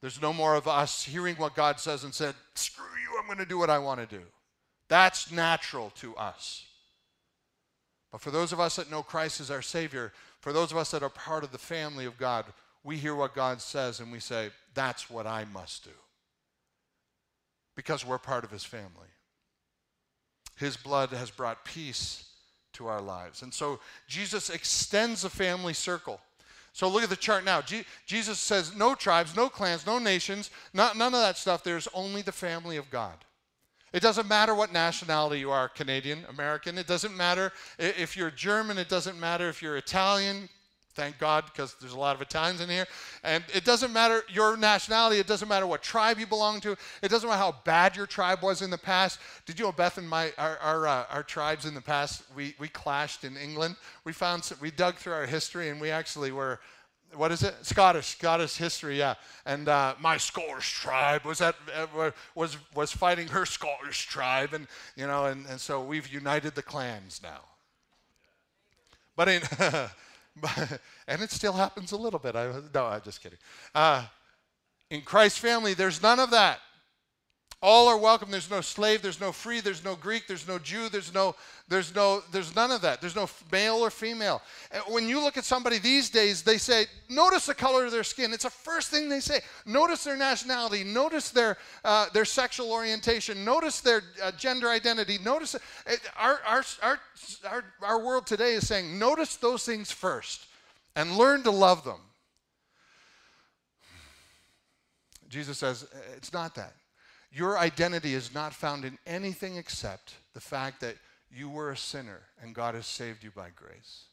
There's 0.00 0.20
no 0.20 0.32
more 0.32 0.54
of 0.54 0.66
us 0.66 1.04
hearing 1.04 1.36
what 1.36 1.54
God 1.54 1.78
says 1.78 2.04
and 2.04 2.14
said, 2.14 2.34
screw 2.54 2.84
you, 2.84 3.18
I'm 3.18 3.26
going 3.26 3.38
to 3.38 3.44
do 3.44 3.58
what 3.58 3.70
I 3.70 3.78
want 3.78 4.00
to 4.00 4.16
do. 4.16 4.22
That's 4.88 5.30
natural 5.30 5.90
to 5.96 6.16
us. 6.16 6.64
But 8.10 8.20
for 8.20 8.30
those 8.30 8.52
of 8.52 8.60
us 8.60 8.76
that 8.76 8.90
know 8.90 9.02
Christ 9.02 9.40
as 9.40 9.50
our 9.50 9.62
Savior, 9.62 10.12
for 10.40 10.52
those 10.52 10.72
of 10.72 10.78
us 10.78 10.90
that 10.90 11.02
are 11.02 11.10
part 11.10 11.44
of 11.44 11.52
the 11.52 11.58
family 11.58 12.06
of 12.06 12.18
God, 12.18 12.44
we 12.82 12.96
hear 12.96 13.14
what 13.14 13.34
God 13.34 13.60
says 13.60 14.00
and 14.00 14.10
we 14.10 14.20
say, 14.20 14.50
that's 14.74 15.10
what 15.10 15.26
I 15.26 15.44
must 15.44 15.84
do. 15.84 15.90
Because 17.76 18.04
we're 18.04 18.18
part 18.18 18.44
of 18.44 18.50
His 18.50 18.64
family. 18.64 18.88
His 20.56 20.76
blood 20.76 21.10
has 21.10 21.30
brought 21.30 21.64
peace 21.64 22.29
to 22.74 22.86
our 22.86 23.00
lives. 23.00 23.42
And 23.42 23.52
so 23.52 23.80
Jesus 24.06 24.50
extends 24.50 25.22
the 25.22 25.30
family 25.30 25.74
circle. 25.74 26.20
So 26.72 26.88
look 26.88 27.02
at 27.02 27.10
the 27.10 27.16
chart 27.16 27.44
now. 27.44 27.60
Je- 27.60 27.84
Jesus 28.06 28.38
says 28.38 28.76
no 28.76 28.94
tribes, 28.94 29.34
no 29.34 29.48
clans, 29.48 29.86
no 29.86 29.98
nations, 29.98 30.50
not, 30.72 30.96
none 30.96 31.14
of 31.14 31.20
that 31.20 31.36
stuff. 31.36 31.64
There's 31.64 31.88
only 31.94 32.22
the 32.22 32.32
family 32.32 32.76
of 32.76 32.90
God. 32.90 33.16
It 33.92 34.02
doesn't 34.02 34.28
matter 34.28 34.54
what 34.54 34.72
nationality 34.72 35.40
you 35.40 35.50
are 35.50 35.68
Canadian, 35.68 36.24
American. 36.28 36.78
It 36.78 36.86
doesn't 36.86 37.16
matter 37.16 37.52
if 37.78 38.16
you're 38.16 38.30
German. 38.30 38.78
It 38.78 38.88
doesn't 38.88 39.18
matter 39.18 39.48
if 39.48 39.62
you're 39.62 39.76
Italian. 39.76 40.48
Thank 40.94 41.18
God, 41.18 41.44
because 41.46 41.74
there's 41.80 41.92
a 41.92 41.98
lot 41.98 42.16
of 42.16 42.22
Italians 42.22 42.60
in 42.60 42.68
here. 42.68 42.86
And 43.22 43.44
it 43.54 43.64
doesn't 43.64 43.92
matter 43.92 44.24
your 44.28 44.56
nationality. 44.56 45.20
It 45.20 45.26
doesn't 45.28 45.48
matter 45.48 45.66
what 45.66 45.82
tribe 45.82 46.18
you 46.18 46.26
belong 46.26 46.60
to. 46.62 46.76
It 47.00 47.08
doesn't 47.08 47.28
matter 47.28 47.40
how 47.40 47.56
bad 47.64 47.96
your 47.96 48.06
tribe 48.06 48.42
was 48.42 48.60
in 48.60 48.70
the 48.70 48.78
past. 48.78 49.20
Did 49.46 49.58
you 49.58 49.66
know 49.66 49.72
Beth 49.72 49.98
and 49.98 50.08
my 50.08 50.32
our 50.36 50.58
our, 50.58 50.86
uh, 50.88 51.04
our 51.10 51.22
tribes 51.22 51.64
in 51.64 51.74
the 51.74 51.80
past? 51.80 52.24
We 52.34 52.54
we 52.58 52.68
clashed 52.68 53.24
in 53.24 53.36
England. 53.36 53.76
We 54.04 54.12
found 54.12 54.42
some, 54.42 54.58
we 54.60 54.72
dug 54.72 54.96
through 54.96 55.12
our 55.12 55.26
history, 55.26 55.68
and 55.68 55.80
we 55.80 55.90
actually 55.90 56.32
were 56.32 56.58
what 57.14 57.32
is 57.32 57.42
it? 57.42 57.54
Scottish, 57.62 58.06
Scottish 58.06 58.56
history, 58.56 58.98
yeah. 58.98 59.14
And 59.44 59.68
uh, 59.68 59.94
my 60.00 60.16
Scottish 60.16 60.72
tribe 60.74 61.24
was 61.24 61.40
at 61.40 61.56
was 62.34 62.56
was 62.74 62.92
fighting 62.92 63.28
her 63.28 63.46
Scottish 63.46 64.06
tribe, 64.06 64.54
and 64.54 64.66
you 64.96 65.06
know, 65.06 65.26
and, 65.26 65.46
and 65.46 65.60
so 65.60 65.82
we've 65.82 66.08
united 66.08 66.54
the 66.54 66.62
clans 66.62 67.20
now. 67.22 67.40
But 69.16 69.28
in, 69.28 69.42
and 71.08 71.22
it 71.22 71.30
still 71.30 71.52
happens 71.52 71.92
a 71.92 71.96
little 71.96 72.18
bit. 72.18 72.36
I 72.36 72.52
no, 72.74 72.86
I'm 72.86 73.02
just 73.02 73.22
kidding. 73.22 73.38
Uh, 73.74 74.04
in 74.90 75.02
Christ's 75.02 75.38
family, 75.38 75.74
there's 75.74 76.02
none 76.02 76.18
of 76.18 76.30
that. 76.30 76.60
All 77.62 77.88
are 77.88 77.98
welcome. 77.98 78.30
There's 78.30 78.50
no 78.50 78.62
slave, 78.62 79.02
there's 79.02 79.20
no 79.20 79.32
free, 79.32 79.60
there's 79.60 79.84
no 79.84 79.94
Greek, 79.94 80.26
there's 80.26 80.48
no 80.48 80.58
Jew, 80.58 80.88
there's 80.88 81.12
no, 81.12 81.36
there's 81.68 81.94
no, 81.94 82.22
there's 82.32 82.56
none 82.56 82.70
of 82.70 82.80
that. 82.80 83.02
There's 83.02 83.14
no 83.14 83.28
male 83.52 83.76
or 83.76 83.90
female. 83.90 84.40
When 84.88 85.10
you 85.10 85.20
look 85.22 85.36
at 85.36 85.44
somebody 85.44 85.78
these 85.78 86.08
days, 86.08 86.42
they 86.42 86.56
say, 86.56 86.86
notice 87.10 87.44
the 87.44 87.54
color 87.54 87.84
of 87.84 87.92
their 87.92 88.02
skin. 88.02 88.32
It's 88.32 88.44
the 88.44 88.50
first 88.50 88.90
thing 88.90 89.10
they 89.10 89.20
say. 89.20 89.40
Notice 89.66 90.04
their 90.04 90.16
nationality. 90.16 90.84
Notice 90.84 91.28
their 91.28 91.58
uh, 91.84 92.06
their 92.14 92.24
sexual 92.24 92.72
orientation. 92.72 93.44
Notice 93.44 93.82
their 93.82 94.04
uh, 94.22 94.32
gender 94.32 94.70
identity. 94.70 95.18
Notice 95.22 95.54
it. 95.54 96.00
our, 96.18 96.40
our 96.46 96.64
our 96.82 96.98
our 97.46 97.64
our 97.82 98.02
world 98.02 98.26
today 98.26 98.54
is 98.54 98.66
saying, 98.66 98.98
notice 98.98 99.36
those 99.36 99.66
things 99.66 99.92
first, 99.92 100.46
and 100.96 101.18
learn 101.18 101.42
to 101.42 101.50
love 101.50 101.84
them. 101.84 102.00
Jesus 105.28 105.58
says, 105.58 105.86
it's 106.16 106.32
not 106.32 106.54
that. 106.54 106.72
Your 107.32 107.58
identity 107.58 108.14
is 108.14 108.34
not 108.34 108.52
found 108.52 108.84
in 108.84 108.98
anything 109.06 109.56
except 109.56 110.14
the 110.34 110.40
fact 110.40 110.80
that 110.80 110.96
you 111.30 111.48
were 111.48 111.70
a 111.70 111.76
sinner 111.76 112.20
and 112.42 112.54
God 112.54 112.74
has 112.74 112.86
saved 112.86 113.22
you 113.22 113.30
by 113.30 113.48
grace. 113.54 114.04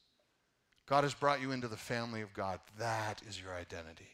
God 0.86 1.03
has 1.03 1.13
brought 1.13 1.41
you 1.41 1.51
into 1.51 1.67
the 1.67 1.75
family 1.75 2.21
of 2.21 2.34
God. 2.34 2.60
That 2.77 3.21
is 3.27 3.41
your 3.41 3.53
identity. 3.53 4.08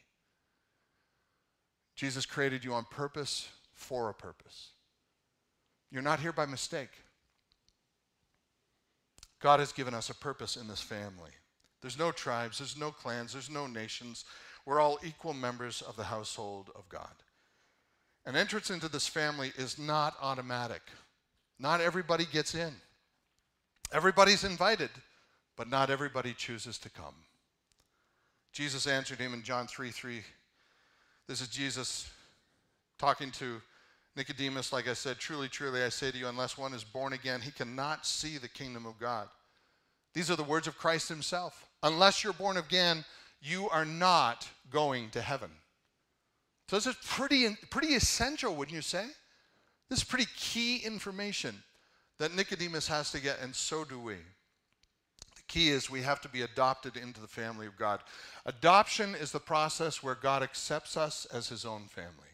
Jesus 1.95 2.25
created 2.25 2.63
you 2.63 2.73
on 2.73 2.85
purpose 2.85 3.47
for 3.73 4.09
a 4.09 4.13
purpose. 4.13 4.69
You're 5.91 6.01
not 6.01 6.19
here 6.19 6.31
by 6.31 6.45
mistake. 6.45 6.89
God 9.39 9.59
has 9.59 9.73
given 9.73 9.93
us 9.93 10.09
a 10.09 10.15
purpose 10.15 10.55
in 10.55 10.67
this 10.67 10.81
family. 10.81 11.31
There's 11.81 11.99
no 11.99 12.11
tribes, 12.11 12.59
there's 12.59 12.77
no 12.77 12.91
clans, 12.91 13.33
there's 13.33 13.49
no 13.49 13.67
nations. 13.67 14.23
We're 14.65 14.79
all 14.79 14.99
equal 15.03 15.33
members 15.33 15.81
of 15.81 15.97
the 15.97 16.05
household 16.05 16.71
of 16.75 16.87
God. 16.87 17.11
An 18.25 18.35
entrance 18.35 18.69
into 18.69 18.87
this 18.87 19.07
family 19.07 19.51
is 19.57 19.77
not 19.77 20.15
automatic. 20.21 20.81
Not 21.59 21.81
everybody 21.81 22.25
gets 22.25 22.55
in. 22.55 22.73
Everybody's 23.91 24.43
invited, 24.43 24.89
but 25.55 25.69
not 25.69 25.89
everybody 25.89 26.33
chooses 26.33 26.77
to 26.79 26.89
come. 26.89 27.15
Jesus 28.51 28.87
answered 28.87 29.19
him 29.19 29.33
in 29.33 29.43
John 29.43 29.67
3 29.67 29.91
3. 29.91 30.21
This 31.27 31.41
is 31.41 31.47
Jesus 31.47 32.09
talking 32.97 33.31
to 33.31 33.61
Nicodemus, 34.15 34.71
like 34.71 34.87
I 34.87 34.93
said, 34.93 35.17
truly, 35.17 35.47
truly, 35.47 35.81
I 35.81 35.89
say 35.89 36.11
to 36.11 36.17
you, 36.17 36.27
unless 36.27 36.57
one 36.57 36.73
is 36.73 36.83
born 36.83 37.13
again, 37.13 37.41
he 37.41 37.51
cannot 37.51 38.05
see 38.05 38.37
the 38.37 38.47
kingdom 38.47 38.85
of 38.85 38.99
God. 38.99 39.27
These 40.13 40.29
are 40.29 40.35
the 40.35 40.43
words 40.43 40.67
of 40.67 40.77
Christ 40.77 41.09
himself. 41.09 41.67
Unless 41.81 42.23
you're 42.23 42.33
born 42.33 42.57
again, 42.57 43.03
you 43.41 43.69
are 43.69 43.85
not 43.85 44.47
going 44.69 45.09
to 45.11 45.21
heaven. 45.21 45.49
So 46.69 46.77
this 46.77 46.87
is 46.87 46.95
pretty, 47.05 47.55
pretty 47.69 47.95
essential, 47.95 48.55
wouldn't 48.55 48.75
you 48.75 48.81
say? 48.81 49.05
This 49.89 49.99
is 49.99 50.05
pretty 50.05 50.27
key 50.35 50.77
information 50.77 51.61
that 52.19 52.35
Nicodemus 52.35 52.87
has 52.87 53.11
to 53.11 53.19
get, 53.19 53.39
and 53.41 53.53
so 53.53 53.83
do 53.83 53.99
we. 53.99 54.15
The 55.35 55.41
key 55.47 55.69
is 55.69 55.89
we 55.89 56.01
have 56.01 56.21
to 56.21 56.29
be 56.29 56.41
adopted 56.41 56.95
into 56.95 57.19
the 57.19 57.27
family 57.27 57.67
of 57.67 57.77
God. 57.77 57.99
Adoption 58.45 59.13
is 59.15 59.31
the 59.31 59.39
process 59.39 60.01
where 60.01 60.15
God 60.15 60.41
accepts 60.41 60.95
us 60.95 61.25
as 61.33 61.49
his 61.49 61.65
own 61.65 61.83
family. 61.87 62.29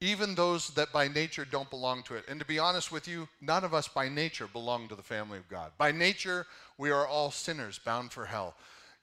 Even 0.00 0.34
those 0.34 0.68
that 0.74 0.92
by 0.92 1.08
nature 1.08 1.44
don't 1.44 1.70
belong 1.70 2.04
to 2.04 2.14
it. 2.14 2.24
And 2.28 2.38
to 2.38 2.46
be 2.46 2.60
honest 2.60 2.92
with 2.92 3.08
you, 3.08 3.26
none 3.40 3.64
of 3.64 3.74
us 3.74 3.88
by 3.88 4.08
nature 4.08 4.46
belong 4.46 4.86
to 4.88 4.94
the 4.94 5.02
family 5.02 5.38
of 5.38 5.48
God. 5.48 5.72
By 5.76 5.90
nature, 5.90 6.46
we 6.76 6.90
are 6.90 7.06
all 7.06 7.32
sinners 7.32 7.80
bound 7.84 8.12
for 8.12 8.26
hell. 8.26 8.54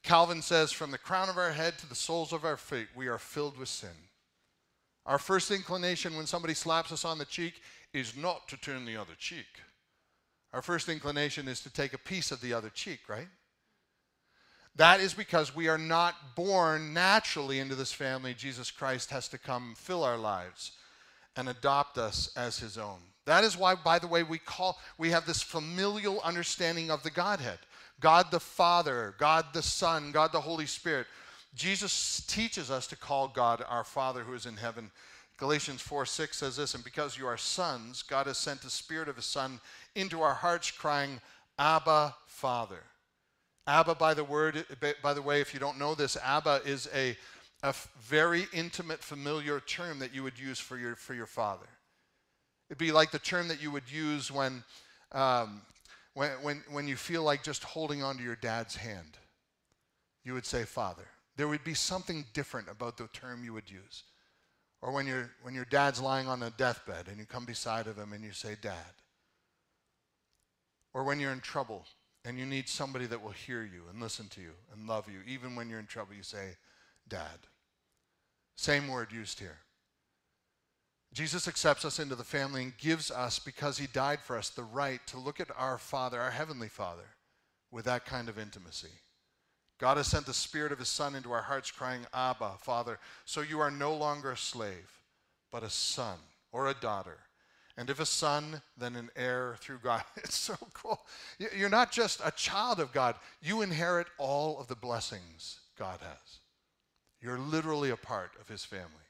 Calvin 0.06 0.44
says, 0.44 0.72
from 0.72 0.92
the 0.92 0.98
crown 1.00 1.30
of 1.30 1.38
our 1.38 1.52
head 1.52 1.78
to 1.80 1.90
the 1.90 1.96
soles 1.96 2.32
of 2.32 2.46
our 2.46 2.58
feet, 2.58 2.88
we 2.96 3.08
are 3.08 3.18
filled 3.18 3.58
with 3.58 3.70
sin. 3.70 3.90
Our 5.06 5.18
first 5.18 5.50
inclination 5.50 6.16
when 6.16 6.28
somebody 6.28 6.54
slaps 6.54 6.92
us 6.92 7.04
on 7.04 7.18
the 7.18 7.26
cheek 7.26 7.62
is 7.92 8.16
not 8.16 8.48
to 8.50 8.58
turn 8.58 8.86
the 8.86 8.98
other 8.98 9.14
cheek. 9.18 9.48
Our 10.54 10.62
first 10.62 10.90
inclination 10.90 11.48
is 11.48 11.60
to 11.62 11.74
take 11.74 11.94
a 11.94 11.98
piece 11.98 12.32
of 12.32 12.40
the 12.40 12.54
other 12.54 12.70
cheek, 12.70 13.00
right? 13.10 13.28
That 14.76 15.00
is 15.00 15.14
because 15.14 15.56
we 15.56 15.70
are 15.70 15.78
not 15.78 16.36
born 16.36 16.94
naturally 16.94 17.60
into 17.60 17.76
this 17.76 17.92
family. 17.92 18.34
Jesus 18.34 18.70
Christ 18.70 19.10
has 19.10 19.28
to 19.30 19.38
come 19.40 19.74
fill 19.76 20.04
our 20.04 20.18
lives 20.18 20.72
and 21.36 21.50
adopt 21.50 21.98
us 21.98 22.32
as 22.36 22.60
his 22.60 22.78
own. 22.78 23.00
That 23.26 23.44
is 23.44 23.58
why, 23.58 23.74
by 23.76 24.00
the 24.00 24.08
way, 24.08 24.22
we 24.22 24.38
call 24.38 24.80
we 24.98 25.10
have 25.10 25.26
this 25.26 25.42
familial 25.42 26.22
understanding 26.22 26.92
of 26.92 27.04
the 27.04 27.10
Godhead. 27.10 27.60
God 28.00 28.32
the 28.32 28.40
Father, 28.40 29.16
God 29.18 29.46
the 29.54 29.62
Son, 29.62 30.12
God 30.12 30.32
the 30.32 30.42
Holy 30.42 30.66
Spirit. 30.66 31.08
Jesus 31.56 32.26
teaches 32.28 32.70
us 32.70 32.88
to 32.88 32.96
call 32.96 33.30
God 33.30 33.64
our 33.68 33.84
Father 33.84 34.24
who 34.24 34.34
is 34.34 34.46
in 34.46 34.58
heaven. 34.58 34.92
Galatians 35.38 35.82
4 35.82 36.06
6 36.06 36.38
says 36.38 36.56
this, 36.58 36.76
and 36.76 36.84
because 36.84 37.18
you 37.18 37.28
are 37.28 37.38
sons, 37.38 38.02
God 38.02 38.28
has 38.28 38.38
sent 38.38 38.62
the 38.62 38.70
Spirit 38.70 39.10
of 39.10 39.16
His 39.16 39.26
Son 39.26 39.60
into 39.96 40.22
our 40.22 40.34
hearts, 40.34 40.72
crying, 40.72 41.20
Abba, 41.58 42.16
Father. 42.28 42.84
Abba, 43.68 43.96
by 43.96 44.14
the 44.14 44.24
word, 44.24 44.66
by 45.02 45.14
the 45.14 45.22
way, 45.22 45.42
if 45.42 45.54
you 45.54 45.60
don't 45.60 45.80
know 45.80 45.96
this, 45.96 46.18
Abba 46.24 46.62
is 46.66 46.88
a, 46.94 47.18
a 47.64 47.74
very 48.00 48.48
intimate, 48.54 49.02
familiar 49.02 49.60
term 49.62 50.00
that 50.00 50.14
you 50.14 50.22
would 50.24 50.38
use 50.38 50.60
for 50.60 50.78
your, 50.78 50.96
for 50.96 51.14
your 51.14 51.26
father. 51.26 51.66
It'd 52.70 52.78
be 52.78 52.92
like 52.92 53.12
the 53.12 53.20
term 53.20 53.48
that 53.48 53.62
you 53.62 53.72
would 53.72 53.90
use 53.92 54.32
when 54.32 54.64
um, 55.12 55.62
when, 56.16 56.32
when, 56.42 56.64
when 56.72 56.88
you 56.88 56.96
feel 56.96 57.24
like 57.24 57.44
just 57.44 57.64
holding 57.64 58.02
onto 58.02 58.24
your 58.24 58.38
dad's 58.38 58.76
hand, 58.76 59.18
you 60.24 60.34
would 60.34 60.46
say 60.46 60.64
father. 60.64 61.06
There 61.36 61.50
would 61.50 61.64
be 61.64 61.74
something 61.74 62.26
different 62.34 62.70
about 62.70 62.98
the 62.98 63.08
term 63.08 63.44
you 63.44 63.54
would 63.54 63.70
use. 63.70 64.04
Or 64.82 64.92
when, 64.92 65.08
you 65.08 65.26
when 65.44 65.54
your 65.54 65.66
dad's 65.66 66.00
lying 66.00 66.28
on 66.28 66.42
a 66.42 66.52
deathbed 66.52 67.10
and 67.10 67.18
you 67.20 67.26
come 67.26 67.44
beside 67.44 67.88
of 67.88 67.98
him 67.98 68.14
and 68.14 68.24
you 68.24 68.32
say, 68.32 68.56
Dad. 68.60 68.74
Or 70.94 71.04
when 71.04 71.20
you're 71.20 71.34
in 71.34 71.42
trouble 71.42 71.86
and 72.24 72.40
you 72.40 72.46
need 72.46 72.70
somebody 72.70 73.06
that 73.08 73.22
will 73.22 73.32
hear 73.32 73.64
you 73.64 73.84
and 73.92 74.02
listen 74.02 74.28
to 74.30 74.42
you 74.42 74.52
and 74.74 74.88
love 74.88 75.10
you, 75.10 75.20
even 75.28 75.56
when 75.56 75.70
you're 75.70 75.80
in 75.80 75.86
trouble, 75.86 76.14
you 76.14 76.24
say, 76.24 76.56
Dad. 77.10 77.40
Same 78.56 78.88
word 78.88 79.12
used 79.12 79.40
here. 79.40 79.58
Jesus 81.16 81.48
accepts 81.48 81.86
us 81.86 81.98
into 81.98 82.14
the 82.14 82.26
family 82.26 82.62
and 82.62 82.78
gives 82.78 83.10
us, 83.10 83.40
because 83.40 83.78
he 83.78 83.88
died 83.88 84.20
for 84.20 84.38
us, 84.38 84.50
the 84.50 84.64
right 84.64 85.00
to 85.08 85.18
look 85.18 85.40
at 85.40 85.48
our 85.58 85.78
Father, 85.78 86.20
our 86.20 86.30
Heavenly 86.30 86.68
Father, 86.68 87.08
with 87.72 87.86
that 87.86 88.06
kind 88.06 88.28
of 88.28 88.38
intimacy. 88.38 88.90
God 89.80 89.96
has 89.96 90.08
sent 90.08 90.26
the 90.26 90.34
Spirit 90.34 90.74
of 90.74 90.80
His 90.80 90.90
Son 90.90 91.16
into 91.16 91.32
our 91.32 91.42
hearts, 91.42 91.72
crying, 91.72 92.06
Abba, 92.14 92.56
Father. 92.60 93.00
So 93.24 93.40
you 93.40 93.62
are 93.62 93.72
no 93.72 93.96
longer 93.96 94.32
a 94.32 94.38
slave, 94.38 95.00
but 95.54 95.64
a 95.64 95.70
son 95.70 96.18
or 96.52 96.68
a 96.68 96.74
daughter. 96.74 97.18
And 97.78 97.90
if 97.90 98.02
a 98.02 98.06
son, 98.06 98.62
then 98.78 98.98
an 98.98 99.10
heir 99.16 99.56
through 99.62 99.80
God. 99.80 100.04
It's 100.18 100.36
so 100.36 100.58
cool. 100.74 101.00
You're 101.40 101.70
not 101.70 101.94
just 101.94 102.20
a 102.26 102.32
child 102.32 102.82
of 102.82 102.92
God, 102.92 103.16
you 103.42 103.62
inherit 103.62 104.08
all 104.18 104.60
of 104.60 104.68
the 104.68 104.76
blessings 104.76 105.62
God 105.80 106.02
has. 106.02 106.40
You're 107.22 107.40
literally 107.40 107.92
a 107.92 107.98
part 107.98 108.32
of 108.42 108.50
His 108.50 108.66
family. 108.66 109.05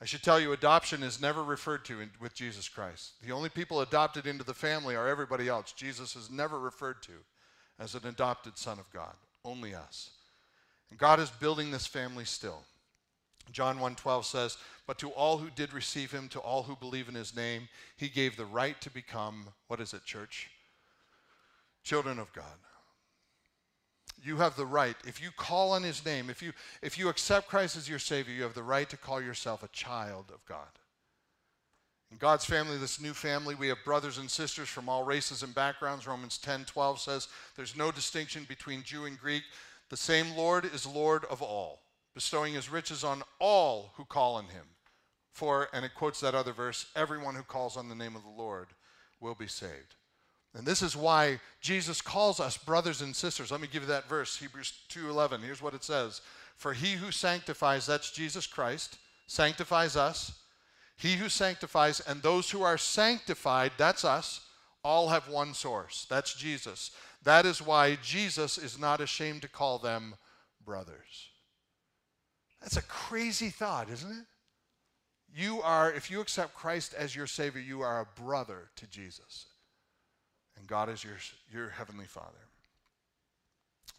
I 0.00 0.04
should 0.04 0.22
tell 0.22 0.38
you, 0.38 0.52
adoption 0.52 1.02
is 1.02 1.20
never 1.20 1.42
referred 1.42 1.84
to 1.86 2.00
in, 2.00 2.10
with 2.20 2.34
Jesus 2.34 2.68
Christ. 2.68 3.14
The 3.24 3.32
only 3.32 3.48
people 3.48 3.80
adopted 3.80 4.26
into 4.26 4.44
the 4.44 4.54
family 4.54 4.94
are 4.94 5.08
everybody 5.08 5.48
else. 5.48 5.72
Jesus 5.72 6.14
is 6.14 6.30
never 6.30 6.58
referred 6.58 7.02
to 7.02 7.12
as 7.80 7.94
an 7.94 8.06
adopted 8.06 8.56
son 8.56 8.78
of 8.78 8.90
God, 8.92 9.14
only 9.44 9.74
us. 9.74 10.10
And 10.90 10.98
God 10.98 11.18
is 11.18 11.30
building 11.30 11.70
this 11.70 11.86
family 11.86 12.24
still. 12.24 12.62
John 13.50 13.78
1:12 13.78 14.26
says, 14.26 14.58
"But 14.86 14.98
to 14.98 15.10
all 15.10 15.38
who 15.38 15.50
did 15.50 15.72
receive 15.72 16.12
him, 16.12 16.28
to 16.30 16.40
all 16.40 16.64
who 16.64 16.76
believe 16.76 17.08
in 17.08 17.14
his 17.14 17.34
name, 17.34 17.68
he 17.96 18.08
gave 18.08 18.36
the 18.36 18.46
right 18.46 18.80
to 18.82 18.90
become, 18.90 19.54
what 19.66 19.80
is 19.80 19.94
it, 19.94 20.04
church? 20.04 20.50
Children 21.82 22.18
of 22.18 22.32
God. 22.32 22.58
You 24.28 24.36
have 24.36 24.56
the 24.56 24.66
right. 24.66 24.94
If 25.06 25.22
you 25.22 25.30
call 25.30 25.72
on 25.72 25.82
his 25.82 26.04
name, 26.04 26.28
if 26.28 26.42
you 26.42 26.52
if 26.82 26.98
you 26.98 27.08
accept 27.08 27.48
Christ 27.48 27.78
as 27.78 27.88
your 27.88 27.98
savior, 27.98 28.34
you 28.34 28.42
have 28.42 28.52
the 28.52 28.62
right 28.62 28.86
to 28.90 28.98
call 28.98 29.22
yourself 29.22 29.62
a 29.62 29.68
child 29.68 30.26
of 30.34 30.44
God. 30.44 30.68
In 32.12 32.18
God's 32.18 32.44
family, 32.44 32.76
this 32.76 33.00
new 33.00 33.14
family, 33.14 33.54
we 33.54 33.68
have 33.68 33.78
brothers 33.86 34.18
and 34.18 34.30
sisters 34.30 34.68
from 34.68 34.86
all 34.86 35.02
races 35.02 35.42
and 35.42 35.54
backgrounds. 35.54 36.06
Romans 36.06 36.36
10 36.36 36.66
12 36.66 37.00
says, 37.00 37.28
There's 37.56 37.74
no 37.74 37.90
distinction 37.90 38.44
between 38.46 38.82
Jew 38.82 39.06
and 39.06 39.18
Greek. 39.18 39.44
The 39.88 39.96
same 39.96 40.36
Lord 40.36 40.66
is 40.66 40.86
Lord 40.86 41.24
of 41.30 41.40
all, 41.40 41.80
bestowing 42.14 42.52
his 42.52 42.68
riches 42.68 43.04
on 43.04 43.22
all 43.38 43.92
who 43.96 44.04
call 44.04 44.34
on 44.34 44.44
him. 44.44 44.66
For, 45.32 45.68
and 45.72 45.86
it 45.86 45.94
quotes 45.94 46.20
that 46.20 46.34
other 46.34 46.52
verse, 46.52 46.84
everyone 46.94 47.34
who 47.34 47.42
calls 47.44 47.78
on 47.78 47.88
the 47.88 47.94
name 47.94 48.14
of 48.14 48.24
the 48.24 48.42
Lord 48.42 48.66
will 49.20 49.34
be 49.34 49.46
saved. 49.46 49.94
And 50.58 50.66
this 50.66 50.82
is 50.82 50.96
why 50.96 51.38
Jesus 51.60 52.00
calls 52.00 52.40
us 52.40 52.58
brothers 52.58 53.00
and 53.00 53.14
sisters. 53.14 53.52
Let 53.52 53.60
me 53.60 53.68
give 53.68 53.84
you 53.84 53.88
that 53.90 54.08
verse, 54.08 54.36
Hebrews 54.36 54.72
2:11. 54.88 55.40
Here's 55.40 55.62
what 55.62 55.72
it 55.72 55.84
says: 55.84 56.20
"For 56.56 56.74
he 56.74 56.94
who 56.94 57.12
sanctifies, 57.12 57.86
that's 57.86 58.10
Jesus 58.10 58.44
Christ, 58.48 58.98
sanctifies 59.28 59.94
us. 59.94 60.32
He 60.96 61.14
who 61.14 61.28
sanctifies 61.28 62.00
and 62.00 62.20
those 62.20 62.50
who 62.50 62.62
are 62.62 62.76
sanctified, 62.76 63.72
that's 63.76 64.04
us, 64.04 64.40
all 64.82 65.10
have 65.10 65.28
one 65.28 65.54
source. 65.54 66.06
That's 66.06 66.34
Jesus. 66.34 66.90
That 67.22 67.46
is 67.46 67.62
why 67.62 67.94
Jesus 67.94 68.58
is 68.58 68.76
not 68.76 69.00
ashamed 69.00 69.42
to 69.42 69.48
call 69.48 69.78
them 69.78 70.16
brothers." 70.60 71.28
That's 72.60 72.76
a 72.76 72.82
crazy 72.82 73.50
thought, 73.50 73.88
isn't 73.88 74.10
it? 74.10 74.26
You 75.28 75.62
are, 75.62 75.92
if 75.92 76.10
you 76.10 76.20
accept 76.20 76.54
Christ 76.54 76.94
as 76.94 77.14
your 77.14 77.28
Savior, 77.28 77.60
you 77.60 77.80
are 77.82 78.00
a 78.00 78.06
brother 78.06 78.72
to 78.74 78.88
Jesus 78.88 79.46
God 80.68 80.88
is 80.88 81.02
your, 81.02 81.16
your 81.52 81.70
heavenly 81.70 82.04
Father. 82.04 82.46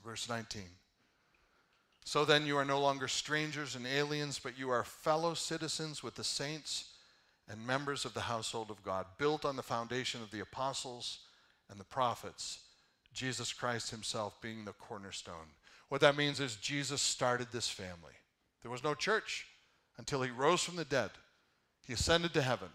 Verse 0.06 0.30
19. 0.30 0.62
So 2.06 2.26
then 2.26 2.46
you 2.46 2.58
are 2.58 2.66
no 2.66 2.80
longer 2.80 3.08
strangers 3.08 3.76
and 3.76 3.86
aliens, 3.86 4.40
but 4.42 4.58
you 4.58 4.70
are 4.70 4.84
fellow 4.84 5.34
citizens 5.34 6.02
with 6.02 6.16
the 6.16 6.24
saints 6.24 6.86
and 7.50 7.66
members 7.66 8.06
of 8.06 8.14
the 8.14 8.22
household 8.22 8.70
of 8.70 8.84
God, 8.84 9.06
built 9.18 9.44
on 9.44 9.56
the 9.56 9.64
foundation 9.64 10.22
of 10.22 10.32
the 10.32 10.40
apostles 10.40 11.20
and 11.70 11.80
the 11.80 11.86
prophets, 11.86 12.60
Jesus 13.14 13.52
Christ 13.52 13.92
himself 13.92 14.40
being 14.42 14.66
the 14.66 14.74
cornerstone. 14.74 15.54
What 15.90 16.02
that 16.02 16.18
means 16.18 16.40
is 16.40 16.56
Jesus 16.56 17.02
started 17.02 17.48
this 17.52 17.70
family. 17.70 18.14
There 18.62 18.72
was 18.72 18.84
no 18.84 18.94
church 18.94 19.48
until 19.98 20.22
he 20.22 20.30
rose 20.30 20.64
from 20.64 20.76
the 20.76 20.86
dead. 20.86 21.10
He 21.86 21.94
ascended 21.94 22.34
to 22.34 22.42
heaven, 22.42 22.70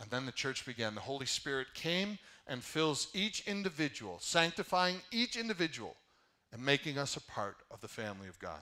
and 0.00 0.10
then 0.10 0.26
the 0.26 0.32
church 0.32 0.64
began. 0.64 0.94
The 0.94 1.00
Holy 1.00 1.26
Spirit 1.26 1.68
came 1.74 2.18
and 2.46 2.62
fills 2.62 3.08
each 3.14 3.46
individual, 3.46 4.18
sanctifying 4.20 4.96
each 5.10 5.36
individual 5.36 5.96
and 6.52 6.64
making 6.64 6.98
us 6.98 7.16
a 7.16 7.22
part 7.22 7.56
of 7.70 7.80
the 7.80 7.88
family 7.88 8.28
of 8.28 8.38
God. 8.38 8.60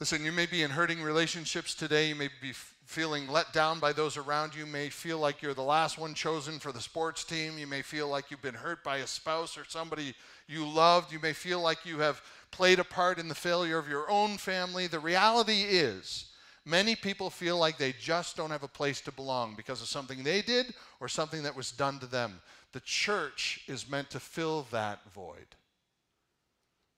Listen, 0.00 0.24
you 0.24 0.32
may 0.32 0.46
be 0.46 0.62
in 0.62 0.70
hurting 0.70 1.02
relationships 1.02 1.74
today. 1.74 2.08
You 2.08 2.14
may 2.14 2.30
be 2.40 2.52
feeling 2.86 3.28
let 3.28 3.52
down 3.52 3.80
by 3.80 3.92
those 3.92 4.16
around 4.16 4.54
you. 4.54 4.64
You 4.64 4.72
may 4.72 4.88
feel 4.88 5.18
like 5.18 5.42
you're 5.42 5.52
the 5.52 5.60
last 5.60 5.98
one 5.98 6.14
chosen 6.14 6.58
for 6.58 6.72
the 6.72 6.80
sports 6.80 7.22
team. 7.22 7.58
You 7.58 7.66
may 7.66 7.82
feel 7.82 8.08
like 8.08 8.30
you've 8.30 8.40
been 8.40 8.54
hurt 8.54 8.82
by 8.82 8.98
a 8.98 9.06
spouse 9.06 9.58
or 9.58 9.64
somebody 9.68 10.14
you 10.48 10.66
loved. 10.66 11.12
You 11.12 11.18
may 11.20 11.34
feel 11.34 11.60
like 11.60 11.84
you 11.84 11.98
have 11.98 12.22
played 12.50 12.78
a 12.78 12.84
part 12.84 13.18
in 13.18 13.28
the 13.28 13.34
failure 13.34 13.76
of 13.76 13.90
your 13.90 14.10
own 14.10 14.38
family. 14.38 14.86
The 14.86 14.98
reality 14.98 15.64
is, 15.68 16.29
Many 16.66 16.94
people 16.94 17.30
feel 17.30 17.56
like 17.56 17.78
they 17.78 17.94
just 17.98 18.36
don't 18.36 18.50
have 18.50 18.62
a 18.62 18.68
place 18.68 19.00
to 19.02 19.12
belong 19.12 19.54
because 19.56 19.80
of 19.80 19.88
something 19.88 20.22
they 20.22 20.42
did 20.42 20.74
or 21.00 21.08
something 21.08 21.42
that 21.42 21.56
was 21.56 21.72
done 21.72 21.98
to 22.00 22.06
them. 22.06 22.40
The 22.72 22.80
church 22.80 23.62
is 23.66 23.88
meant 23.88 24.10
to 24.10 24.20
fill 24.20 24.66
that 24.70 25.00
void. 25.12 25.56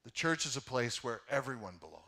The 0.05 0.11
church 0.11 0.47
is 0.47 0.57
a 0.57 0.63
place 0.63 1.05
where 1.05 1.21
everyone 1.31 1.75
belongs. 1.79 2.03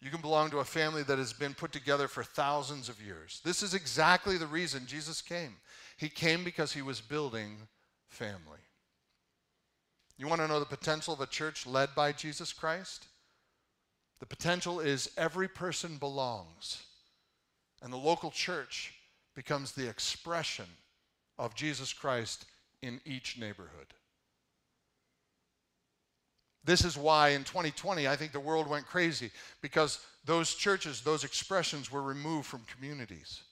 You 0.00 0.10
can 0.10 0.20
belong 0.20 0.50
to 0.50 0.58
a 0.58 0.64
family 0.64 1.02
that 1.04 1.18
has 1.18 1.32
been 1.32 1.54
put 1.54 1.72
together 1.72 2.06
for 2.06 2.22
thousands 2.22 2.88
of 2.88 3.02
years. 3.02 3.40
This 3.44 3.62
is 3.62 3.74
exactly 3.74 4.36
the 4.36 4.46
reason 4.46 4.86
Jesus 4.86 5.20
came. 5.20 5.56
He 5.96 6.08
came 6.08 6.44
because 6.44 6.72
he 6.72 6.82
was 6.82 7.00
building 7.00 7.56
family. 8.08 8.60
You 10.16 10.28
want 10.28 10.40
to 10.40 10.48
know 10.48 10.60
the 10.60 10.66
potential 10.66 11.14
of 11.14 11.20
a 11.20 11.26
church 11.26 11.66
led 11.66 11.94
by 11.96 12.12
Jesus 12.12 12.52
Christ? 12.52 13.06
The 14.20 14.26
potential 14.26 14.80
is 14.80 15.10
every 15.16 15.48
person 15.48 15.96
belongs, 15.96 16.82
and 17.82 17.92
the 17.92 17.96
local 17.96 18.30
church 18.30 18.94
becomes 19.34 19.72
the 19.72 19.88
expression 19.88 20.66
of 21.38 21.54
Jesus 21.54 21.92
Christ 21.92 22.44
in 22.82 23.00
each 23.04 23.38
neighborhood. 23.38 23.94
This 26.64 26.84
is 26.84 26.98
why 26.98 27.30
in 27.30 27.44
2020, 27.44 28.08
I 28.08 28.16
think 28.16 28.32
the 28.32 28.40
world 28.40 28.68
went 28.68 28.86
crazy 28.86 29.30
because 29.62 30.00
those 30.24 30.54
churches, 30.54 31.00
those 31.00 31.24
expressions 31.24 31.90
were 31.90 32.02
removed 32.02 32.46
from 32.46 32.62
communities. 32.76 33.42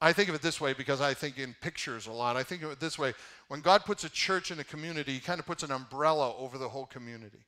I 0.00 0.12
think 0.12 0.28
of 0.28 0.34
it 0.34 0.42
this 0.42 0.60
way 0.60 0.74
because 0.74 1.00
I 1.00 1.14
think 1.14 1.38
in 1.38 1.56
pictures 1.60 2.06
a 2.06 2.12
lot. 2.12 2.36
I 2.36 2.42
think 2.42 2.62
of 2.62 2.70
it 2.70 2.78
this 2.78 2.98
way 2.98 3.14
when 3.48 3.62
God 3.62 3.84
puts 3.84 4.04
a 4.04 4.10
church 4.10 4.50
in 4.50 4.60
a 4.60 4.64
community, 4.64 5.12
He 5.12 5.20
kind 5.20 5.40
of 5.40 5.46
puts 5.46 5.62
an 5.62 5.72
umbrella 5.72 6.36
over 6.36 6.58
the 6.58 6.68
whole 6.68 6.86
community. 6.86 7.44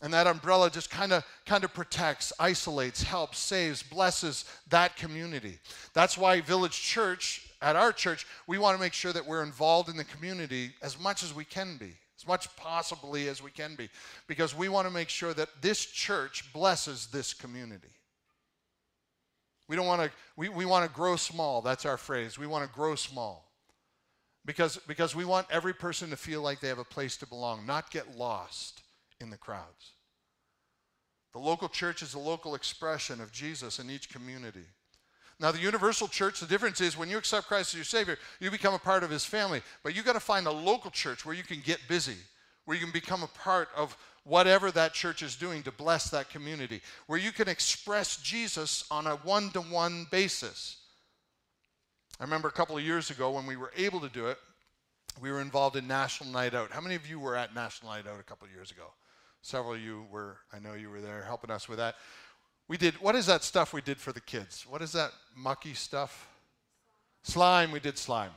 And 0.00 0.14
that 0.14 0.28
umbrella 0.28 0.70
just 0.70 0.90
kind 0.90 1.12
of 1.12 1.24
kind 1.44 1.64
of 1.64 1.74
protects, 1.74 2.32
isolates, 2.38 3.02
helps, 3.02 3.38
saves, 3.38 3.82
blesses 3.82 4.44
that 4.70 4.96
community. 4.96 5.58
That's 5.92 6.16
why 6.16 6.40
Village 6.40 6.80
Church, 6.80 7.48
at 7.60 7.74
our 7.74 7.92
church, 7.92 8.26
we 8.46 8.58
want 8.58 8.76
to 8.76 8.80
make 8.80 8.92
sure 8.92 9.12
that 9.12 9.26
we're 9.26 9.42
involved 9.42 9.88
in 9.88 9.96
the 9.96 10.04
community 10.04 10.70
as 10.82 11.00
much 11.00 11.24
as 11.24 11.34
we 11.34 11.44
can 11.44 11.76
be, 11.78 11.94
as 12.16 12.28
much 12.28 12.54
possibly 12.54 13.28
as 13.28 13.42
we 13.42 13.50
can 13.50 13.74
be, 13.74 13.88
because 14.28 14.54
we 14.54 14.68
want 14.68 14.86
to 14.86 14.92
make 14.92 15.08
sure 15.08 15.34
that 15.34 15.48
this 15.60 15.84
church 15.84 16.52
blesses 16.52 17.08
this 17.08 17.34
community. 17.34 17.88
We 19.68 19.74
don't 19.74 19.86
want 19.86 20.02
to, 20.02 20.10
we, 20.36 20.48
we 20.48 20.64
want 20.64 20.88
to 20.88 20.94
grow 20.94 21.16
small. 21.16 21.60
That's 21.60 21.84
our 21.84 21.98
phrase. 21.98 22.38
We 22.38 22.46
want 22.46 22.64
to 22.64 22.72
grow 22.72 22.94
small. 22.94 23.44
Because, 24.46 24.78
because 24.86 25.14
we 25.14 25.26
want 25.26 25.46
every 25.50 25.74
person 25.74 26.08
to 26.08 26.16
feel 26.16 26.40
like 26.40 26.60
they 26.60 26.68
have 26.68 26.78
a 26.78 26.84
place 26.84 27.16
to 27.18 27.26
belong, 27.26 27.66
not 27.66 27.90
get 27.90 28.16
lost 28.16 28.82
in 29.20 29.30
the 29.30 29.36
crowds. 29.36 29.92
The 31.32 31.38
local 31.38 31.68
church 31.68 32.02
is 32.02 32.14
a 32.14 32.18
local 32.18 32.54
expression 32.54 33.20
of 33.20 33.32
Jesus 33.32 33.78
in 33.78 33.90
each 33.90 34.10
community. 34.10 34.64
Now, 35.40 35.52
the 35.52 35.60
universal 35.60 36.08
church, 36.08 36.40
the 36.40 36.46
difference 36.46 36.80
is 36.80 36.96
when 36.96 37.08
you 37.08 37.18
accept 37.18 37.46
Christ 37.46 37.72
as 37.72 37.76
your 37.76 37.84
Savior, 37.84 38.18
you 38.40 38.50
become 38.50 38.74
a 38.74 38.78
part 38.78 39.04
of 39.04 39.10
His 39.10 39.24
family. 39.24 39.62
But 39.84 39.94
you 39.94 40.02
got 40.02 40.14
to 40.14 40.20
find 40.20 40.46
a 40.46 40.52
local 40.52 40.90
church 40.90 41.24
where 41.24 41.34
you 41.34 41.44
can 41.44 41.60
get 41.60 41.78
busy, 41.88 42.16
where 42.64 42.76
you 42.76 42.82
can 42.82 42.92
become 42.92 43.22
a 43.22 43.28
part 43.28 43.68
of 43.76 43.96
whatever 44.24 44.70
that 44.72 44.94
church 44.94 45.22
is 45.22 45.36
doing 45.36 45.62
to 45.62 45.70
bless 45.70 46.10
that 46.10 46.28
community, 46.28 46.80
where 47.06 47.18
you 47.18 47.30
can 47.30 47.48
express 47.48 48.16
Jesus 48.16 48.84
on 48.90 49.06
a 49.06 49.16
one 49.16 49.50
to 49.50 49.60
one 49.60 50.06
basis. 50.10 50.78
I 52.18 52.24
remember 52.24 52.48
a 52.48 52.52
couple 52.52 52.76
of 52.76 52.82
years 52.82 53.10
ago 53.10 53.30
when 53.30 53.46
we 53.46 53.56
were 53.56 53.72
able 53.76 54.00
to 54.00 54.08
do 54.08 54.26
it, 54.26 54.38
we 55.20 55.30
were 55.30 55.40
involved 55.40 55.76
in 55.76 55.86
National 55.86 56.30
Night 56.30 56.54
Out. 56.54 56.72
How 56.72 56.80
many 56.80 56.96
of 56.96 57.08
you 57.08 57.20
were 57.20 57.36
at 57.36 57.54
National 57.54 57.92
Night 57.92 58.06
Out 58.06 58.18
a 58.18 58.24
couple 58.24 58.46
of 58.46 58.52
years 58.52 58.70
ago? 58.70 58.92
Several 59.42 59.74
of 59.74 59.80
you 59.80 60.06
were, 60.10 60.38
I 60.52 60.58
know 60.58 60.74
you 60.74 60.90
were 60.90 61.00
there 61.00 61.22
helping 61.22 61.50
us 61.50 61.68
with 61.68 61.78
that. 61.78 61.94
We 62.68 62.76
did, 62.76 62.94
what 63.00 63.14
is 63.14 63.26
that 63.26 63.42
stuff 63.44 63.72
we 63.72 63.80
did 63.80 63.98
for 63.98 64.12
the 64.12 64.20
kids? 64.20 64.66
What 64.68 64.82
is 64.82 64.92
that 64.92 65.12
mucky 65.34 65.74
stuff? 65.74 66.28
Slime, 67.22 67.72
we 67.72 67.80
did 67.80 67.96
slime. 67.96 68.32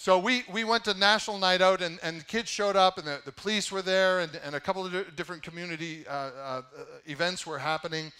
So 0.00 0.18
we, 0.18 0.44
we 0.52 0.62
went 0.62 0.84
to 0.84 0.94
National 0.94 1.38
Night 1.38 1.60
Out, 1.60 1.82
and, 1.82 1.98
and 2.04 2.20
the 2.20 2.24
kids 2.24 2.48
showed 2.48 2.76
up, 2.76 2.98
and 2.98 3.06
the, 3.06 3.20
the 3.24 3.32
police 3.32 3.72
were 3.72 3.82
there, 3.82 4.20
and, 4.20 4.30
and 4.44 4.54
a 4.54 4.60
couple 4.60 4.86
of 4.86 5.16
different 5.16 5.42
community 5.42 6.06
uh, 6.06 6.12
uh, 6.12 6.62
events 7.06 7.44
were 7.44 7.58
happening. 7.58 8.12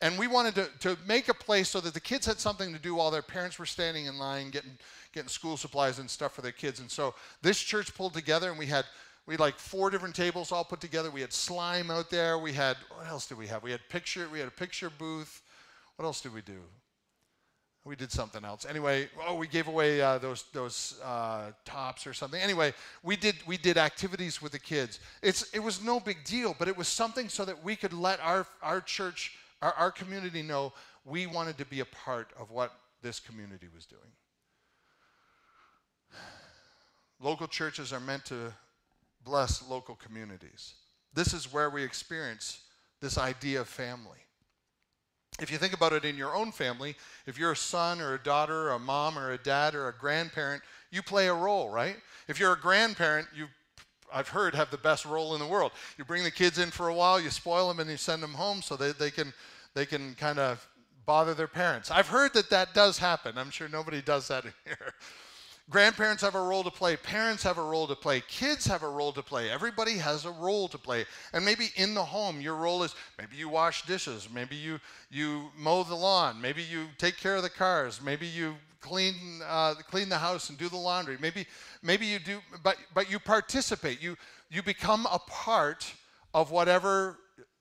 And 0.00 0.18
we 0.18 0.26
wanted 0.28 0.54
to, 0.54 0.68
to 0.80 0.98
make 1.06 1.28
a 1.28 1.34
place 1.34 1.68
so 1.68 1.80
that 1.80 1.94
the 1.94 2.00
kids 2.00 2.26
had 2.26 2.38
something 2.38 2.72
to 2.72 2.78
do 2.78 2.94
while 2.94 3.10
their 3.10 3.22
parents 3.22 3.58
were 3.58 3.66
standing 3.66 4.06
in 4.06 4.18
line 4.18 4.50
getting, 4.50 4.78
getting 5.12 5.28
school 5.28 5.56
supplies 5.56 5.98
and 5.98 6.08
stuff 6.08 6.34
for 6.34 6.42
their 6.42 6.52
kids. 6.52 6.80
And 6.80 6.90
so 6.90 7.14
this 7.42 7.58
church 7.58 7.94
pulled 7.94 8.14
together, 8.14 8.48
and 8.50 8.58
we 8.58 8.66
had 8.66 8.86
we 9.26 9.34
had 9.34 9.40
like 9.40 9.58
four 9.58 9.90
different 9.90 10.14
tables 10.14 10.52
all 10.52 10.64
put 10.64 10.80
together. 10.80 11.10
We 11.10 11.20
had 11.20 11.32
slime 11.32 11.90
out 11.90 12.10
there. 12.10 12.38
We 12.38 12.52
had 12.52 12.76
what 12.96 13.06
else 13.08 13.26
did 13.26 13.38
we 13.38 13.48
have? 13.48 13.62
We 13.62 13.72
had 13.72 13.80
picture. 13.88 14.28
We 14.32 14.38
had 14.38 14.48
a 14.48 14.52
picture 14.52 14.88
booth. 14.88 15.42
What 15.96 16.04
else 16.04 16.20
did 16.20 16.32
we 16.32 16.42
do? 16.42 16.60
We 17.84 17.96
did 17.96 18.10
something 18.10 18.44
else. 18.44 18.66
Anyway, 18.68 19.08
oh, 19.26 19.36
we 19.36 19.46
gave 19.46 19.68
away 19.68 20.00
uh, 20.00 20.18
those 20.18 20.44
those 20.52 21.00
uh, 21.04 21.50
tops 21.64 22.06
or 22.06 22.12
something. 22.12 22.40
Anyway, 22.40 22.72
we 23.02 23.16
did 23.16 23.36
we 23.46 23.56
did 23.56 23.76
activities 23.76 24.40
with 24.40 24.52
the 24.52 24.58
kids. 24.58 25.00
It's 25.22 25.52
it 25.52 25.60
was 25.60 25.82
no 25.82 25.98
big 25.98 26.24
deal, 26.24 26.54
but 26.58 26.68
it 26.68 26.76
was 26.76 26.88
something 26.88 27.28
so 27.28 27.44
that 27.44 27.64
we 27.64 27.74
could 27.74 27.92
let 27.92 28.20
our 28.20 28.46
our 28.62 28.80
church 28.80 29.36
our, 29.60 29.72
our 29.72 29.90
community 29.90 30.42
know 30.42 30.72
we 31.04 31.26
wanted 31.26 31.58
to 31.58 31.64
be 31.64 31.80
a 31.80 31.84
part 31.84 32.30
of 32.38 32.50
what 32.50 32.72
this 33.02 33.20
community 33.20 33.68
was 33.74 33.86
doing. 33.86 34.02
Local 37.20 37.46
churches 37.46 37.92
are 37.92 38.00
meant 38.00 38.24
to 38.26 38.52
bless 39.26 39.68
local 39.68 39.96
communities. 39.96 40.74
This 41.12 41.34
is 41.34 41.52
where 41.52 41.68
we 41.68 41.82
experience 41.82 42.60
this 43.02 43.18
idea 43.18 43.60
of 43.60 43.68
family. 43.68 44.18
If 45.40 45.50
you 45.50 45.58
think 45.58 45.74
about 45.74 45.92
it 45.92 46.06
in 46.06 46.16
your 46.16 46.34
own 46.34 46.52
family, 46.52 46.96
if 47.26 47.38
you're 47.38 47.52
a 47.52 47.56
son 47.56 48.00
or 48.00 48.14
a 48.14 48.18
daughter, 48.18 48.68
or 48.68 48.70
a 48.70 48.78
mom 48.78 49.18
or 49.18 49.32
a 49.32 49.38
dad 49.38 49.74
or 49.74 49.88
a 49.88 49.92
grandparent, 49.92 50.62
you 50.90 51.02
play 51.02 51.26
a 51.26 51.34
role, 51.34 51.68
right? 51.68 51.96
If 52.28 52.40
you're 52.40 52.54
a 52.54 52.58
grandparent, 52.58 53.28
you 53.36 53.48
I've 54.14 54.28
heard 54.28 54.54
have 54.54 54.70
the 54.70 54.78
best 54.78 55.04
role 55.04 55.34
in 55.34 55.40
the 55.40 55.46
world. 55.46 55.72
You 55.98 56.04
bring 56.04 56.22
the 56.22 56.30
kids 56.30 56.60
in 56.60 56.70
for 56.70 56.88
a 56.88 56.94
while, 56.94 57.20
you 57.20 57.28
spoil 57.28 57.66
them 57.68 57.80
and 57.80 57.90
you 57.90 57.96
send 57.96 58.22
them 58.22 58.34
home 58.34 58.62
so 58.62 58.76
they, 58.76 58.92
they 58.92 59.10
can 59.10 59.34
they 59.74 59.84
can 59.84 60.14
kind 60.14 60.38
of 60.38 60.66
bother 61.04 61.34
their 61.34 61.48
parents. 61.48 61.90
I've 61.90 62.08
heard 62.08 62.32
that 62.34 62.48
that 62.50 62.72
does 62.72 62.98
happen. 62.98 63.36
I'm 63.36 63.50
sure 63.50 63.68
nobody 63.68 64.00
does 64.00 64.28
that 64.28 64.44
here. 64.64 64.94
Grandparents 65.68 66.22
have 66.22 66.36
a 66.36 66.40
role 66.40 66.62
to 66.62 66.70
play. 66.70 66.96
Parents 66.96 67.42
have 67.42 67.58
a 67.58 67.62
role 67.62 67.88
to 67.88 67.96
play. 67.96 68.22
Kids 68.28 68.64
have 68.66 68.84
a 68.84 68.88
role 68.88 69.12
to 69.12 69.22
play. 69.22 69.50
Everybody 69.50 69.98
has 69.98 70.24
a 70.24 70.30
role 70.30 70.68
to 70.68 70.78
play. 70.78 71.04
And 71.32 71.44
maybe 71.44 71.70
in 71.74 71.92
the 71.92 72.04
home, 72.04 72.40
your 72.40 72.54
role 72.54 72.84
is 72.84 72.94
maybe 73.18 73.34
you 73.34 73.48
wash 73.48 73.84
dishes. 73.84 74.28
Maybe 74.32 74.54
you, 74.54 74.78
you 75.10 75.50
mow 75.58 75.82
the 75.82 75.96
lawn. 75.96 76.40
Maybe 76.40 76.62
you 76.62 76.86
take 76.98 77.16
care 77.16 77.34
of 77.34 77.42
the 77.42 77.50
cars. 77.50 78.00
Maybe 78.00 78.28
you 78.28 78.54
clean, 78.80 79.14
uh, 79.44 79.74
clean 79.90 80.08
the 80.08 80.18
house 80.18 80.50
and 80.50 80.58
do 80.58 80.68
the 80.68 80.76
laundry. 80.76 81.16
Maybe, 81.20 81.46
maybe 81.82 82.06
you 82.06 82.20
do, 82.20 82.38
but, 82.62 82.76
but 82.94 83.10
you 83.10 83.18
participate. 83.18 84.00
You, 84.00 84.16
you 84.48 84.62
become 84.62 85.08
a 85.10 85.18
part 85.18 85.92
of 86.32 86.52
whatever 86.52 87.18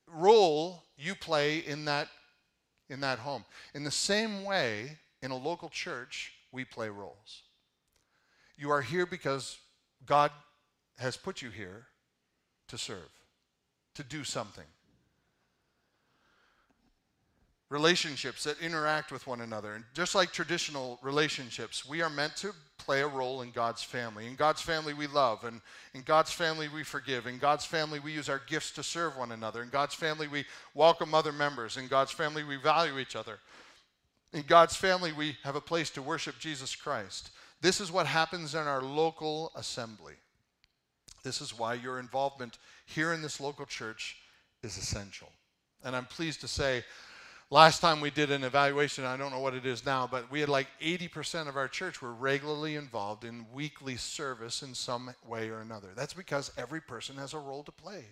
role 0.07 0.83
you 0.95 1.15
play 1.15 1.59
in 1.59 1.85
that, 1.85 2.09
in 2.87 2.99
that 2.99 3.17
home. 3.17 3.45
In 3.73 3.83
the 3.83 3.89
same 3.89 4.43
way, 4.43 4.99
in 5.23 5.31
a 5.31 5.35
local 5.35 5.69
church, 5.69 6.33
we 6.51 6.65
play 6.65 6.89
roles. 6.89 7.44
You 8.57 8.71
are 8.71 8.81
here 8.81 9.05
because 9.05 9.57
God 10.05 10.31
has 10.97 11.17
put 11.17 11.41
you 11.41 11.49
here 11.49 11.87
to 12.69 12.77
serve, 12.77 13.09
to 13.95 14.03
do 14.03 14.23
something. 14.23 14.63
Relationships 17.69 18.43
that 18.43 18.59
interact 18.59 19.11
with 19.11 19.25
one 19.25 19.41
another. 19.41 19.73
And 19.73 19.83
just 19.93 20.13
like 20.13 20.31
traditional 20.31 20.99
relationships, 21.01 21.87
we 21.87 22.01
are 22.01 22.09
meant 22.09 22.35
to 22.37 22.53
play 22.77 23.01
a 23.01 23.07
role 23.07 23.41
in 23.41 23.51
God's 23.51 23.83
family. 23.83 24.27
In 24.27 24.35
God's 24.35 24.61
family, 24.61 24.93
we 24.93 25.07
love. 25.07 25.43
And 25.43 25.61
in 25.93 26.01
God's 26.01 26.31
family, 26.31 26.69
we 26.69 26.83
forgive. 26.83 27.25
In 27.25 27.39
God's 27.39 27.65
family, 27.65 27.99
we 27.99 28.11
use 28.11 28.29
our 28.29 28.41
gifts 28.47 28.71
to 28.71 28.83
serve 28.83 29.17
one 29.17 29.31
another. 29.31 29.63
In 29.63 29.69
God's 29.69 29.95
family, 29.95 30.27
we 30.27 30.45
welcome 30.75 31.13
other 31.13 31.31
members. 31.31 31.75
In 31.75 31.87
God's 31.87 32.11
family, 32.11 32.43
we 32.43 32.57
value 32.57 32.99
each 32.99 33.15
other. 33.15 33.39
In 34.31 34.43
God's 34.43 34.75
family, 34.75 35.11
we 35.11 35.35
have 35.43 35.55
a 35.55 35.61
place 35.61 35.89
to 35.91 36.01
worship 36.01 36.37
Jesus 36.39 36.75
Christ. 36.75 37.31
This 37.65 37.81
is 37.81 37.91
what 37.91 38.05
happens 38.05 38.53
in 38.53 38.61
our 38.67 38.83
local 38.83 39.51
assembly. 39.55 40.13
This 41.23 41.41
is 41.41 41.57
why 41.57 41.73
your 41.73 41.97
involvement 41.97 42.59
here 42.85 43.11
in 43.11 43.23
this 43.23 43.39
local 43.39 43.65
church 43.65 44.17
is 44.61 44.77
essential. 44.77 45.31
And 45.83 45.95
I'm 45.95 46.05
pleased 46.05 46.41
to 46.41 46.47
say, 46.47 46.83
last 47.49 47.79
time 47.79 48.01
we 48.01 48.11
did 48.11 48.29
an 48.29 48.43
evaluation, 48.43 49.03
I 49.03 49.17
don't 49.17 49.31
know 49.31 49.39
what 49.39 49.55
it 49.55 49.65
is 49.65 49.83
now, 49.83 50.05
but 50.05 50.29
we 50.29 50.41
had 50.41 50.47
like 50.47 50.67
80% 50.79 51.47
of 51.47 51.57
our 51.57 51.67
church 51.67 52.03
were 52.03 52.13
regularly 52.13 52.75
involved 52.75 53.23
in 53.23 53.47
weekly 53.51 53.95
service 53.95 54.61
in 54.61 54.75
some 54.75 55.15
way 55.27 55.49
or 55.49 55.61
another. 55.61 55.87
That's 55.95 56.13
because 56.13 56.51
every 56.59 56.81
person 56.81 57.15
has 57.15 57.33
a 57.33 57.39
role 57.39 57.63
to 57.63 57.71
play. 57.71 58.05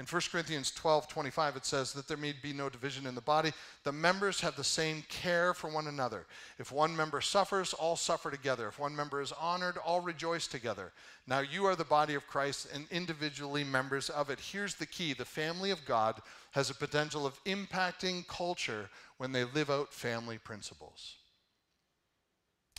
In 0.00 0.06
1 0.06 0.22
Corinthians 0.32 0.70
12 0.70 1.08
25, 1.08 1.56
it 1.56 1.66
says 1.66 1.92
that 1.92 2.08
there 2.08 2.16
may 2.16 2.32
be 2.32 2.54
no 2.54 2.70
division 2.70 3.06
in 3.06 3.14
the 3.14 3.20
body. 3.20 3.52
The 3.84 3.92
members 3.92 4.40
have 4.40 4.56
the 4.56 4.64
same 4.64 5.04
care 5.10 5.52
for 5.52 5.68
one 5.68 5.88
another. 5.88 6.24
If 6.58 6.72
one 6.72 6.96
member 6.96 7.20
suffers, 7.20 7.74
all 7.74 7.96
suffer 7.96 8.30
together. 8.30 8.68
If 8.68 8.78
one 8.78 8.96
member 8.96 9.20
is 9.20 9.30
honored, 9.30 9.76
all 9.76 10.00
rejoice 10.00 10.46
together. 10.46 10.92
Now 11.26 11.40
you 11.40 11.66
are 11.66 11.76
the 11.76 11.84
body 11.84 12.14
of 12.14 12.26
Christ 12.26 12.68
and 12.72 12.86
individually 12.90 13.62
members 13.62 14.08
of 14.08 14.30
it. 14.30 14.40
Here's 14.40 14.74
the 14.74 14.86
key 14.86 15.12
the 15.12 15.26
family 15.26 15.70
of 15.70 15.84
God 15.84 16.22
has 16.52 16.70
a 16.70 16.74
potential 16.74 17.26
of 17.26 17.38
impacting 17.44 18.26
culture 18.26 18.88
when 19.18 19.32
they 19.32 19.44
live 19.44 19.68
out 19.68 19.92
family 19.92 20.38
principles. 20.38 21.16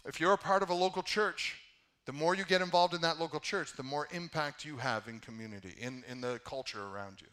If 0.08 0.20
you're 0.20 0.34
a 0.34 0.40
part 0.40 0.64
of 0.64 0.72
a 0.72 0.74
local 0.74 1.04
church, 1.04 1.61
the 2.06 2.14
more 2.14 2.36
you 2.36 2.44
get 2.44 2.62
involved 2.62 2.94
in 2.94 3.02
that 3.02 3.20
local 3.20 3.40
church, 3.40 3.74
the 3.76 3.84
more 3.84 4.08
impact 4.12 4.66
you 4.66 4.78
have 4.78 5.08
in 5.08 5.20
community, 5.20 5.76
in, 5.80 6.04
in 6.10 6.22
the 6.22 6.40
culture 6.44 6.84
around 6.84 7.22
you. 7.22 7.28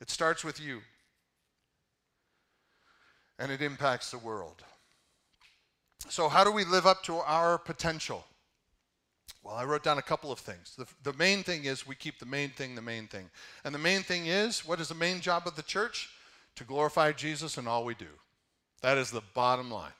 It 0.00 0.10
starts 0.10 0.44
with 0.44 0.60
you, 0.60 0.80
and 3.38 3.50
it 3.50 3.62
impacts 3.62 4.10
the 4.10 4.18
world. 4.18 4.62
So, 6.08 6.28
how 6.28 6.44
do 6.44 6.52
we 6.52 6.64
live 6.64 6.86
up 6.86 7.02
to 7.04 7.16
our 7.16 7.58
potential? 7.58 8.24
Well, 9.42 9.54
I 9.54 9.64
wrote 9.64 9.82
down 9.82 9.98
a 9.98 10.02
couple 10.02 10.32
of 10.32 10.38
things. 10.38 10.74
The, 10.76 10.86
the 11.02 11.16
main 11.18 11.42
thing 11.42 11.64
is 11.64 11.86
we 11.86 11.94
keep 11.94 12.18
the 12.18 12.26
main 12.26 12.50
thing 12.50 12.74
the 12.74 12.82
main 12.82 13.06
thing. 13.06 13.30
And 13.64 13.74
the 13.74 13.78
main 13.78 14.02
thing 14.02 14.26
is 14.26 14.66
what 14.66 14.80
is 14.80 14.88
the 14.88 14.94
main 14.94 15.20
job 15.20 15.46
of 15.46 15.56
the 15.56 15.62
church? 15.62 16.08
To 16.56 16.64
glorify 16.64 17.12
Jesus 17.12 17.58
in 17.58 17.66
all 17.66 17.84
we 17.84 17.94
do. 17.94 18.06
That 18.80 18.96
is 18.96 19.10
the 19.10 19.22
bottom 19.34 19.70
line. 19.70 19.92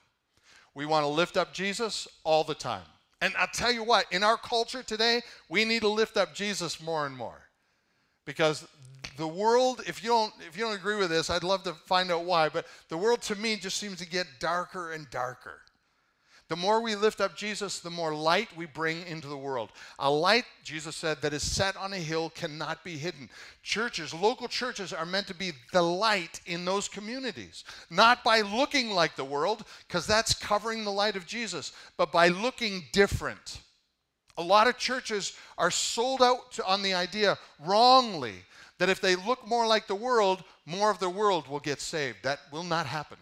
We 0.75 0.87
want 0.87 1.05
to 1.05 1.09
lift 1.09 1.37
up 1.37 1.53
Jesus 1.53 2.09
all 2.23 2.45
the 2.45 2.55
time. 2.55 2.85
And 3.25 3.33
I'll 3.39 3.47
tell 3.47 3.73
you 3.73 3.83
what, 3.83 4.05
in 4.13 4.23
our 4.23 4.37
culture 4.37 4.83
today, 4.83 5.23
we 5.49 5.65
need 5.65 5.81
to 5.81 5.89
lift 5.89 6.19
up 6.19 6.35
Jesus 6.35 6.79
more 6.83 7.07
and 7.07 7.17
more. 7.17 7.49
Because 8.27 8.69
the 9.17 9.27
world, 9.27 9.81
if 9.87 10.05
you 10.05 10.11
don't 10.11 10.31
if 10.47 10.59
you 10.59 10.65
don't 10.65 10.77
agree 10.77 10.97
with 10.97 11.09
this, 11.09 11.31
I'd 11.31 11.43
love 11.43 11.63
to 11.63 11.73
find 11.73 12.11
out 12.11 12.25
why, 12.27 12.51
but 12.51 12.67
the 12.91 12.99
world 12.99 13.23
to 13.23 13.37
me 13.37 13.57
just 13.57 13.79
seems 13.79 13.99
to 14.01 14.07
get 14.07 14.27
darker 14.41 14.93
and 14.93 15.09
darker. 15.09 15.63
The 16.51 16.57
more 16.57 16.83
we 16.83 16.95
lift 16.95 17.23
up 17.23 17.37
Jesus, 17.37 17.79
the 17.79 17.89
more 17.89 18.15
light 18.15 18.55
we 18.55 18.67
bring 18.67 19.07
into 19.07 19.29
the 19.29 19.37
world. 19.37 19.71
A 19.99 20.11
light, 20.11 20.45
Jesus 20.63 20.95
said, 20.95 21.23
that 21.23 21.33
is 21.33 21.43
set 21.43 21.75
on 21.75 21.95
a 21.95 21.99
hill 21.99 22.29
cannot 22.29 22.85
be 22.85 22.99
hidden. 22.99 23.31
Churches, 23.63 24.13
local 24.13 24.47
churches, 24.47 24.93
are 24.93 25.07
meant 25.07 25.27
to 25.29 25.35
be 25.35 25.53
the 25.73 25.81
light 25.81 26.43
in 26.45 26.67
those 26.67 26.87
communities. 26.87 27.65
Not 27.89 28.23
by 28.23 28.43
looking 28.43 28.91
like 28.91 29.17
the 29.17 29.25
world, 29.25 29.65
because 29.89 30.07
that's 30.07 30.35
covering 30.35 30.85
the 30.85 30.93
light 30.93 31.17
of 31.17 31.27
Jesus, 31.27 31.73
but 31.97 32.13
by 32.13 32.29
looking 32.29 32.85
different. 32.93 33.63
A 34.37 34.43
lot 34.43 34.67
of 34.67 34.77
churches 34.77 35.33
are 35.57 35.71
sold 35.71 36.21
out 36.21 36.59
on 36.67 36.83
the 36.83 36.93
idea 36.93 37.39
wrongly 37.65 38.35
that 38.79 38.91
if 38.91 39.01
they 39.01 39.17
look 39.17 39.47
more 39.47 39.67
like 39.67 39.87
the 39.87 39.95
world, 39.95 40.45
more 40.67 40.91
of 40.91 40.99
the 40.99 41.09
world 41.09 41.49
will 41.49 41.61
get 41.61 41.81
saved. 41.81 42.19
That 42.23 42.41
will 42.53 42.65
not 42.65 42.85
happen. 42.85 43.19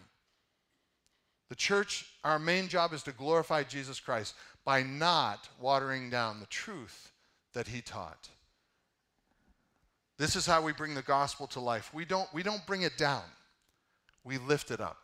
The 1.53 1.57
church, 1.57 2.07
our 2.23 2.39
main 2.39 2.67
job 2.67 2.93
is 2.93 3.03
to 3.03 3.11
glorify 3.11 3.61
Jesus 3.61 3.99
Christ 3.99 4.33
by 4.65 4.81
not 4.81 5.49
watering 5.61 6.09
down 6.09 6.39
the 6.39 6.47
truth 6.47 7.11
that 7.53 7.67
he 7.67 7.79
taught. 7.79 8.27
This 10.17 10.35
is 10.35 10.47
how 10.47 10.63
we 10.63 10.73
bring 10.73 10.95
the 10.95 11.03
gospel 11.03 11.45
to 11.49 11.59
life. 11.59 11.93
We 11.93 12.05
don't, 12.05 12.27
we 12.33 12.41
don't 12.41 12.65
bring 12.65 12.81
it 12.81 12.97
down, 12.97 13.21
we 14.23 14.39
lift 14.39 14.71
it 14.71 14.81
up. 14.81 14.97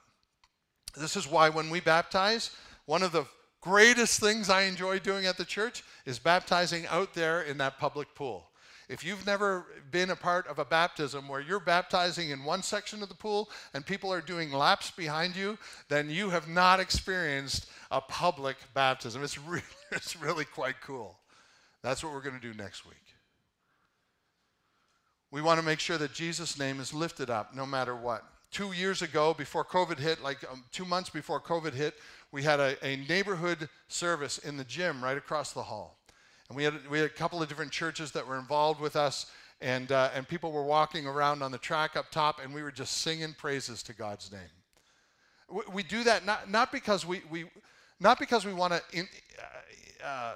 This 0.98 1.16
is 1.16 1.28
why 1.28 1.50
when 1.50 1.70
we 1.70 1.82
baptize, 1.82 2.50
one 2.88 3.04
of 3.04 3.12
the 3.12 3.26
greatest 3.62 4.20
things 4.20 4.50
I 4.50 4.64
enjoy 4.64 4.98
doing 4.98 5.28
at 5.28 5.38
the 5.38 5.46
church 5.46 5.84
is 6.08 6.18
baptizing 6.18 6.88
out 6.88 7.14
there 7.14 7.44
in 7.44 7.60
that 7.60 7.78
public 7.78 8.16
pool. 8.16 8.49
If 8.90 9.04
you've 9.04 9.26
never 9.28 9.68
been 9.92 10.10
a 10.10 10.16
part 10.16 10.48
of 10.48 10.58
a 10.58 10.66
baptism 10.66 11.28
where 11.28 11.40
you're 11.40 11.60
baptizing 11.60 12.32
in 12.32 12.44
one 12.44 12.64
section 12.64 13.04
of 13.04 13.10
the 13.10 13.16
pool 13.16 13.52
and 13.76 13.86
people 13.86 14.12
are 14.12 14.20
doing 14.20 14.52
laps 14.52 14.90
behind 14.90 15.36
you, 15.36 15.60
then 15.90 16.10
you 16.10 16.32
have 16.32 16.48
not 16.48 16.80
experienced 16.80 17.68
a 17.92 18.02
public 18.02 18.58
baptism. 18.74 19.24
It's 19.24 19.38
really, 19.38 19.62
it's 19.92 20.20
really 20.20 20.44
quite 20.44 20.82
cool. 20.82 21.20
That's 21.84 22.04
what 22.04 22.14
we're 22.14 22.24
going 22.24 22.40
to 22.40 22.42
do 22.42 22.58
next 22.58 22.84
week. 22.84 22.96
We 25.32 25.44
want 25.44 25.60
to 25.60 25.66
make 25.66 25.80
sure 25.80 26.00
that 26.00 26.12
Jesus' 26.12 26.58
name 26.58 26.80
is 26.80 26.92
lifted 26.92 27.30
up 27.30 27.56
no 27.56 27.68
matter 27.68 27.96
what. 27.96 28.24
Two 28.52 28.72
years 28.72 29.04
ago, 29.04 29.36
before 29.36 29.64
COVID 29.64 30.00
hit, 30.00 30.24
like 30.24 30.40
um, 30.52 30.64
two 30.72 30.86
months 30.86 31.12
before 31.12 31.40
COVID 31.40 31.74
hit, 31.74 31.94
we 32.32 32.42
had 32.42 32.60
a, 32.60 32.84
a 32.84 32.96
neighborhood 33.08 33.70
service 33.88 34.40
in 34.40 34.58
the 34.58 34.64
gym 34.64 35.04
right 35.04 35.18
across 35.18 35.54
the 35.54 35.62
hall. 35.62 35.99
And 36.50 36.58
we 36.58 36.64
had, 36.64 36.90
we 36.90 36.98
had 36.98 37.06
a 37.06 37.14
couple 37.14 37.42
of 37.42 37.48
different 37.48 37.72
churches 37.72 38.12
that 38.12 38.28
were 38.28 38.38
involved 38.38 38.82
with 38.82 38.96
us, 38.96 39.28
and, 39.62 39.92
uh, 39.92 40.10
and 40.16 40.28
people 40.28 40.52
were 40.52 40.64
walking 40.64 41.06
around 41.06 41.44
on 41.44 41.52
the 41.52 41.58
track 41.60 41.96
up 41.96 42.10
top, 42.10 42.40
and 42.44 42.54
we 42.54 42.64
were 42.64 42.72
just 42.72 42.98
singing 43.00 43.34
praises 43.34 43.84
to 43.84 43.94
God's 43.94 44.32
name. 44.32 44.42
We, 45.48 45.62
we 45.74 45.84
do 45.84 46.04
that 46.04 46.26
not, 46.26 46.50
not 46.50 46.72
because 46.72 47.06
we, 47.06 47.22
we, 47.30 47.46
not 48.00 48.20
because 48.20 48.46
we 48.46 48.54
want 48.54 48.74
to 48.74 48.82
uh, 50.04 50.08
uh, 50.08 50.34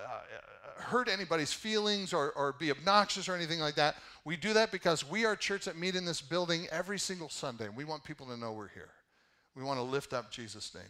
hurt 0.78 1.10
anybody's 1.10 1.54
feelings 1.54 2.14
or, 2.14 2.32
or 2.34 2.54
be 2.54 2.70
obnoxious 2.70 3.28
or 3.28 3.36
anything 3.36 3.60
like 3.60 3.76
that. 3.76 3.96
We 4.26 4.38
do 4.38 4.54
that 4.54 4.72
because 4.72 5.10
we 5.10 5.26
are 5.26 5.34
a 5.34 5.38
church 5.38 5.66
that 5.66 5.78
meet 5.78 5.96
in 5.96 6.06
this 6.06 6.22
building 6.22 6.68
every 6.72 7.00
single 7.00 7.30
Sunday, 7.30 7.66
and 7.66 7.76
we 7.76 7.86
want 7.86 8.04
people 8.04 8.28
to 8.28 8.38
know 8.38 8.52
we're 8.52 8.70
here. 8.70 8.92
We 9.56 9.64
want 9.64 9.80
to 9.80 9.84
lift 9.84 10.14
up 10.14 10.32
Jesus' 10.32 10.74
name. 10.76 10.84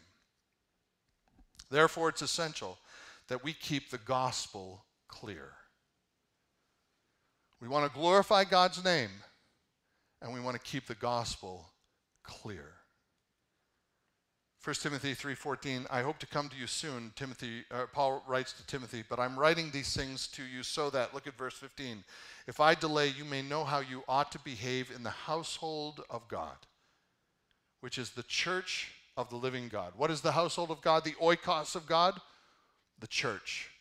Therefore, 1.69 2.09
it's 2.09 2.21
essential 2.21 2.77
that 3.29 3.43
we 3.43 3.53
keep 3.53 3.89
the 3.89 3.97
gospel 3.99 4.83
clear. 5.13 5.51
We 7.61 7.67
want 7.67 7.91
to 7.91 7.97
glorify 7.97 8.43
God's 8.43 8.83
name, 8.83 9.11
and 10.21 10.33
we 10.33 10.39
want 10.39 10.55
to 10.55 10.71
keep 10.71 10.87
the 10.87 10.95
gospel 10.95 11.69
clear. 12.23 12.71
1 14.63 14.75
Timothy 14.75 15.13
3:14 15.13 15.85
I 15.91 16.01
hope 16.01 16.19
to 16.19 16.25
come 16.25 16.47
to 16.47 16.55
you 16.55 16.67
soon 16.67 17.11
Timothy 17.17 17.65
uh, 17.69 17.85
Paul 17.91 18.23
writes 18.25 18.53
to 18.53 18.65
Timothy 18.65 19.03
but 19.09 19.19
I'm 19.19 19.37
writing 19.37 19.69
these 19.71 19.93
things 19.93 20.25
to 20.27 20.43
you 20.43 20.63
so 20.63 20.89
that 20.91 21.13
look 21.13 21.27
at 21.27 21.37
verse 21.37 21.55
15 21.55 22.01
if 22.47 22.61
I 22.61 22.73
delay 22.73 23.09
you 23.09 23.25
may 23.25 23.41
know 23.41 23.65
how 23.65 23.79
you 23.79 24.05
ought 24.07 24.31
to 24.31 24.39
behave 24.39 24.89
in 24.89 25.03
the 25.03 25.09
household 25.09 26.05
of 26.09 26.29
God 26.29 26.55
which 27.81 27.97
is 27.97 28.11
the 28.11 28.23
church 28.23 28.93
of 29.17 29.29
the 29.29 29.35
living 29.35 29.67
God 29.67 29.91
what 29.97 30.09
is 30.09 30.21
the 30.21 30.31
household 30.31 30.71
of 30.71 30.79
God 30.81 31.03
the 31.03 31.19
oikos 31.21 31.75
of 31.75 31.85
God 31.85 32.21
the 33.01 33.07
church 33.07 33.72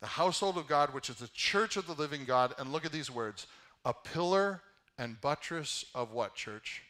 the 0.00 0.06
household 0.06 0.58
of 0.58 0.66
God 0.66 0.92
which 0.92 1.10
is 1.10 1.16
the 1.16 1.28
church 1.28 1.76
of 1.76 1.86
the 1.86 1.94
living 1.94 2.24
God 2.24 2.54
and 2.58 2.72
look 2.72 2.84
at 2.84 2.92
these 2.92 3.10
words 3.10 3.46
a 3.84 3.94
pillar 3.94 4.62
and 4.98 5.20
buttress 5.20 5.84
of 5.94 6.12
what 6.12 6.34
church 6.34 6.82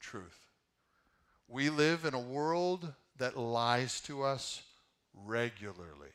truth 0.00 0.50
we 1.50 1.68
live 1.68 2.04
in 2.04 2.14
a 2.14 2.20
world 2.20 2.92
that 3.18 3.36
lies 3.36 4.00
to 4.02 4.22
us 4.22 4.62
regularly. 5.26 6.14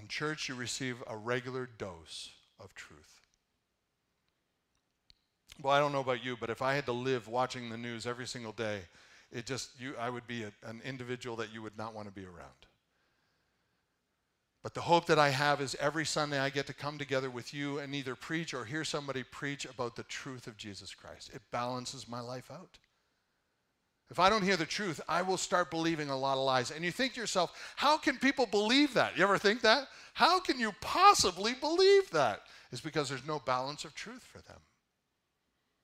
In 0.00 0.08
church, 0.08 0.48
you 0.48 0.54
receive 0.54 1.02
a 1.06 1.16
regular 1.16 1.68
dose 1.78 2.30
of 2.58 2.74
truth. 2.74 3.20
Well, 5.62 5.74
I 5.74 5.78
don't 5.78 5.92
know 5.92 6.00
about 6.00 6.24
you, 6.24 6.38
but 6.40 6.48
if 6.48 6.62
I 6.62 6.74
had 6.74 6.86
to 6.86 6.92
live 6.92 7.28
watching 7.28 7.68
the 7.68 7.76
news 7.76 8.06
every 8.06 8.26
single 8.26 8.52
day, 8.52 8.80
it 9.30 9.44
just 9.44 9.78
you 9.78 9.94
I 10.00 10.08
would 10.08 10.26
be 10.26 10.44
a, 10.44 10.52
an 10.64 10.80
individual 10.84 11.36
that 11.36 11.52
you 11.52 11.60
would 11.60 11.76
not 11.76 11.94
want 11.94 12.08
to 12.08 12.14
be 12.14 12.24
around. 12.24 12.66
But 14.62 14.74
the 14.74 14.82
hope 14.82 15.06
that 15.06 15.18
I 15.18 15.30
have 15.30 15.60
is 15.60 15.76
every 15.80 16.04
Sunday 16.04 16.38
I 16.38 16.50
get 16.50 16.66
to 16.66 16.74
come 16.74 16.98
together 16.98 17.30
with 17.30 17.54
you 17.54 17.78
and 17.78 17.94
either 17.94 18.14
preach 18.14 18.52
or 18.52 18.64
hear 18.64 18.84
somebody 18.84 19.22
preach 19.22 19.64
about 19.64 19.96
the 19.96 20.02
truth 20.02 20.46
of 20.46 20.58
Jesus 20.58 20.94
Christ. 20.94 21.30
It 21.32 21.40
balances 21.50 22.06
my 22.06 22.20
life 22.20 22.50
out. 22.50 22.78
If 24.10 24.18
I 24.18 24.28
don't 24.28 24.42
hear 24.42 24.56
the 24.56 24.66
truth, 24.66 25.00
I 25.08 25.22
will 25.22 25.36
start 25.36 25.70
believing 25.70 26.10
a 26.10 26.18
lot 26.18 26.36
of 26.36 26.44
lies. 26.44 26.72
And 26.72 26.84
you 26.84 26.90
think 26.90 27.14
to 27.14 27.20
yourself, 27.20 27.52
how 27.76 27.96
can 27.96 28.18
people 28.18 28.44
believe 28.44 28.92
that? 28.94 29.16
You 29.16 29.22
ever 29.22 29.38
think 29.38 29.62
that? 29.62 29.86
How 30.14 30.40
can 30.40 30.58
you 30.58 30.72
possibly 30.80 31.54
believe 31.54 32.10
that? 32.10 32.42
It's 32.72 32.80
because 32.80 33.08
there's 33.08 33.26
no 33.26 33.38
balance 33.38 33.84
of 33.84 33.94
truth 33.94 34.24
for 34.24 34.42
them. 34.42 34.58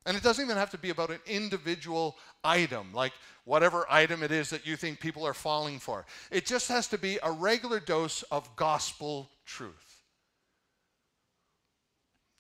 And 0.07 0.17
it 0.17 0.23
doesn't 0.23 0.45
even 0.45 0.57
have 0.57 0.71
to 0.71 0.79
be 0.79 0.91
about 0.91 1.11
an 1.11 1.19
individual 1.27 2.17
item, 2.45 2.93
like 2.95 3.13
whatever 3.45 3.85
item 3.91 4.23
it 4.23 4.31
is 4.31 4.49
that 4.51 4.65
you 4.65 4.77
think 4.77 5.01
people 5.01 5.27
are 5.27 5.35
falling 5.35 5.81
for. 5.81 6.07
It 6.31 6.47
just 6.47 6.69
has 6.69 6.87
to 6.89 6.99
be 6.99 7.19
a 7.25 7.33
regular 7.33 7.81
dose 7.81 8.23
of 8.31 8.55
gospel 8.55 9.29
truth. 9.45 10.05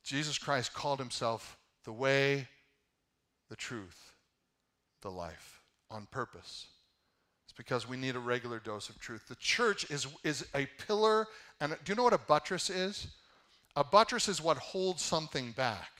Jesus 0.04 0.38
Christ 0.38 0.74
called 0.74 1.00
himself 1.00 1.58
the 1.84 1.92
way, 1.92 2.46
the 3.50 3.56
truth, 3.56 4.12
the 5.02 5.10
life 5.10 5.60
on 5.90 6.06
purpose. 6.12 6.68
It's 7.46 7.56
because 7.56 7.88
we 7.88 7.96
need 7.96 8.14
a 8.14 8.20
regular 8.20 8.60
dose 8.60 8.88
of 8.88 9.00
truth. 9.00 9.26
The 9.26 9.34
church 9.36 9.90
is, 9.90 10.06
is 10.22 10.46
a 10.54 10.68
pillar, 10.86 11.26
and 11.60 11.76
do 11.84 11.90
you 11.90 11.96
know 11.96 12.04
what 12.04 12.12
a 12.12 12.18
buttress 12.18 12.70
is? 12.70 13.08
A 13.74 13.82
buttress 13.82 14.28
is 14.28 14.40
what 14.40 14.56
holds 14.56 15.02
something 15.02 15.50
back 15.50 15.95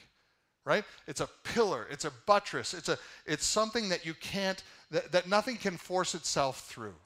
right? 0.67 0.85
It's 1.07 1.21
a 1.21 1.29
pillar, 1.45 1.87
it's 1.91 2.05
a 2.05 2.13
buttress, 2.27 2.75
it's, 2.75 2.91
a, 2.91 2.99
it's 3.25 3.47
something 3.47 3.89
that 3.89 4.05
you 4.05 4.13
can't, 4.15 4.63
that, 4.91 5.13
that 5.13 5.29
nothing 5.29 5.57
can 5.57 5.79
force 5.79 6.15
itself 6.15 6.67
through. 6.67 6.97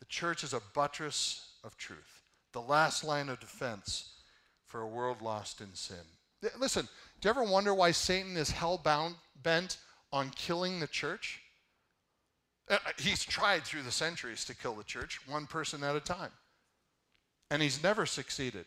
The 0.00 0.06
church 0.06 0.44
is 0.44 0.52
a 0.52 0.60
buttress 0.74 1.48
of 1.64 1.76
truth, 1.78 2.22
the 2.52 2.60
last 2.60 3.02
line 3.02 3.30
of 3.30 3.40
defense 3.40 4.10
for 4.66 4.82
a 4.82 4.86
world 4.86 5.22
lost 5.22 5.60
in 5.62 5.74
sin. 5.74 5.96
Listen, 6.58 6.86
do 7.20 7.26
you 7.26 7.30
ever 7.30 7.42
wonder 7.42 7.72
why 7.72 7.90
Satan 7.90 8.36
is 8.36 8.50
hell 8.50 8.76
bound, 8.76 9.14
bent 9.42 9.78
on 10.12 10.30
killing 10.36 10.78
the 10.78 10.86
church? 10.86 11.40
Uh, 12.68 12.76
he's 12.98 13.24
tried 13.24 13.64
through 13.64 13.82
the 13.82 13.90
centuries 13.90 14.44
to 14.44 14.54
kill 14.54 14.74
the 14.74 14.84
church, 14.84 15.20
one 15.26 15.46
person 15.46 15.82
at 15.82 15.96
a 15.96 16.00
time. 16.00 16.32
And 17.50 17.62
he's 17.62 17.82
never 17.82 18.04
succeeded. 18.04 18.66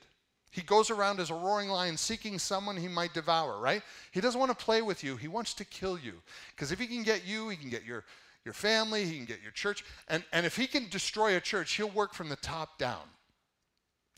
He 0.51 0.61
goes 0.61 0.89
around 0.89 1.19
as 1.19 1.29
a 1.29 1.35
roaring 1.35 1.69
lion 1.69 1.97
seeking 1.97 2.39
someone 2.39 2.77
he 2.77 2.87
might 2.87 3.13
devour, 3.13 3.59
right? 3.59 3.81
He 4.11 4.21
doesn't 4.21 4.39
want 4.39 4.57
to 4.57 4.65
play 4.65 4.81
with 4.81 5.03
you. 5.03 5.17
He 5.17 5.27
wants 5.27 5.53
to 5.55 5.65
kill 5.65 5.99
you. 5.99 6.13
Because 6.55 6.71
if 6.71 6.79
he 6.79 6.87
can 6.87 7.03
get 7.03 7.27
you, 7.27 7.49
he 7.49 7.57
can 7.57 7.69
get 7.69 7.83
your, 7.83 8.05
your 8.45 8.53
family, 8.53 9.05
he 9.05 9.17
can 9.17 9.25
get 9.25 9.41
your 9.43 9.51
church. 9.51 9.83
And, 10.07 10.23
and 10.31 10.45
if 10.45 10.55
he 10.55 10.65
can 10.67 10.87
destroy 10.89 11.35
a 11.35 11.41
church, 11.41 11.73
he'll 11.73 11.89
work 11.89 12.13
from 12.13 12.29
the 12.29 12.37
top 12.37 12.77
down. 12.77 13.03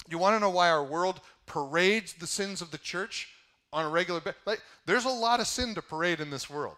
You 0.08 0.18
want 0.18 0.36
to 0.36 0.40
know 0.40 0.50
why 0.50 0.70
our 0.70 0.84
world 0.84 1.20
parades 1.46 2.14
the 2.14 2.28
sins 2.28 2.62
of 2.62 2.72
the 2.72 2.78
church 2.78 3.30
on 3.74 3.86
a 3.86 3.90
regular 3.90 4.22
basis? 4.22 4.40
Like, 4.46 4.62
there's 4.86 5.06
a 5.06 5.10
lot 5.10 5.40
of 5.40 5.48
sin 5.48 5.76
to 5.76 5.82
parade 5.82 6.20
in 6.20 6.30
this 6.30 6.50
world. 6.50 6.78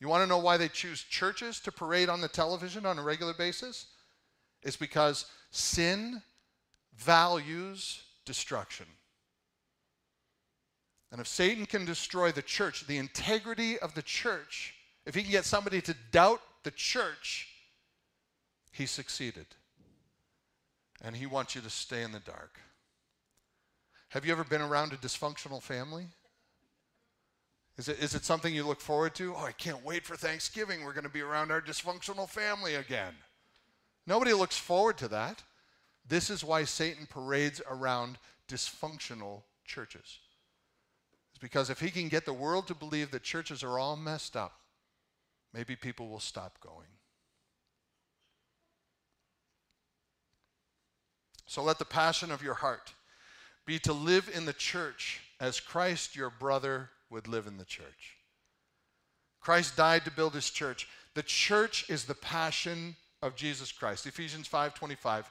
You 0.00 0.08
want 0.08 0.22
to 0.22 0.28
know 0.28 0.38
why 0.38 0.56
they 0.56 0.68
choose 0.68 1.02
churches 1.02 1.60
to 1.60 1.72
parade 1.72 2.08
on 2.08 2.20
the 2.20 2.28
television 2.28 2.84
on 2.84 2.98
a 2.98 3.02
regular 3.02 3.34
basis? 3.34 3.86
It's 4.62 4.76
because 4.76 5.26
sin 5.50 6.22
values 6.96 8.02
destruction. 8.24 8.86
And 11.12 11.20
if 11.20 11.28
Satan 11.28 11.66
can 11.66 11.84
destroy 11.84 12.32
the 12.32 12.42
church, 12.42 12.86
the 12.86 12.98
integrity 12.98 13.78
of 13.78 13.94
the 13.94 14.02
church, 14.02 14.74
if 15.06 15.14
he 15.14 15.22
can 15.22 15.30
get 15.30 15.44
somebody 15.44 15.80
to 15.82 15.94
doubt 16.10 16.40
the 16.64 16.72
church, 16.72 17.48
he 18.72 18.86
succeeded. 18.86 19.46
And 21.02 21.14
he 21.14 21.26
wants 21.26 21.54
you 21.54 21.60
to 21.60 21.70
stay 21.70 22.02
in 22.02 22.12
the 22.12 22.20
dark. 22.20 22.58
Have 24.08 24.24
you 24.24 24.32
ever 24.32 24.44
been 24.44 24.62
around 24.62 24.92
a 24.92 24.96
dysfunctional 24.96 25.62
family? 25.62 26.06
Is 27.76 27.88
it, 27.88 27.98
is 27.98 28.14
it 28.14 28.24
something 28.24 28.54
you 28.54 28.64
look 28.64 28.80
forward 28.80 29.14
to? 29.16 29.34
Oh, 29.36 29.44
I 29.44 29.52
can't 29.52 29.84
wait 29.84 30.04
for 30.06 30.16
Thanksgiving. 30.16 30.84
We're 30.84 30.92
going 30.92 31.04
to 31.04 31.10
be 31.10 31.20
around 31.20 31.50
our 31.50 31.60
dysfunctional 31.60 32.28
family 32.28 32.76
again. 32.76 33.14
Nobody 34.06 34.32
looks 34.32 34.56
forward 34.56 34.96
to 34.98 35.08
that. 35.08 35.42
This 36.06 36.30
is 36.30 36.44
why 36.44 36.64
Satan 36.64 37.06
parades 37.06 37.62
around 37.68 38.18
dysfunctional 38.48 39.42
churches. 39.64 40.18
It's 41.30 41.40
because 41.40 41.70
if 41.70 41.80
he 41.80 41.90
can 41.90 42.08
get 42.08 42.26
the 42.26 42.32
world 42.32 42.66
to 42.68 42.74
believe 42.74 43.10
that 43.10 43.22
churches 43.22 43.62
are 43.62 43.78
all 43.78 43.96
messed 43.96 44.36
up, 44.36 44.52
maybe 45.52 45.76
people 45.76 46.08
will 46.08 46.20
stop 46.20 46.60
going. 46.60 46.88
So 51.46 51.62
let 51.62 51.78
the 51.78 51.84
passion 51.84 52.30
of 52.30 52.42
your 52.42 52.54
heart 52.54 52.92
be 53.66 53.78
to 53.80 53.92
live 53.92 54.30
in 54.34 54.44
the 54.44 54.52
church 54.52 55.20
as 55.40 55.60
Christ, 55.60 56.16
your 56.16 56.30
brother, 56.30 56.90
would 57.10 57.28
live 57.28 57.46
in 57.46 57.56
the 57.56 57.64
church. 57.64 58.16
Christ 59.40 59.76
died 59.76 60.04
to 60.04 60.10
build 60.10 60.34
his 60.34 60.50
church. 60.50 60.88
The 61.14 61.22
church 61.22 61.88
is 61.88 62.04
the 62.04 62.14
passion 62.14 62.96
of 63.22 63.36
Jesus 63.36 63.72
Christ. 63.72 64.06
Ephesians 64.06 64.48
5:25 64.48 65.30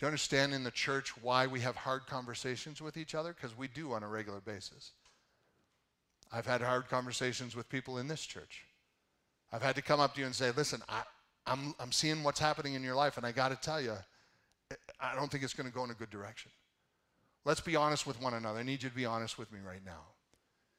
Do 0.00 0.06
you 0.06 0.08
understand 0.08 0.54
in 0.54 0.64
the 0.64 0.70
church 0.70 1.12
why 1.20 1.46
we 1.46 1.60
have 1.60 1.76
hard 1.76 2.06
conversations 2.06 2.80
with 2.80 2.96
each 2.96 3.14
other? 3.14 3.34
Because 3.34 3.54
we 3.54 3.68
do 3.68 3.92
on 3.92 4.02
a 4.02 4.08
regular 4.08 4.40
basis. 4.40 4.92
I've 6.32 6.46
had 6.46 6.62
hard 6.62 6.88
conversations 6.88 7.54
with 7.54 7.68
people 7.68 7.98
in 7.98 8.08
this 8.08 8.24
church. 8.24 8.64
I've 9.52 9.60
had 9.60 9.76
to 9.76 9.82
come 9.82 10.00
up 10.00 10.14
to 10.14 10.20
you 10.20 10.24
and 10.24 10.34
say, 10.34 10.52
listen, 10.56 10.80
I, 10.88 11.02
I'm, 11.46 11.74
I'm 11.78 11.92
seeing 11.92 12.22
what's 12.22 12.40
happening 12.40 12.72
in 12.72 12.82
your 12.82 12.94
life, 12.94 13.18
and 13.18 13.26
I 13.26 13.32
got 13.32 13.50
to 13.50 13.56
tell 13.56 13.78
you, 13.78 13.92
I 14.98 15.14
don't 15.14 15.30
think 15.30 15.44
it's 15.44 15.52
going 15.52 15.68
to 15.68 15.74
go 15.74 15.84
in 15.84 15.90
a 15.90 15.94
good 15.94 16.08
direction. 16.08 16.50
Let's 17.44 17.60
be 17.60 17.76
honest 17.76 18.06
with 18.06 18.22
one 18.22 18.32
another. 18.32 18.60
I 18.60 18.62
need 18.62 18.82
you 18.82 18.88
to 18.88 18.96
be 18.96 19.04
honest 19.04 19.38
with 19.38 19.52
me 19.52 19.58
right 19.62 19.84
now. 19.84 20.00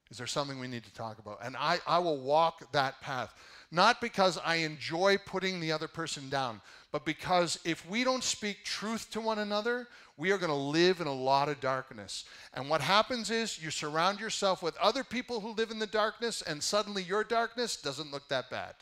Is 0.10 0.18
there 0.18 0.28
something 0.28 0.60
we 0.60 0.68
need 0.68 0.84
to 0.84 0.94
talk 0.94 1.20
about? 1.20 1.38
And 1.44 1.56
I, 1.56 1.78
I 1.86 2.00
will 2.00 2.18
walk 2.18 2.72
that 2.74 3.00
path. 3.02 3.36
Not 3.72 4.02
because 4.02 4.40
I 4.44 4.56
enjoy 4.56 5.18
putting 5.26 5.60
the 5.60 5.72
other 5.72 5.88
person 5.88 6.28
down, 6.28 6.60
but 6.92 7.06
because 7.06 7.60
if 7.64 7.88
we 7.90 8.04
don't 8.04 8.24
speak 8.24 8.64
truth 8.66 9.10
to 9.12 9.22
one 9.22 9.40
another, 9.40 9.88
we 10.18 10.32
are 10.32 10.38
going 10.38 10.50
to 10.50 10.56
live 10.56 11.00
in 11.00 11.08
a 11.08 11.14
lot 11.14 11.48
of 11.48 11.62
darkness. 11.62 12.26
And 12.54 12.70
what 12.70 12.82
happens 12.82 13.32
is 13.32 13.62
you 13.62 13.72
surround 13.72 14.20
yourself 14.20 14.62
with 14.62 14.76
other 14.78 15.04
people 15.04 15.40
who 15.40 15.54
live 15.54 15.72
in 15.72 15.80
the 15.80 15.88
darkness, 15.88 16.42
and 16.42 16.62
suddenly 16.62 17.02
your 17.02 17.24
darkness 17.24 17.78
doesn't 17.78 18.12
look 18.12 18.28
that 18.28 18.50
bad. 18.50 18.76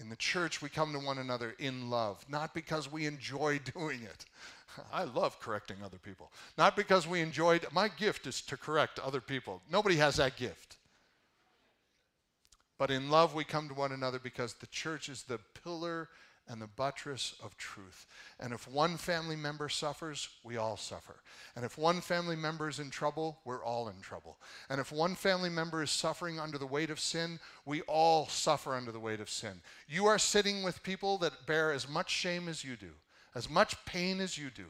In 0.00 0.08
the 0.08 0.16
church, 0.16 0.62
we 0.62 0.68
come 0.68 0.92
to 0.92 0.98
one 0.98 1.18
another 1.18 1.54
in 1.58 1.90
love, 1.90 2.24
not 2.28 2.54
because 2.54 2.90
we 2.90 3.06
enjoy 3.06 3.60
doing 3.74 4.02
it. 4.02 4.24
I 4.92 5.04
love 5.04 5.40
correcting 5.40 5.78
other 5.84 5.98
people. 5.98 6.32
Not 6.56 6.76
because 6.76 7.06
we 7.06 7.20
enjoyed, 7.20 7.66
my 7.72 7.88
gift 7.88 8.26
is 8.26 8.40
to 8.42 8.56
correct 8.56 8.98
other 8.98 9.20
people. 9.20 9.62
Nobody 9.70 9.96
has 9.96 10.16
that 10.16 10.36
gift. 10.36 10.77
But 12.78 12.90
in 12.90 13.10
love, 13.10 13.34
we 13.34 13.44
come 13.44 13.68
to 13.68 13.74
one 13.74 13.92
another 13.92 14.18
because 14.18 14.54
the 14.54 14.66
church 14.68 15.08
is 15.08 15.24
the 15.24 15.40
pillar 15.64 16.08
and 16.48 16.62
the 16.62 16.66
buttress 16.66 17.34
of 17.42 17.56
truth. 17.56 18.06
And 18.40 18.52
if 18.52 18.66
one 18.66 18.96
family 18.96 19.36
member 19.36 19.68
suffers, 19.68 20.28
we 20.42 20.56
all 20.56 20.76
suffer. 20.76 21.16
And 21.54 21.64
if 21.64 21.76
one 21.76 22.00
family 22.00 22.36
member 22.36 22.68
is 22.68 22.78
in 22.78 22.90
trouble, 22.90 23.38
we're 23.44 23.62
all 23.62 23.88
in 23.88 24.00
trouble. 24.00 24.38
And 24.70 24.80
if 24.80 24.90
one 24.90 25.14
family 25.14 25.50
member 25.50 25.82
is 25.82 25.90
suffering 25.90 26.40
under 26.40 26.56
the 26.56 26.66
weight 26.66 26.90
of 26.90 27.00
sin, 27.00 27.38
we 27.66 27.82
all 27.82 28.28
suffer 28.28 28.74
under 28.74 28.92
the 28.92 29.00
weight 29.00 29.20
of 29.20 29.28
sin. 29.28 29.60
You 29.88 30.06
are 30.06 30.18
sitting 30.18 30.62
with 30.62 30.82
people 30.82 31.18
that 31.18 31.46
bear 31.46 31.72
as 31.72 31.88
much 31.88 32.10
shame 32.10 32.48
as 32.48 32.64
you 32.64 32.76
do, 32.76 32.92
as 33.34 33.50
much 33.50 33.84
pain 33.84 34.20
as 34.20 34.38
you 34.38 34.48
do. 34.50 34.66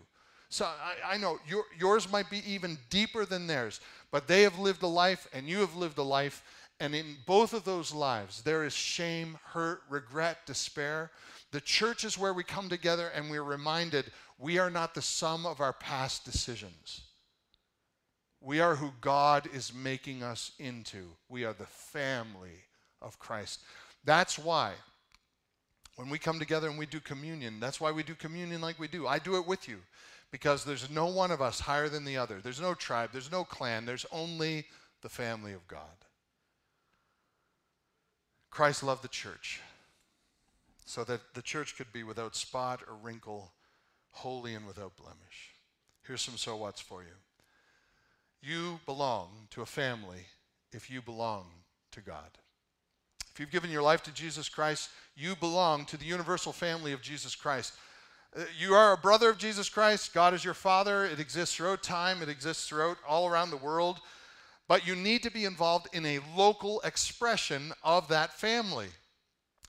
So 0.50 0.64
I, 0.64 1.14
I 1.14 1.16
know 1.18 1.38
your, 1.46 1.64
yours 1.78 2.10
might 2.10 2.30
be 2.30 2.42
even 2.50 2.78
deeper 2.90 3.24
than 3.24 3.46
theirs, 3.46 3.80
but 4.10 4.26
they 4.26 4.42
have 4.42 4.58
lived 4.58 4.82
a 4.82 4.88
life 4.88 5.28
and 5.32 5.46
you 5.46 5.58
have 5.58 5.76
lived 5.76 5.98
a 5.98 6.02
life. 6.02 6.42
And 6.80 6.94
in 6.94 7.16
both 7.26 7.54
of 7.54 7.64
those 7.64 7.92
lives, 7.92 8.42
there 8.42 8.64
is 8.64 8.72
shame, 8.72 9.38
hurt, 9.52 9.82
regret, 9.88 10.46
despair. 10.46 11.10
The 11.50 11.60
church 11.60 12.04
is 12.04 12.16
where 12.16 12.32
we 12.32 12.44
come 12.44 12.68
together 12.68 13.10
and 13.14 13.30
we're 13.30 13.42
reminded 13.42 14.06
we 14.38 14.58
are 14.58 14.70
not 14.70 14.94
the 14.94 15.02
sum 15.02 15.44
of 15.44 15.60
our 15.60 15.72
past 15.72 16.24
decisions. 16.24 17.02
We 18.40 18.60
are 18.60 18.76
who 18.76 18.92
God 19.00 19.48
is 19.52 19.74
making 19.74 20.22
us 20.22 20.52
into. 20.60 21.08
We 21.28 21.44
are 21.44 21.52
the 21.52 21.66
family 21.66 22.64
of 23.02 23.18
Christ. 23.18 23.60
That's 24.04 24.38
why 24.38 24.74
when 25.96 26.08
we 26.08 26.18
come 26.18 26.38
together 26.38 26.68
and 26.68 26.78
we 26.78 26.86
do 26.86 27.00
communion, 27.00 27.58
that's 27.58 27.80
why 27.80 27.90
we 27.90 28.04
do 28.04 28.14
communion 28.14 28.60
like 28.60 28.78
we 28.78 28.86
do. 28.86 29.08
I 29.08 29.18
do 29.18 29.36
it 29.36 29.46
with 29.46 29.68
you 29.68 29.78
because 30.30 30.64
there's 30.64 30.88
no 30.88 31.06
one 31.06 31.32
of 31.32 31.42
us 31.42 31.58
higher 31.58 31.88
than 31.88 32.04
the 32.04 32.16
other. 32.16 32.40
There's 32.40 32.60
no 32.60 32.74
tribe, 32.74 33.10
there's 33.12 33.32
no 33.32 33.42
clan, 33.42 33.84
there's 33.84 34.06
only 34.12 34.66
the 35.02 35.08
family 35.08 35.52
of 35.52 35.66
God. 35.66 35.82
Christ 38.50 38.82
loved 38.82 39.02
the 39.02 39.08
church 39.08 39.60
so 40.84 41.04
that 41.04 41.20
the 41.34 41.42
church 41.42 41.76
could 41.76 41.92
be 41.92 42.02
without 42.02 42.34
spot 42.34 42.80
or 42.88 42.94
wrinkle, 42.94 43.52
holy 44.10 44.54
and 44.54 44.66
without 44.66 44.96
blemish. 44.96 45.54
Here's 46.06 46.22
some 46.22 46.38
so 46.38 46.56
what's 46.56 46.80
for 46.80 47.02
you. 47.02 47.08
You 48.40 48.80
belong 48.86 49.28
to 49.50 49.62
a 49.62 49.66
family 49.66 50.26
if 50.72 50.90
you 50.90 51.02
belong 51.02 51.46
to 51.92 52.00
God. 52.00 52.38
If 53.32 53.40
you've 53.40 53.50
given 53.50 53.70
your 53.70 53.82
life 53.82 54.02
to 54.04 54.12
Jesus 54.12 54.48
Christ, 54.48 54.90
you 55.16 55.36
belong 55.36 55.84
to 55.86 55.96
the 55.96 56.04
universal 56.04 56.52
family 56.52 56.92
of 56.92 57.02
Jesus 57.02 57.34
Christ. 57.34 57.74
Uh, 58.36 58.42
you 58.58 58.74
are 58.74 58.92
a 58.92 58.96
brother 58.96 59.30
of 59.30 59.38
Jesus 59.38 59.68
Christ. 59.68 60.14
God 60.14 60.34
is 60.34 60.44
your 60.44 60.54
father. 60.54 61.04
It 61.04 61.20
exists 61.20 61.54
throughout 61.54 61.82
time, 61.82 62.22
it 62.22 62.28
exists 62.28 62.68
throughout 62.68 62.96
all 63.06 63.28
around 63.28 63.50
the 63.50 63.56
world. 63.56 64.00
But 64.68 64.86
you 64.86 64.94
need 64.94 65.22
to 65.22 65.30
be 65.30 65.46
involved 65.46 65.88
in 65.94 66.04
a 66.04 66.20
local 66.36 66.80
expression 66.82 67.72
of 67.82 68.06
that 68.08 68.34
family. 68.34 68.88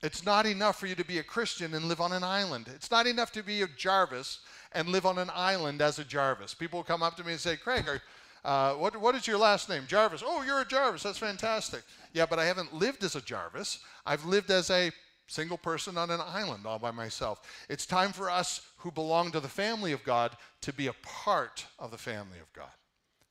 It's 0.02 0.24
not 0.24 0.46
enough 0.46 0.78
for 0.78 0.86
you 0.86 0.94
to 0.94 1.04
be 1.04 1.18
a 1.18 1.22
Christian 1.22 1.74
and 1.74 1.86
live 1.86 2.00
on 2.00 2.12
an 2.12 2.22
island. 2.22 2.68
It's 2.74 2.90
not 2.90 3.06
enough 3.06 3.32
to 3.32 3.42
be 3.42 3.62
a 3.62 3.66
Jarvis 3.66 4.40
and 4.72 4.88
live 4.88 5.06
on 5.06 5.18
an 5.18 5.30
island 5.34 5.82
as 5.82 5.98
a 5.98 6.04
Jarvis. 6.04 6.54
People 6.54 6.82
come 6.82 7.02
up 7.02 7.16
to 7.16 7.24
me 7.24 7.32
and 7.32 7.40
say, 7.40 7.56
Craig, 7.56 7.86
are, 7.88 8.00
uh, 8.44 8.74
what, 8.74 8.96
what 8.96 9.14
is 9.14 9.26
your 9.26 9.38
last 9.38 9.68
name? 9.68 9.84
Jarvis. 9.86 10.22
Oh, 10.24 10.42
you're 10.42 10.60
a 10.60 10.66
Jarvis. 10.66 11.02
That's 11.02 11.18
fantastic. 11.18 11.82
Yeah, 12.12 12.26
but 12.26 12.38
I 12.38 12.46
haven't 12.46 12.74
lived 12.74 13.02
as 13.02 13.16
a 13.16 13.20
Jarvis. 13.20 13.80
I've 14.06 14.24
lived 14.24 14.50
as 14.50 14.70
a 14.70 14.90
single 15.26 15.58
person 15.58 15.96
on 15.96 16.10
an 16.10 16.20
island 16.20 16.66
all 16.66 16.78
by 16.78 16.90
myself. 16.90 17.42
It's 17.68 17.86
time 17.86 18.12
for 18.12 18.30
us 18.30 18.62
who 18.78 18.90
belong 18.90 19.32
to 19.32 19.40
the 19.40 19.48
family 19.48 19.92
of 19.92 20.02
God 20.04 20.36
to 20.62 20.72
be 20.72 20.88
a 20.88 20.94
part 21.02 21.66
of 21.78 21.90
the 21.90 21.98
family 21.98 22.38
of 22.38 22.52
God. 22.52 22.70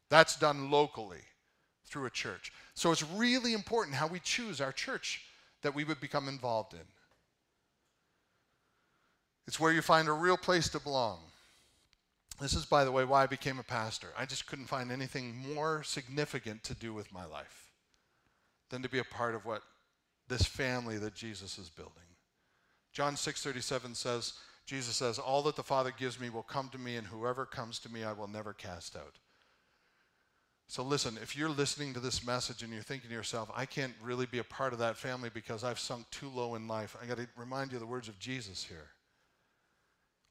That's 0.10 0.36
done 0.36 0.72
locally 0.72 1.22
through 1.90 2.06
a 2.06 2.12
church. 2.12 2.52
So 2.74 2.92
it's 2.92 3.04
really 3.04 3.54
important 3.54 3.96
how 3.96 4.08
we 4.08 4.20
choose 4.20 4.62
our 4.62 4.72
church 4.72 5.22
that 5.62 5.76
we 5.76 5.84
would 5.84 6.00
become 6.00 6.28
involved 6.28 6.74
in. 6.74 6.88
It's 9.48 9.60
where 9.60 9.74
you 9.74 9.82
find 9.82 10.08
a 10.08 10.14
real 10.14 10.38
place 10.38 10.70
to 10.70 10.80
belong. 10.80 11.20
This 12.40 12.54
is, 12.54 12.66
by 12.66 12.86
the 12.86 12.92
way, 12.92 13.04
why 13.04 13.24
I 13.24 13.28
became 13.28 13.60
a 13.60 13.64
pastor. 13.64 14.10
I 14.18 14.26
just 14.26 14.48
couldn't 14.48 14.68
find 14.68 14.92
anything 14.92 15.36
more 15.54 15.84
significant 15.84 16.64
to 16.66 16.76
do 16.76 16.94
with 16.94 17.12
my 17.12 17.26
life 17.26 17.72
than 18.70 18.82
to 18.84 18.90
be 18.90 19.00
a 19.00 19.04
part 19.04 19.36
of 19.36 19.46
what 19.46 19.64
this 20.28 20.44
family 20.44 20.98
that 21.00 21.16
Jesus 21.16 21.58
is 21.58 21.70
building. 21.70 22.04
John 22.94 23.16
6:37 23.16 23.96
says, 23.96 24.34
Jesus 24.66 24.96
says, 24.96 25.18
"All 25.18 25.42
that 25.44 25.56
the 25.56 25.64
Father 25.64 25.92
gives 25.92 26.20
me 26.20 26.30
will 26.30 26.44
come 26.44 26.70
to 26.70 26.78
me, 26.78 26.96
and 26.96 27.08
whoever 27.08 27.46
comes 27.46 27.80
to 27.80 27.90
me 27.90 28.04
I 28.04 28.14
will 28.14 28.28
never 28.28 28.54
cast 28.54 28.96
out." 28.96 29.16
So 30.70 30.84
listen, 30.84 31.18
if 31.20 31.36
you're 31.36 31.50
listening 31.50 31.96
to 31.96 32.00
this 32.00 32.24
message 32.24 32.62
and 32.62 32.72
you're 32.72 32.84
thinking 32.84 33.10
to 33.10 33.16
yourself, 33.16 33.50
I 33.56 33.66
can't 33.66 33.96
really 34.04 34.28
be 34.28 34.38
a 34.38 34.44
part 34.44 34.72
of 34.72 34.78
that 34.78 34.98
family 34.98 35.32
because 35.34 35.64
I've 35.64 35.80
sunk 35.80 36.08
too 36.12 36.30
low 36.30 36.54
in 36.54 36.68
life, 36.68 36.96
I 37.02 37.08
got 37.08 37.18
to 37.18 37.28
remind 37.36 37.72
you 37.72 37.80
the 37.80 37.88
words 37.88 38.08
of 38.08 38.20
Jesus 38.20 38.64
here. 38.64 38.90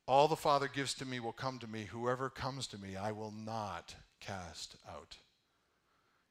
All 0.07 0.29
the 0.29 0.37
Father 0.37 0.69
gives 0.69 0.95
to 0.95 1.05
me 1.05 1.19
will 1.19 1.33
come 1.33 1.59
to 1.59 1.67
me. 1.67 1.89
Whoever 1.91 2.31
comes 2.31 2.69
to 2.69 2.79
me, 2.79 2.95
I 2.95 3.11
will 3.11 3.33
not 3.33 3.97
cast 4.21 4.77
out. 4.89 5.17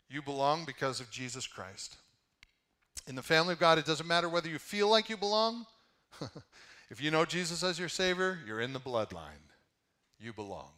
You 0.09 0.21
belong 0.21 0.63
because 0.63 1.01
of 1.01 1.11
Jesus 1.11 1.45
Christ. 1.45 1.97
In 3.07 3.15
the 3.15 3.21
family 3.21 3.53
of 3.53 3.59
God, 3.59 3.77
it 3.77 3.85
doesn't 3.85 4.07
matter 4.07 4.29
whether 4.29 4.47
you 4.47 4.57
feel 4.57 4.87
like 4.89 5.09
you 5.09 5.17
belong. 5.17 5.65
if 6.89 7.01
you 7.01 7.11
know 7.11 7.25
Jesus 7.25 7.61
as 7.61 7.77
your 7.77 7.89
Savior, 7.89 8.39
you're 8.47 8.61
in 8.61 8.71
the 8.71 8.79
bloodline. 8.79 9.51
You 10.17 10.31
belong. 10.31 10.69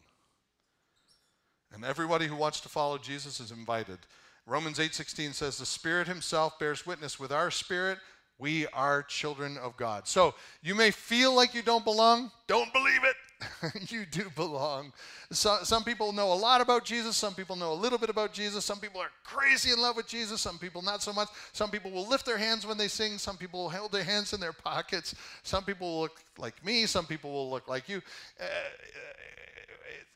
And 1.74 1.86
everybody 1.86 2.28
who 2.28 2.36
wants 2.36 2.60
to 2.62 2.70
follow 2.70 2.98
Jesus 2.98 3.40
is 3.40 3.52
invited. 3.52 4.00
Romans 4.46 4.80
8:16 4.80 5.34
says 5.34 5.58
the 5.58 5.66
Spirit 5.66 6.08
himself 6.08 6.58
bears 6.58 6.86
witness 6.86 7.20
with 7.20 7.32
our 7.32 7.52
spirit 7.52 8.00
we 8.40 8.66
are 8.68 9.04
children 9.04 9.58
of 9.58 9.76
God. 9.76 10.08
So, 10.08 10.34
you 10.64 10.74
may 10.74 10.92
feel 10.92 11.36
like 11.36 11.54
you 11.54 11.62
don't 11.62 11.84
belong, 11.84 12.32
don't 12.48 12.72
believe 12.72 13.02
it. 13.04 13.16
you 13.92 14.06
do 14.06 14.30
belong. 14.36 14.92
So, 15.32 15.60
some 15.64 15.84
people 15.84 16.14
know 16.14 16.32
a 16.32 16.36
lot 16.36 16.62
about 16.62 16.86
Jesus. 16.86 17.18
Some 17.18 17.36
people 17.36 17.58
know 17.58 17.74
a 17.74 17.76
little 17.76 18.00
bit 18.00 18.10
about 18.10 18.34
Jesus. 18.34 18.64
Some 18.66 18.80
people 18.80 19.02
are 19.02 19.12
crazy 19.24 19.72
in 19.72 19.80
love 19.80 19.98
with 19.98 20.08
Jesus. 20.08 20.42
Some 20.42 20.58
people 20.58 20.82
not 20.82 21.04
so 21.04 21.12
much. 21.14 21.28
Some 21.52 21.70
people 21.70 21.92
will 21.92 22.08
lift 22.08 22.26
their 22.26 22.38
hands 22.38 22.66
when 22.66 22.78
they 22.78 22.88
sing. 22.88 23.18
Some 23.18 23.38
people 23.38 23.64
will 23.64 23.70
hold 23.70 23.92
their 23.92 24.04
hands 24.04 24.34
in 24.34 24.40
their 24.40 24.54
pockets. 24.54 25.16
Some 25.44 25.64
people 25.64 25.88
will 25.88 26.02
look 26.02 26.24
like 26.38 26.66
me. 26.66 26.86
Some 26.86 27.06
people 27.06 27.32
will 27.32 27.50
look 27.50 27.68
like 27.68 27.90
you. 27.90 28.02
Uh, 28.40 28.46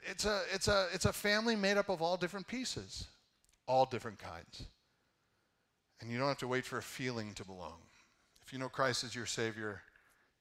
it's 0.10 0.26
a, 0.26 0.42
it's, 0.54 0.68
a, 0.68 0.88
it's 0.94 1.06
a 1.06 1.14
family 1.14 1.56
made 1.56 1.78
up 1.78 1.90
of 1.90 2.02
all 2.02 2.18
different 2.18 2.48
pieces, 2.48 3.08
all 3.68 3.86
different 3.86 4.20
kinds. 4.20 4.66
And 6.02 6.12
you 6.12 6.18
don't 6.18 6.28
have 6.28 6.38
to 6.40 6.48
wait 6.48 6.66
for 6.66 6.78
a 6.78 6.84
feeling 6.84 7.34
to 7.36 7.46
belong. 7.46 7.80
If 8.46 8.52
you 8.52 8.60
know 8.60 8.70
Christ 8.70 9.04
as 9.04 9.16
your 9.16 9.26
Savior, 9.26 9.82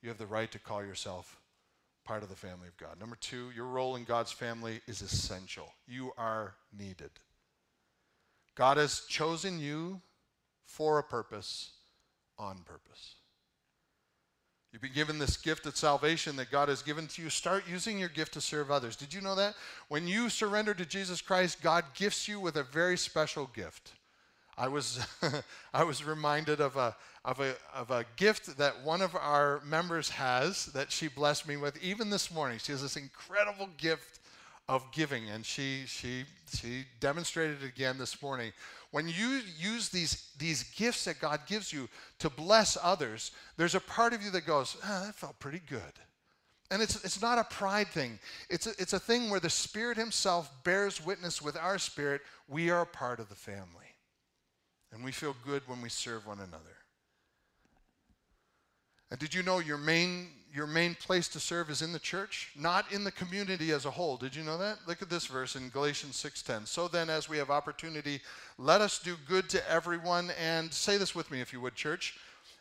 you 0.03 0.09
have 0.09 0.19
the 0.19 0.27
right 0.27 0.51
to 0.51 0.59
call 0.59 0.85
yourself 0.85 1.39
part 2.05 2.23
of 2.23 2.29
the 2.29 2.37
family 2.37 2.67
of 2.67 2.77
God. 2.77 2.99
Number 2.99 3.17
two, 3.21 3.51
your 3.55 3.67
role 3.67 3.95
in 3.95 4.05
God's 4.05 4.33
family 4.33 4.81
is 4.89 5.03
essential. 5.03 5.73
You 5.87 6.13
are 6.19 6.55
needed. 6.77 7.11
God 8.55 8.77
has 8.77 9.03
chosen 9.09 9.61
you 9.61 10.01
for 10.67 10.99
a 10.99 11.03
purpose, 11.03 11.71
on 12.39 12.59
purpose. 12.65 13.15
You've 14.73 14.81
been 14.81 14.93
given 14.93 15.19
this 15.19 15.37
gift 15.37 15.67
of 15.67 15.77
salvation 15.77 16.37
that 16.37 16.51
God 16.51 16.71
has 16.71 16.81
given 16.81 17.07
to 17.09 17.23
you. 17.23 17.29
Start 17.29 17.65
using 17.69 17.99
your 17.99 18.09
gift 18.09 18.33
to 18.33 18.41
serve 18.41 18.71
others. 18.71 18.97
Did 18.97 19.13
you 19.13 19.21
know 19.21 19.35
that? 19.35 19.55
When 19.89 20.09
you 20.09 20.31
surrender 20.31 20.73
to 20.73 20.87
Jesus 20.87 21.21
Christ, 21.21 21.61
God 21.61 21.85
gifts 21.95 22.27
you 22.27 22.41
with 22.41 22.57
a 22.57 22.63
very 22.63 22.97
special 22.97 23.51
gift. 23.55 23.93
I 24.57 24.69
was, 24.69 25.07
I 25.75 25.85
was 25.85 26.03
reminded 26.05 26.63
of 26.63 26.79
a, 26.79 26.97
of, 27.23 27.41
a, 27.41 27.55
of 27.75 27.91
a 27.91 28.07
gift 28.17 28.57
that 28.57 28.83
one 28.83 29.03
of 29.03 29.15
our 29.15 29.61
members 29.63 30.09
has 30.09 30.67
that 30.67 30.91
she 30.91 31.09
blessed 31.09 31.47
me 31.47 31.59
with 31.59 31.83
even 31.83 32.09
this 32.09 32.33
morning. 32.33 32.59
She 32.59 32.73
has 32.73 32.81
this 32.81 32.97
incredible 32.97 33.69
gift 33.77 34.21
of 34.71 34.91
giving, 34.91 35.29
and 35.29 35.45
she, 35.45 35.83
she, 35.87 36.25
she 36.55 36.85
demonstrated 36.99 37.63
it 37.63 37.67
again 37.67 37.99
this 37.99 38.23
morning. 38.23 38.53
When 38.93 39.09
you 39.09 39.41
use 39.59 39.89
these, 39.89 40.31
these 40.39 40.63
gifts 40.63 41.07
that 41.07 41.19
God 41.19 41.41
gives 41.47 41.73
you 41.73 41.89
to 42.19 42.29
bless 42.29 42.77
others, 42.81 43.33
there's 43.57 43.75
a 43.75 43.81
part 43.81 44.13
of 44.13 44.23
you 44.23 44.31
that 44.31 44.47
goes, 44.47 44.77
oh, 44.85 45.03
that 45.07 45.15
felt 45.15 45.39
pretty 45.39 45.63
good. 45.69 45.81
And 46.71 46.83
it's, 46.83 47.03
it's 47.03 47.21
not 47.21 47.39
a 47.39 47.45
pride 47.45 47.89
thing. 47.89 48.19
It's 48.51 48.67
a, 48.67 48.71
it's 48.79 48.93
a 48.93 49.01
thing 49.01 49.31
where 49.31 49.41
the 49.41 49.51
Spirit 49.51 49.97
Himself 49.97 50.51
bears 50.63 51.05
witness 51.05 51.41
with 51.41 51.57
our 51.57 51.79
spirit. 51.79 52.21
We 52.49 52.71
are 52.71 52.83
a 52.83 52.87
part 52.87 53.19
of 53.19 53.31
the 53.31 53.35
family. 53.35 53.67
And 54.93 55.03
we 55.03 55.11
feel 55.11 55.35
good 55.45 55.63
when 55.67 55.81
we 55.81 55.89
serve 55.89 56.27
one 56.27 56.39
another. 56.39 56.77
And 59.11 59.19
did 59.19 59.35
you 59.35 59.43
know 59.43 59.59
your 59.59 59.79
main 59.79 60.29
your 60.53 60.67
main 60.67 60.95
place 60.95 61.29
to 61.29 61.41
serve 61.41 61.71
is 61.71 61.81
in 61.81 61.93
the 61.93 61.99
church, 61.99 62.51
not 62.55 62.93
in 62.93 63.05
the 63.05 63.13
community 63.13 63.73
as 63.73 63.87
a 63.87 63.91
whole. 63.91 64.19
Did 64.19 64.37
you 64.37 64.45
know 64.45 64.59
that? 64.59 64.79
Look 64.87 65.01
at 65.01 65.09
this 65.09 65.27
verse 65.27 65.57
in 65.57 65.71
Galatians 65.71 66.17
6:10. 66.17 66.67
So 66.67 66.89
then 66.89 67.09
as 67.09 67.29
we 67.29 67.39
have 67.39 67.51
opportunity, 67.51 68.21
let 68.59 68.83
us 68.83 68.99
do 68.99 69.17
good 69.27 69.49
to 69.51 69.71
everyone 69.71 70.31
and 70.33 70.73
say 70.73 70.99
this 70.99 71.15
with 71.15 71.31
me 71.31 71.41
if 71.41 71.53
you 71.53 71.61
would, 71.63 71.75
church, 71.75 72.19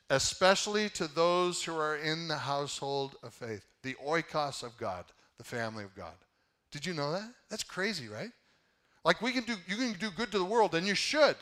especially 0.09 0.89
to 0.91 1.07
those 1.07 1.63
who 1.63 1.75
are 1.75 1.97
in 1.97 2.29
the 2.29 2.37
household 2.37 3.17
of 3.23 3.33
faith, 3.33 3.65
the 3.83 3.95
oikos 3.95 4.63
of 4.63 4.77
God, 4.77 5.05
the 5.37 5.43
family 5.43 5.83
of 5.83 5.93
God. 5.93 6.15
Did 6.71 6.85
you 6.85 6.93
know 6.93 7.11
that? 7.11 7.29
That's 7.49 7.63
crazy, 7.63 8.07
right? 8.07 8.31
Like 9.03 9.21
we 9.21 9.33
can 9.33 9.43
do 9.43 9.55
you 9.67 9.75
can 9.75 9.93
do 9.93 10.11
good 10.11 10.31
to 10.31 10.37
the 10.37 10.45
world 10.45 10.75
and 10.75 10.87
you 10.87 10.95
should. 10.95 11.35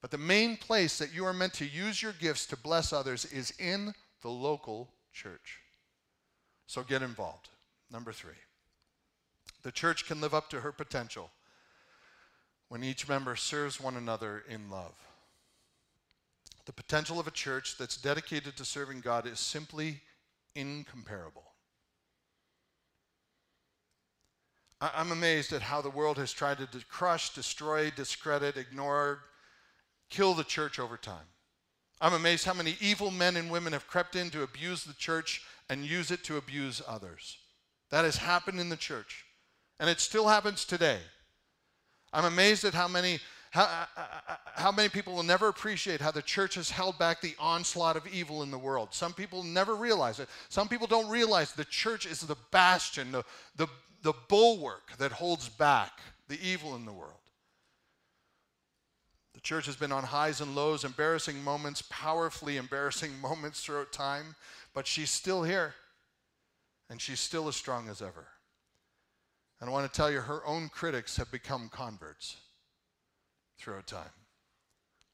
But 0.00 0.12
the 0.12 0.18
main 0.18 0.56
place 0.56 0.98
that 0.98 1.12
you 1.12 1.24
are 1.24 1.32
meant 1.32 1.54
to 1.54 1.66
use 1.66 2.00
your 2.00 2.12
gifts 2.12 2.46
to 2.46 2.56
bless 2.56 2.92
others 2.92 3.24
is 3.24 3.52
in 3.58 3.92
the 4.22 4.30
local 4.30 4.90
church. 5.16 5.60
So 6.66 6.82
get 6.82 7.02
involved. 7.02 7.48
Number 7.90 8.12
three, 8.12 8.40
the 9.62 9.72
church 9.72 10.06
can 10.06 10.20
live 10.20 10.34
up 10.34 10.50
to 10.50 10.60
her 10.60 10.72
potential 10.72 11.30
when 12.68 12.84
each 12.84 13.08
member 13.08 13.36
serves 13.36 13.80
one 13.80 13.96
another 13.96 14.42
in 14.48 14.70
love. 14.70 14.94
The 16.66 16.72
potential 16.72 17.20
of 17.20 17.28
a 17.28 17.32
church 17.32 17.76
that's 17.78 17.96
dedicated 17.96 18.56
to 18.56 18.64
serving 18.64 19.00
God 19.00 19.26
is 19.26 19.38
simply 19.38 20.00
incomparable. 20.56 21.44
I'm 24.80 25.12
amazed 25.12 25.52
at 25.52 25.62
how 25.62 25.80
the 25.80 25.90
world 25.90 26.18
has 26.18 26.32
tried 26.32 26.58
to 26.58 26.68
crush, 26.88 27.32
destroy, 27.32 27.90
discredit, 27.90 28.56
ignore, 28.56 29.20
kill 30.10 30.34
the 30.34 30.44
church 30.44 30.78
over 30.78 30.96
time. 30.96 31.26
I'm 32.00 32.12
amazed 32.12 32.44
how 32.44 32.54
many 32.54 32.76
evil 32.80 33.10
men 33.10 33.36
and 33.36 33.50
women 33.50 33.72
have 33.72 33.86
crept 33.86 34.16
in 34.16 34.30
to 34.30 34.42
abuse 34.42 34.84
the 34.84 34.94
church 34.94 35.42
and 35.68 35.84
use 35.84 36.10
it 36.10 36.24
to 36.24 36.36
abuse 36.36 36.82
others. 36.86 37.38
That 37.90 38.04
has 38.04 38.16
happened 38.16 38.60
in 38.60 38.68
the 38.68 38.76
church, 38.76 39.24
and 39.80 39.88
it 39.88 40.00
still 40.00 40.28
happens 40.28 40.64
today. 40.64 40.98
I'm 42.12 42.24
amazed 42.24 42.64
at 42.64 42.74
how 42.74 42.88
many 42.88 43.20
how, 43.56 43.62
uh, 43.62 43.86
uh, 43.96 44.00
uh, 44.28 44.36
how 44.54 44.70
many 44.70 44.90
people 44.90 45.14
will 45.14 45.22
never 45.22 45.48
appreciate 45.48 45.98
how 45.98 46.10
the 46.10 46.20
church 46.20 46.56
has 46.56 46.68
held 46.68 46.98
back 46.98 47.22
the 47.22 47.34
onslaught 47.38 47.96
of 47.96 48.06
evil 48.06 48.42
in 48.42 48.50
the 48.50 48.58
world? 48.58 48.88
Some 48.92 49.14
people 49.14 49.42
never 49.42 49.74
realize 49.74 50.20
it. 50.20 50.28
Some 50.50 50.68
people 50.68 50.86
don't 50.86 51.08
realize 51.08 51.52
the 51.52 51.64
church 51.64 52.04
is 52.04 52.20
the 52.20 52.36
bastion, 52.50 53.12
the, 53.12 53.24
the, 53.56 53.66
the 54.02 54.12
bulwark 54.28 54.96
that 54.98 55.10
holds 55.10 55.48
back 55.48 56.00
the 56.28 56.38
evil 56.46 56.76
in 56.76 56.84
the 56.84 56.92
world. 56.92 57.25
Church 59.46 59.66
has 59.66 59.76
been 59.76 59.92
on 59.92 60.02
highs 60.02 60.40
and 60.40 60.56
lows, 60.56 60.82
embarrassing 60.82 61.40
moments, 61.40 61.80
powerfully 61.88 62.56
embarrassing 62.56 63.12
moments 63.20 63.62
throughout 63.62 63.92
time, 63.92 64.34
but 64.74 64.88
she's 64.88 65.08
still 65.08 65.44
here, 65.44 65.72
and 66.90 67.00
she's 67.00 67.20
still 67.20 67.46
as 67.46 67.54
strong 67.54 67.88
as 67.88 68.02
ever. 68.02 68.26
And 69.60 69.70
I 69.70 69.72
want 69.72 69.86
to 69.86 69.96
tell 69.96 70.10
you, 70.10 70.18
her 70.18 70.44
own 70.44 70.68
critics 70.68 71.16
have 71.18 71.30
become 71.30 71.68
converts 71.68 72.38
throughout 73.56 73.86
time. 73.86 74.10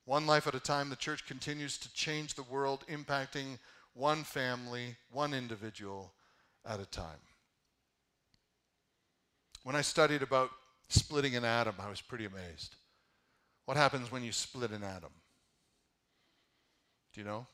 One 0.06 0.26
life 0.26 0.46
at 0.46 0.54
a 0.54 0.60
time, 0.60 0.88
the 0.88 0.96
church 0.96 1.26
continues 1.26 1.76
to 1.76 1.92
change 1.92 2.34
the 2.34 2.42
world, 2.42 2.86
impacting 2.90 3.58
one 3.92 4.24
family, 4.24 4.96
one 5.10 5.34
individual 5.34 6.10
at 6.64 6.80
a 6.80 6.86
time. 6.86 7.20
When 9.62 9.76
I 9.76 9.82
studied 9.82 10.22
about 10.22 10.48
splitting 10.88 11.36
an 11.36 11.44
atom, 11.44 11.74
I 11.78 11.90
was 11.90 12.00
pretty 12.00 12.24
amazed. 12.24 12.76
What 13.64 13.76
happens 13.76 14.10
when 14.10 14.22
you 14.22 14.32
split 14.32 14.70
an 14.70 14.82
atom? 14.82 15.12
Do 17.12 17.20
you 17.20 17.26
know? 17.26 17.46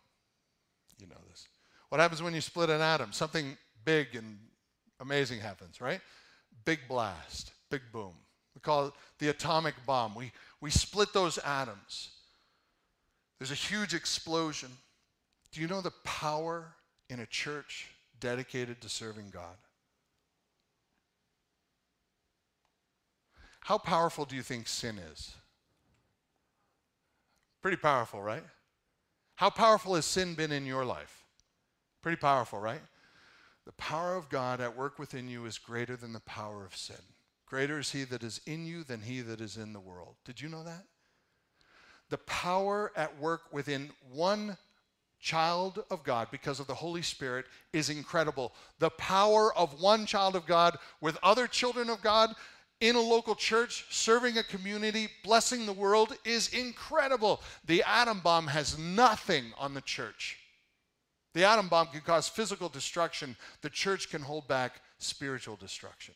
You 0.98 1.06
know 1.06 1.16
this. 1.28 1.46
What 1.88 2.00
happens 2.00 2.22
when 2.22 2.34
you 2.34 2.40
split 2.40 2.70
an 2.70 2.80
atom? 2.80 3.12
Something 3.12 3.56
big 3.84 4.14
and 4.14 4.38
amazing 5.00 5.40
happens, 5.40 5.80
right? 5.80 6.00
Big 6.64 6.80
blast, 6.88 7.52
big 7.70 7.82
boom. 7.92 8.12
We 8.54 8.60
call 8.60 8.86
it 8.86 8.92
the 9.18 9.28
atomic 9.28 9.74
bomb. 9.86 10.14
We, 10.14 10.32
we 10.60 10.70
split 10.70 11.12
those 11.12 11.38
atoms. 11.38 12.10
There's 13.38 13.52
a 13.52 13.54
huge 13.54 13.94
explosion. 13.94 14.70
Do 15.52 15.60
you 15.60 15.68
know 15.68 15.80
the 15.80 15.92
power 16.04 16.74
in 17.08 17.20
a 17.20 17.26
church 17.26 17.88
dedicated 18.20 18.80
to 18.80 18.88
serving 18.88 19.30
God? 19.30 19.56
How 23.60 23.78
powerful 23.78 24.24
do 24.24 24.34
you 24.34 24.42
think 24.42 24.66
sin 24.66 24.98
is? 25.12 25.34
Pretty 27.62 27.76
powerful, 27.76 28.22
right? 28.22 28.44
How 29.36 29.50
powerful 29.50 29.94
has 29.94 30.04
sin 30.04 30.34
been 30.34 30.52
in 30.52 30.66
your 30.66 30.84
life? 30.84 31.24
Pretty 32.02 32.16
powerful, 32.16 32.58
right? 32.58 32.80
The 33.66 33.72
power 33.72 34.16
of 34.16 34.28
God 34.28 34.60
at 34.60 34.76
work 34.76 34.98
within 34.98 35.28
you 35.28 35.44
is 35.44 35.58
greater 35.58 35.96
than 35.96 36.12
the 36.12 36.20
power 36.20 36.64
of 36.64 36.76
sin. 36.76 36.96
Greater 37.46 37.78
is 37.78 37.92
he 37.92 38.04
that 38.04 38.22
is 38.22 38.40
in 38.46 38.66
you 38.66 38.84
than 38.84 39.00
he 39.00 39.20
that 39.20 39.40
is 39.40 39.56
in 39.56 39.72
the 39.72 39.80
world. 39.80 40.16
Did 40.24 40.40
you 40.40 40.48
know 40.48 40.64
that? 40.64 40.84
The 42.10 42.18
power 42.18 42.92
at 42.96 43.18
work 43.18 43.42
within 43.52 43.90
one 44.12 44.56
child 45.20 45.84
of 45.90 46.04
God 46.04 46.28
because 46.30 46.60
of 46.60 46.66
the 46.66 46.74
Holy 46.74 47.02
Spirit 47.02 47.46
is 47.72 47.90
incredible. 47.90 48.54
The 48.78 48.90
power 48.90 49.54
of 49.56 49.80
one 49.80 50.06
child 50.06 50.36
of 50.36 50.46
God 50.46 50.78
with 51.00 51.18
other 51.22 51.46
children 51.46 51.90
of 51.90 52.02
God 52.02 52.34
in 52.80 52.96
a 52.96 53.00
local 53.00 53.34
church, 53.34 53.86
serving 53.90 54.38
a 54.38 54.42
community, 54.42 55.08
blessing 55.24 55.66
the 55.66 55.72
world 55.72 56.16
is 56.24 56.48
incredible. 56.48 57.40
The 57.66 57.82
atom 57.82 58.20
bomb 58.20 58.46
has 58.46 58.78
nothing 58.78 59.46
on 59.58 59.74
the 59.74 59.80
church. 59.80 60.38
The 61.34 61.44
atom 61.44 61.68
bomb 61.68 61.88
can 61.88 62.00
cause 62.00 62.28
physical 62.28 62.68
destruction, 62.68 63.36
the 63.62 63.70
church 63.70 64.10
can 64.10 64.22
hold 64.22 64.48
back 64.48 64.80
spiritual 64.98 65.56
destruction. 65.56 66.14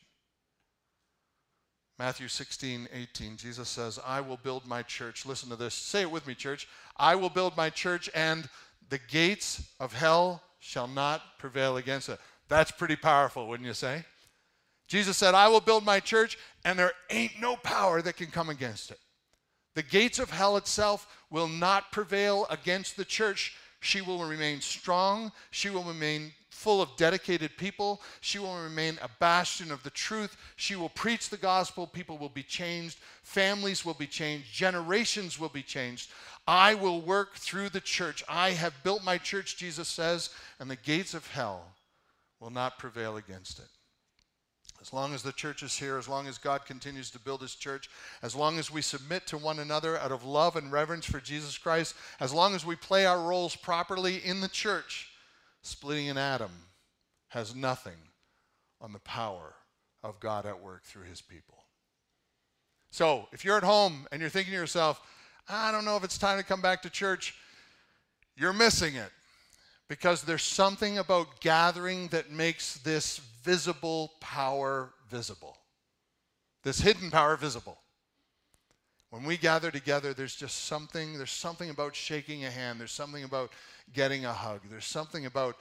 Matthew 1.99 2.27
16, 2.27 2.89
18, 2.91 3.37
Jesus 3.37 3.69
says, 3.69 3.99
I 4.05 4.19
will 4.19 4.37
build 4.37 4.65
my 4.65 4.81
church. 4.81 5.25
Listen 5.25 5.49
to 5.49 5.55
this. 5.55 5.75
Say 5.75 6.01
it 6.01 6.11
with 6.11 6.25
me, 6.25 6.33
church. 6.33 6.67
I 6.97 7.15
will 7.15 7.29
build 7.29 7.55
my 7.55 7.69
church, 7.69 8.09
and 8.15 8.49
the 8.89 8.99
gates 9.09 9.61
of 9.79 9.93
hell 9.93 10.41
shall 10.59 10.87
not 10.87 11.21
prevail 11.37 11.77
against 11.77 12.09
it. 12.09 12.19
That's 12.49 12.71
pretty 12.71 12.95
powerful, 12.95 13.47
wouldn't 13.47 13.67
you 13.67 13.75
say? 13.75 14.05
Jesus 14.87 15.17
said, 15.17 15.33
I 15.33 15.47
will 15.47 15.61
build 15.61 15.85
my 15.85 15.99
church, 15.99 16.37
and 16.65 16.77
there 16.77 16.91
ain't 17.09 17.39
no 17.39 17.55
power 17.55 18.01
that 18.01 18.17
can 18.17 18.27
come 18.27 18.49
against 18.49 18.91
it. 18.91 18.99
The 19.75 19.83
gates 19.83 20.19
of 20.19 20.29
hell 20.29 20.57
itself 20.57 21.07
will 21.29 21.47
not 21.47 21.91
prevail 21.91 22.45
against 22.49 22.95
the 22.95 23.05
church. 23.05 23.55
She 23.79 24.01
will 24.01 24.23
remain 24.23 24.61
strong. 24.61 25.31
She 25.51 25.69
will 25.69 25.83
remain 25.83 26.31
full 26.49 26.81
of 26.81 26.95
dedicated 26.95 27.57
people. 27.57 28.01
She 28.21 28.39
will 28.39 28.55
remain 28.55 28.97
a 29.01 29.09
bastion 29.19 29.71
of 29.71 29.83
the 29.83 29.89
truth. 29.89 30.37
She 30.55 30.75
will 30.75 30.89
preach 30.89 31.29
the 31.29 31.37
gospel. 31.37 31.87
People 31.87 32.17
will 32.17 32.29
be 32.29 32.43
changed. 32.43 32.99
Families 33.23 33.83
will 33.83 33.95
be 33.95 34.07
changed. 34.07 34.53
Generations 34.53 35.39
will 35.39 35.49
be 35.49 35.63
changed. 35.63 36.11
I 36.47 36.75
will 36.75 37.01
work 37.01 37.35
through 37.35 37.69
the 37.69 37.81
church. 37.81 38.23
I 38.29 38.51
have 38.51 38.83
built 38.83 39.03
my 39.03 39.17
church, 39.17 39.57
Jesus 39.57 39.87
says, 39.87 40.29
and 40.59 40.69
the 40.69 40.75
gates 40.75 41.13
of 41.13 41.27
hell 41.27 41.63
will 42.39 42.51
not 42.51 42.77
prevail 42.77 43.17
against 43.17 43.59
it. 43.59 43.67
As 44.83 44.91
long 44.91 45.13
as 45.13 45.23
the 45.23 45.31
church 45.31 45.63
is 45.63 45.77
here, 45.77 45.97
as 45.97 46.09
long 46.09 46.27
as 46.27 46.37
God 46.37 46.65
continues 46.65 47.09
to 47.11 47.19
build 47.19 47.39
his 47.39 47.55
church, 47.55 47.89
as 48.21 48.35
long 48.35 48.59
as 48.59 48.69
we 48.69 48.81
submit 48.81 49.25
to 49.27 49.37
one 49.37 49.59
another 49.59 49.97
out 49.97 50.11
of 50.11 50.25
love 50.25 50.57
and 50.57 50.73
reverence 50.73 51.05
for 51.05 51.21
Jesus 51.21 51.57
Christ, 51.57 51.95
as 52.19 52.33
long 52.33 52.53
as 52.53 52.65
we 52.65 52.75
play 52.75 53.05
our 53.05 53.21
roles 53.21 53.55
properly 53.55 54.17
in 54.17 54.41
the 54.41 54.49
church, 54.49 55.07
splitting 55.61 56.09
an 56.09 56.17
atom 56.17 56.51
has 57.29 57.55
nothing 57.55 57.95
on 58.81 58.91
the 58.91 58.99
power 58.99 59.53
of 60.03 60.19
God 60.19 60.45
at 60.45 60.61
work 60.61 60.83
through 60.83 61.05
his 61.05 61.21
people. 61.21 61.63
So, 62.91 63.29
if 63.31 63.45
you're 63.45 63.57
at 63.57 63.63
home 63.63 64.05
and 64.11 64.19
you're 64.19 64.29
thinking 64.29 64.51
to 64.51 64.59
yourself, 64.59 65.01
I 65.47 65.71
don't 65.71 65.85
know 65.85 65.95
if 65.95 66.03
it's 66.03 66.17
time 66.17 66.37
to 66.37 66.43
come 66.43 66.61
back 66.61 66.81
to 66.81 66.89
church, 66.89 67.35
you're 68.35 68.51
missing 68.51 68.95
it. 68.95 69.11
Because 69.87 70.23
there's 70.23 70.43
something 70.43 70.97
about 70.97 71.39
gathering 71.39 72.09
that 72.09 72.31
makes 72.31 72.77
this 72.79 73.21
visible 73.43 74.13
power 74.19 74.93
visible, 75.09 75.57
this 76.63 76.79
hidden 76.79 77.11
power 77.11 77.35
visible. 77.35 77.77
When 79.09 79.25
we 79.25 79.37
gather 79.37 79.69
together, 79.69 80.13
there's 80.15 80.35
just 80.35 80.65
something, 80.65 81.17
there's 81.17 81.29
something 81.29 81.69
about 81.69 81.95
shaking 81.95 82.45
a 82.45 82.49
hand, 82.49 82.79
there's 82.79 82.91
something 82.91 83.23
about 83.23 83.51
getting 83.93 84.25
a 84.25 84.33
hug. 84.33 84.61
There's 84.69 84.85
something 84.85 85.25
about 85.25 85.57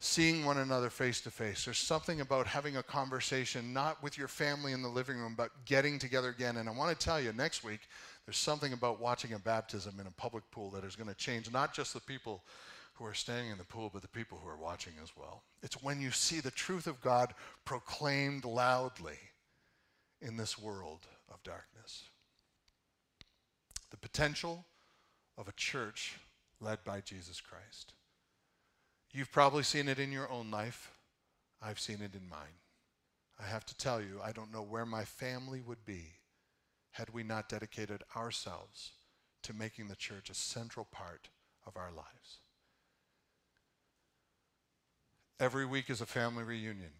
seeing 0.00 0.44
one 0.44 0.58
another 0.58 0.90
face 0.90 1.20
to 1.22 1.30
face. 1.30 1.64
There's 1.64 1.78
something 1.78 2.20
about 2.20 2.46
having 2.46 2.76
a 2.76 2.82
conversation, 2.82 3.72
not 3.72 4.02
with 4.02 4.16
your 4.16 4.28
family 4.28 4.72
in 4.72 4.82
the 4.82 4.88
living 4.88 5.18
room, 5.18 5.34
but 5.36 5.50
getting 5.64 5.98
together 5.98 6.28
again. 6.28 6.56
And 6.56 6.68
I 6.68 6.72
want 6.72 6.98
to 6.98 7.04
tell 7.04 7.20
you, 7.20 7.32
next 7.32 7.64
week, 7.64 7.80
there's 8.24 8.36
something 8.36 8.72
about 8.72 9.00
watching 9.00 9.32
a 9.32 9.38
baptism 9.38 9.98
in 10.00 10.06
a 10.06 10.10
public 10.12 10.48
pool 10.50 10.70
that 10.70 10.84
is 10.84 10.94
going 10.94 11.08
to 11.08 11.14
change 11.14 11.50
not 11.50 11.74
just 11.74 11.94
the 11.94 12.00
people 12.00 12.42
who 12.98 13.04
are 13.04 13.14
staying 13.14 13.50
in 13.50 13.58
the 13.58 13.64
pool, 13.64 13.90
but 13.92 14.02
the 14.02 14.08
people 14.08 14.38
who 14.42 14.48
are 14.48 14.56
watching 14.56 14.94
as 15.02 15.12
well. 15.16 15.44
It's 15.62 15.82
when 15.82 16.00
you 16.00 16.10
see 16.10 16.40
the 16.40 16.50
truth 16.50 16.86
of 16.86 17.00
God 17.00 17.34
proclaimed 17.64 18.44
loudly 18.44 19.18
in 20.20 20.36
this 20.36 20.58
world 20.58 21.06
of 21.32 21.42
darkness. 21.42 22.04
The 23.90 23.96
potential 23.96 24.66
of 25.36 25.48
a 25.48 25.52
church 25.52 26.18
led 26.60 26.82
by 26.84 27.00
Jesus 27.00 27.40
Christ. 27.40 27.94
You've 29.12 29.32
probably 29.32 29.62
seen 29.62 29.88
it 29.88 29.98
in 29.98 30.12
your 30.12 30.30
own 30.30 30.50
life. 30.50 30.90
I've 31.62 31.80
seen 31.80 32.02
it 32.02 32.14
in 32.14 32.28
mine. 32.28 32.58
I 33.40 33.46
have 33.46 33.64
to 33.66 33.76
tell 33.76 34.00
you, 34.00 34.20
I 34.22 34.32
don't 34.32 34.52
know 34.52 34.62
where 34.62 34.84
my 34.84 35.04
family 35.04 35.60
would 35.60 35.84
be 35.86 36.14
had 36.90 37.10
we 37.10 37.22
not 37.22 37.48
dedicated 37.48 38.02
ourselves 38.16 38.90
to 39.44 39.54
making 39.54 39.86
the 39.86 39.96
church 39.96 40.28
a 40.28 40.34
central 40.34 40.86
part 40.90 41.28
of 41.64 41.76
our 41.76 41.90
lives. 41.92 42.38
Every 45.40 45.64
week 45.66 45.88
is 45.90 46.00
a 46.00 46.06
family 46.06 46.44
reunion. 46.44 46.90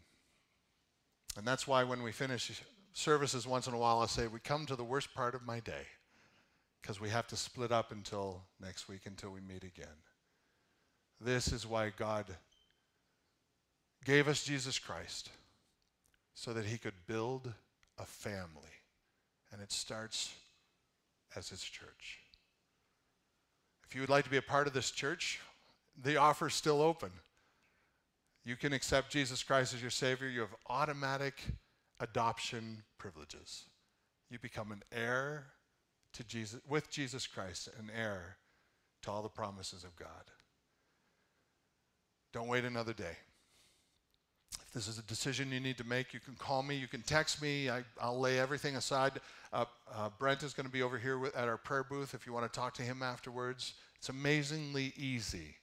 And 1.37 1.47
that's 1.47 1.67
why 1.67 1.85
when 1.85 2.03
we 2.03 2.13
finish 2.13 2.63
services 2.93 3.47
once 3.47 3.67
in 3.67 3.75
a 3.75 3.79
while, 3.79 4.01
I 4.01 4.07
say, 4.07 4.27
We 4.27 4.41
come 4.41 4.67
to 4.67 4.77
the 4.77 4.85
worst 4.85 5.15
part 5.15 5.35
of 5.35 5.45
my 5.45 5.61
day. 5.61 5.87
because 6.81 7.01
we 7.01 7.11
have 7.11 7.27
to 7.27 7.37
split 7.37 7.73
up 7.73 7.91
until 7.93 8.43
next 8.61 8.89
week 8.89 9.03
until 9.05 9.31
we 9.31 9.41
meet 9.41 9.65
again. 9.65 9.99
This 11.21 11.53
is 11.53 11.67
why 11.67 11.91
God 11.91 12.27
gave 14.05 14.29
us 14.29 14.45
Jesus 14.45 14.79
Christ 14.79 15.31
so 16.35 16.53
that 16.53 16.65
he 16.65 16.79
could 16.79 16.95
build 17.07 17.53
a 17.99 18.05
family. 18.05 18.73
And 19.53 19.61
it 19.61 19.73
starts 19.73 20.33
as 21.35 21.49
his 21.49 21.63
church. 21.63 22.19
If 23.89 23.95
you 23.95 24.01
would 24.01 24.11
like 24.11 24.25
to 24.25 24.31
be 24.31 24.37
a 24.37 24.43
part 24.43 24.67
of 24.67 24.73
this 24.73 24.91
church, 24.91 25.41
the 26.01 26.17
offer 26.17 26.47
is 26.47 26.55
still 26.55 26.81
open. 26.81 27.11
You 28.49 28.57
can 28.57 28.73
accept 28.73 29.11
Jesus 29.11 29.43
Christ 29.43 29.75
as 29.75 29.83
your 29.83 29.91
Savior. 29.91 30.27
You 30.27 30.41
have 30.41 30.55
automatic 30.71 31.35
adoption 32.01 32.83
privileges. 32.97 33.65
You 34.31 34.39
become 34.39 34.73
an 34.73 34.83
heir 34.91 35.49
to 36.15 36.25
Jesus, 36.25 36.59
with 36.67 36.91
Jesus 36.91 37.27
Christ, 37.27 37.69
an 37.79 37.91
heir 37.95 38.39
to 39.03 39.11
all 39.11 39.23
the 39.23 39.29
promises 39.29 39.85
of 39.85 39.95
God. 39.97 40.09
Don't 42.33 42.49
wait 42.49 42.65
another 42.65 42.95
day. 42.95 43.19
If 44.67 44.73
this 44.73 44.89
is 44.89 44.99
a 44.99 45.03
decision 45.03 45.53
you 45.53 45.61
need 45.61 45.77
to 45.77 45.87
make, 45.87 46.15
you 46.15 46.21
can 46.21 46.35
call 46.37 46.63
me, 46.63 46.75
you 46.75 46.89
can 46.89 47.03
text 47.03 47.43
me. 47.43 47.69
I, 47.69 47.83
will 48.03 48.19
lay 48.19 48.39
everything 48.39 48.77
aside. 48.77 49.21
Uh, 49.53 49.67
uh, 49.95 50.09
Brent 50.19 50.43
is 50.43 50.55
going 50.55 50.65
to 50.65 50.73
be 50.73 50.81
over 50.81 50.97
here 50.97 51.19
with, 51.19 51.37
at 51.37 51.49
our 51.49 51.59
prayer 51.59 51.85
booth 51.85 52.15
if 52.15 52.27
you 52.27 52.33
want 52.33 52.51
to 52.51 52.59
talk 52.59 52.73
to 52.77 52.83
him 52.83 53.03
afterwards. 53.03 53.75
It's 53.97 54.09
amazingly 54.09 54.95
easy, 54.97 55.55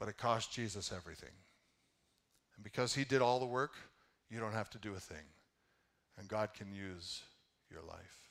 but 0.00 0.08
it 0.08 0.16
cost 0.16 0.50
Jesus 0.50 0.92
everything. 0.96 1.30
And 2.56 2.64
because 2.64 2.94
he 2.94 3.04
did 3.04 3.20
all 3.20 3.38
the 3.38 3.46
work, 3.46 3.74
you 4.30 4.40
don't 4.40 4.54
have 4.54 4.70
to 4.70 4.78
do 4.78 4.94
a 4.94 4.98
thing. 4.98 5.26
And 6.18 6.26
God 6.26 6.54
can 6.54 6.74
use 6.74 7.22
your 7.70 7.82
life. 7.82 8.28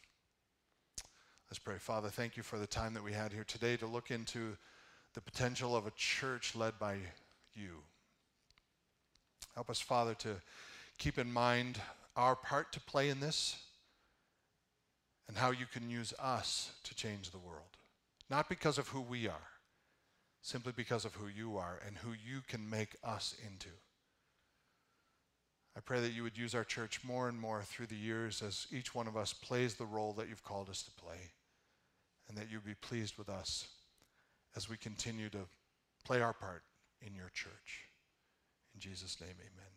Let's 1.49 1.59
pray. 1.59 1.75
Father, 1.77 2.09
thank 2.09 2.35
you 2.35 2.43
for 2.43 2.57
the 2.57 2.67
time 2.67 2.93
that 2.95 3.03
we 3.03 3.13
had 3.13 3.31
here 3.31 3.43
today 3.43 3.77
to 3.77 3.85
look 3.85 4.09
into 4.11 4.57
the 5.13 5.21
potential 5.21 5.75
of 5.75 5.85
a 5.85 5.91
church 5.95 6.55
led 6.55 6.77
by 6.79 6.97
you. 7.53 7.77
Help 9.55 9.69
us, 9.69 9.79
Father, 9.79 10.15
to 10.15 10.35
keep 10.97 11.17
in 11.17 11.31
mind 11.31 11.79
our 12.15 12.35
part 12.35 12.71
to 12.73 12.79
play 12.79 13.09
in 13.09 13.19
this 13.19 13.57
and 15.27 15.37
how 15.37 15.51
you 15.51 15.65
can 15.71 15.89
use 15.89 16.13
us 16.19 16.71
to 16.83 16.95
change 16.95 17.29
the 17.29 17.37
world. 17.37 17.77
Not 18.29 18.49
because 18.49 18.77
of 18.77 18.87
who 18.87 19.01
we 19.01 19.27
are, 19.27 19.48
simply 20.41 20.73
because 20.75 21.05
of 21.05 21.15
who 21.15 21.27
you 21.27 21.57
are 21.57 21.79
and 21.85 21.97
who 21.97 22.11
you 22.11 22.41
can 22.47 22.69
make 22.69 22.95
us 23.03 23.35
into. 23.45 23.69
I 25.77 25.81
pray 25.81 26.01
that 26.01 26.13
you 26.13 26.23
would 26.23 26.37
use 26.37 26.55
our 26.55 26.63
church 26.63 27.03
more 27.03 27.29
and 27.29 27.39
more 27.39 27.61
through 27.61 27.87
the 27.87 27.95
years 27.95 28.41
as 28.41 28.67
each 28.71 28.93
one 28.95 29.07
of 29.07 29.15
us 29.15 29.33
plays 29.33 29.75
the 29.75 29.85
role 29.85 30.13
that 30.13 30.27
you've 30.27 30.43
called 30.43 30.69
us 30.69 30.83
to 30.83 30.91
play, 30.91 31.31
and 32.27 32.37
that 32.37 32.51
you'd 32.51 32.65
be 32.65 32.75
pleased 32.75 33.17
with 33.17 33.29
us 33.29 33.67
as 34.55 34.69
we 34.69 34.77
continue 34.77 35.29
to 35.29 35.47
play 36.03 36.21
our 36.21 36.33
part 36.33 36.63
in 37.05 37.15
your 37.15 37.29
church. 37.33 37.85
In 38.73 38.79
Jesus' 38.79 39.21
name, 39.21 39.35
amen. 39.39 39.68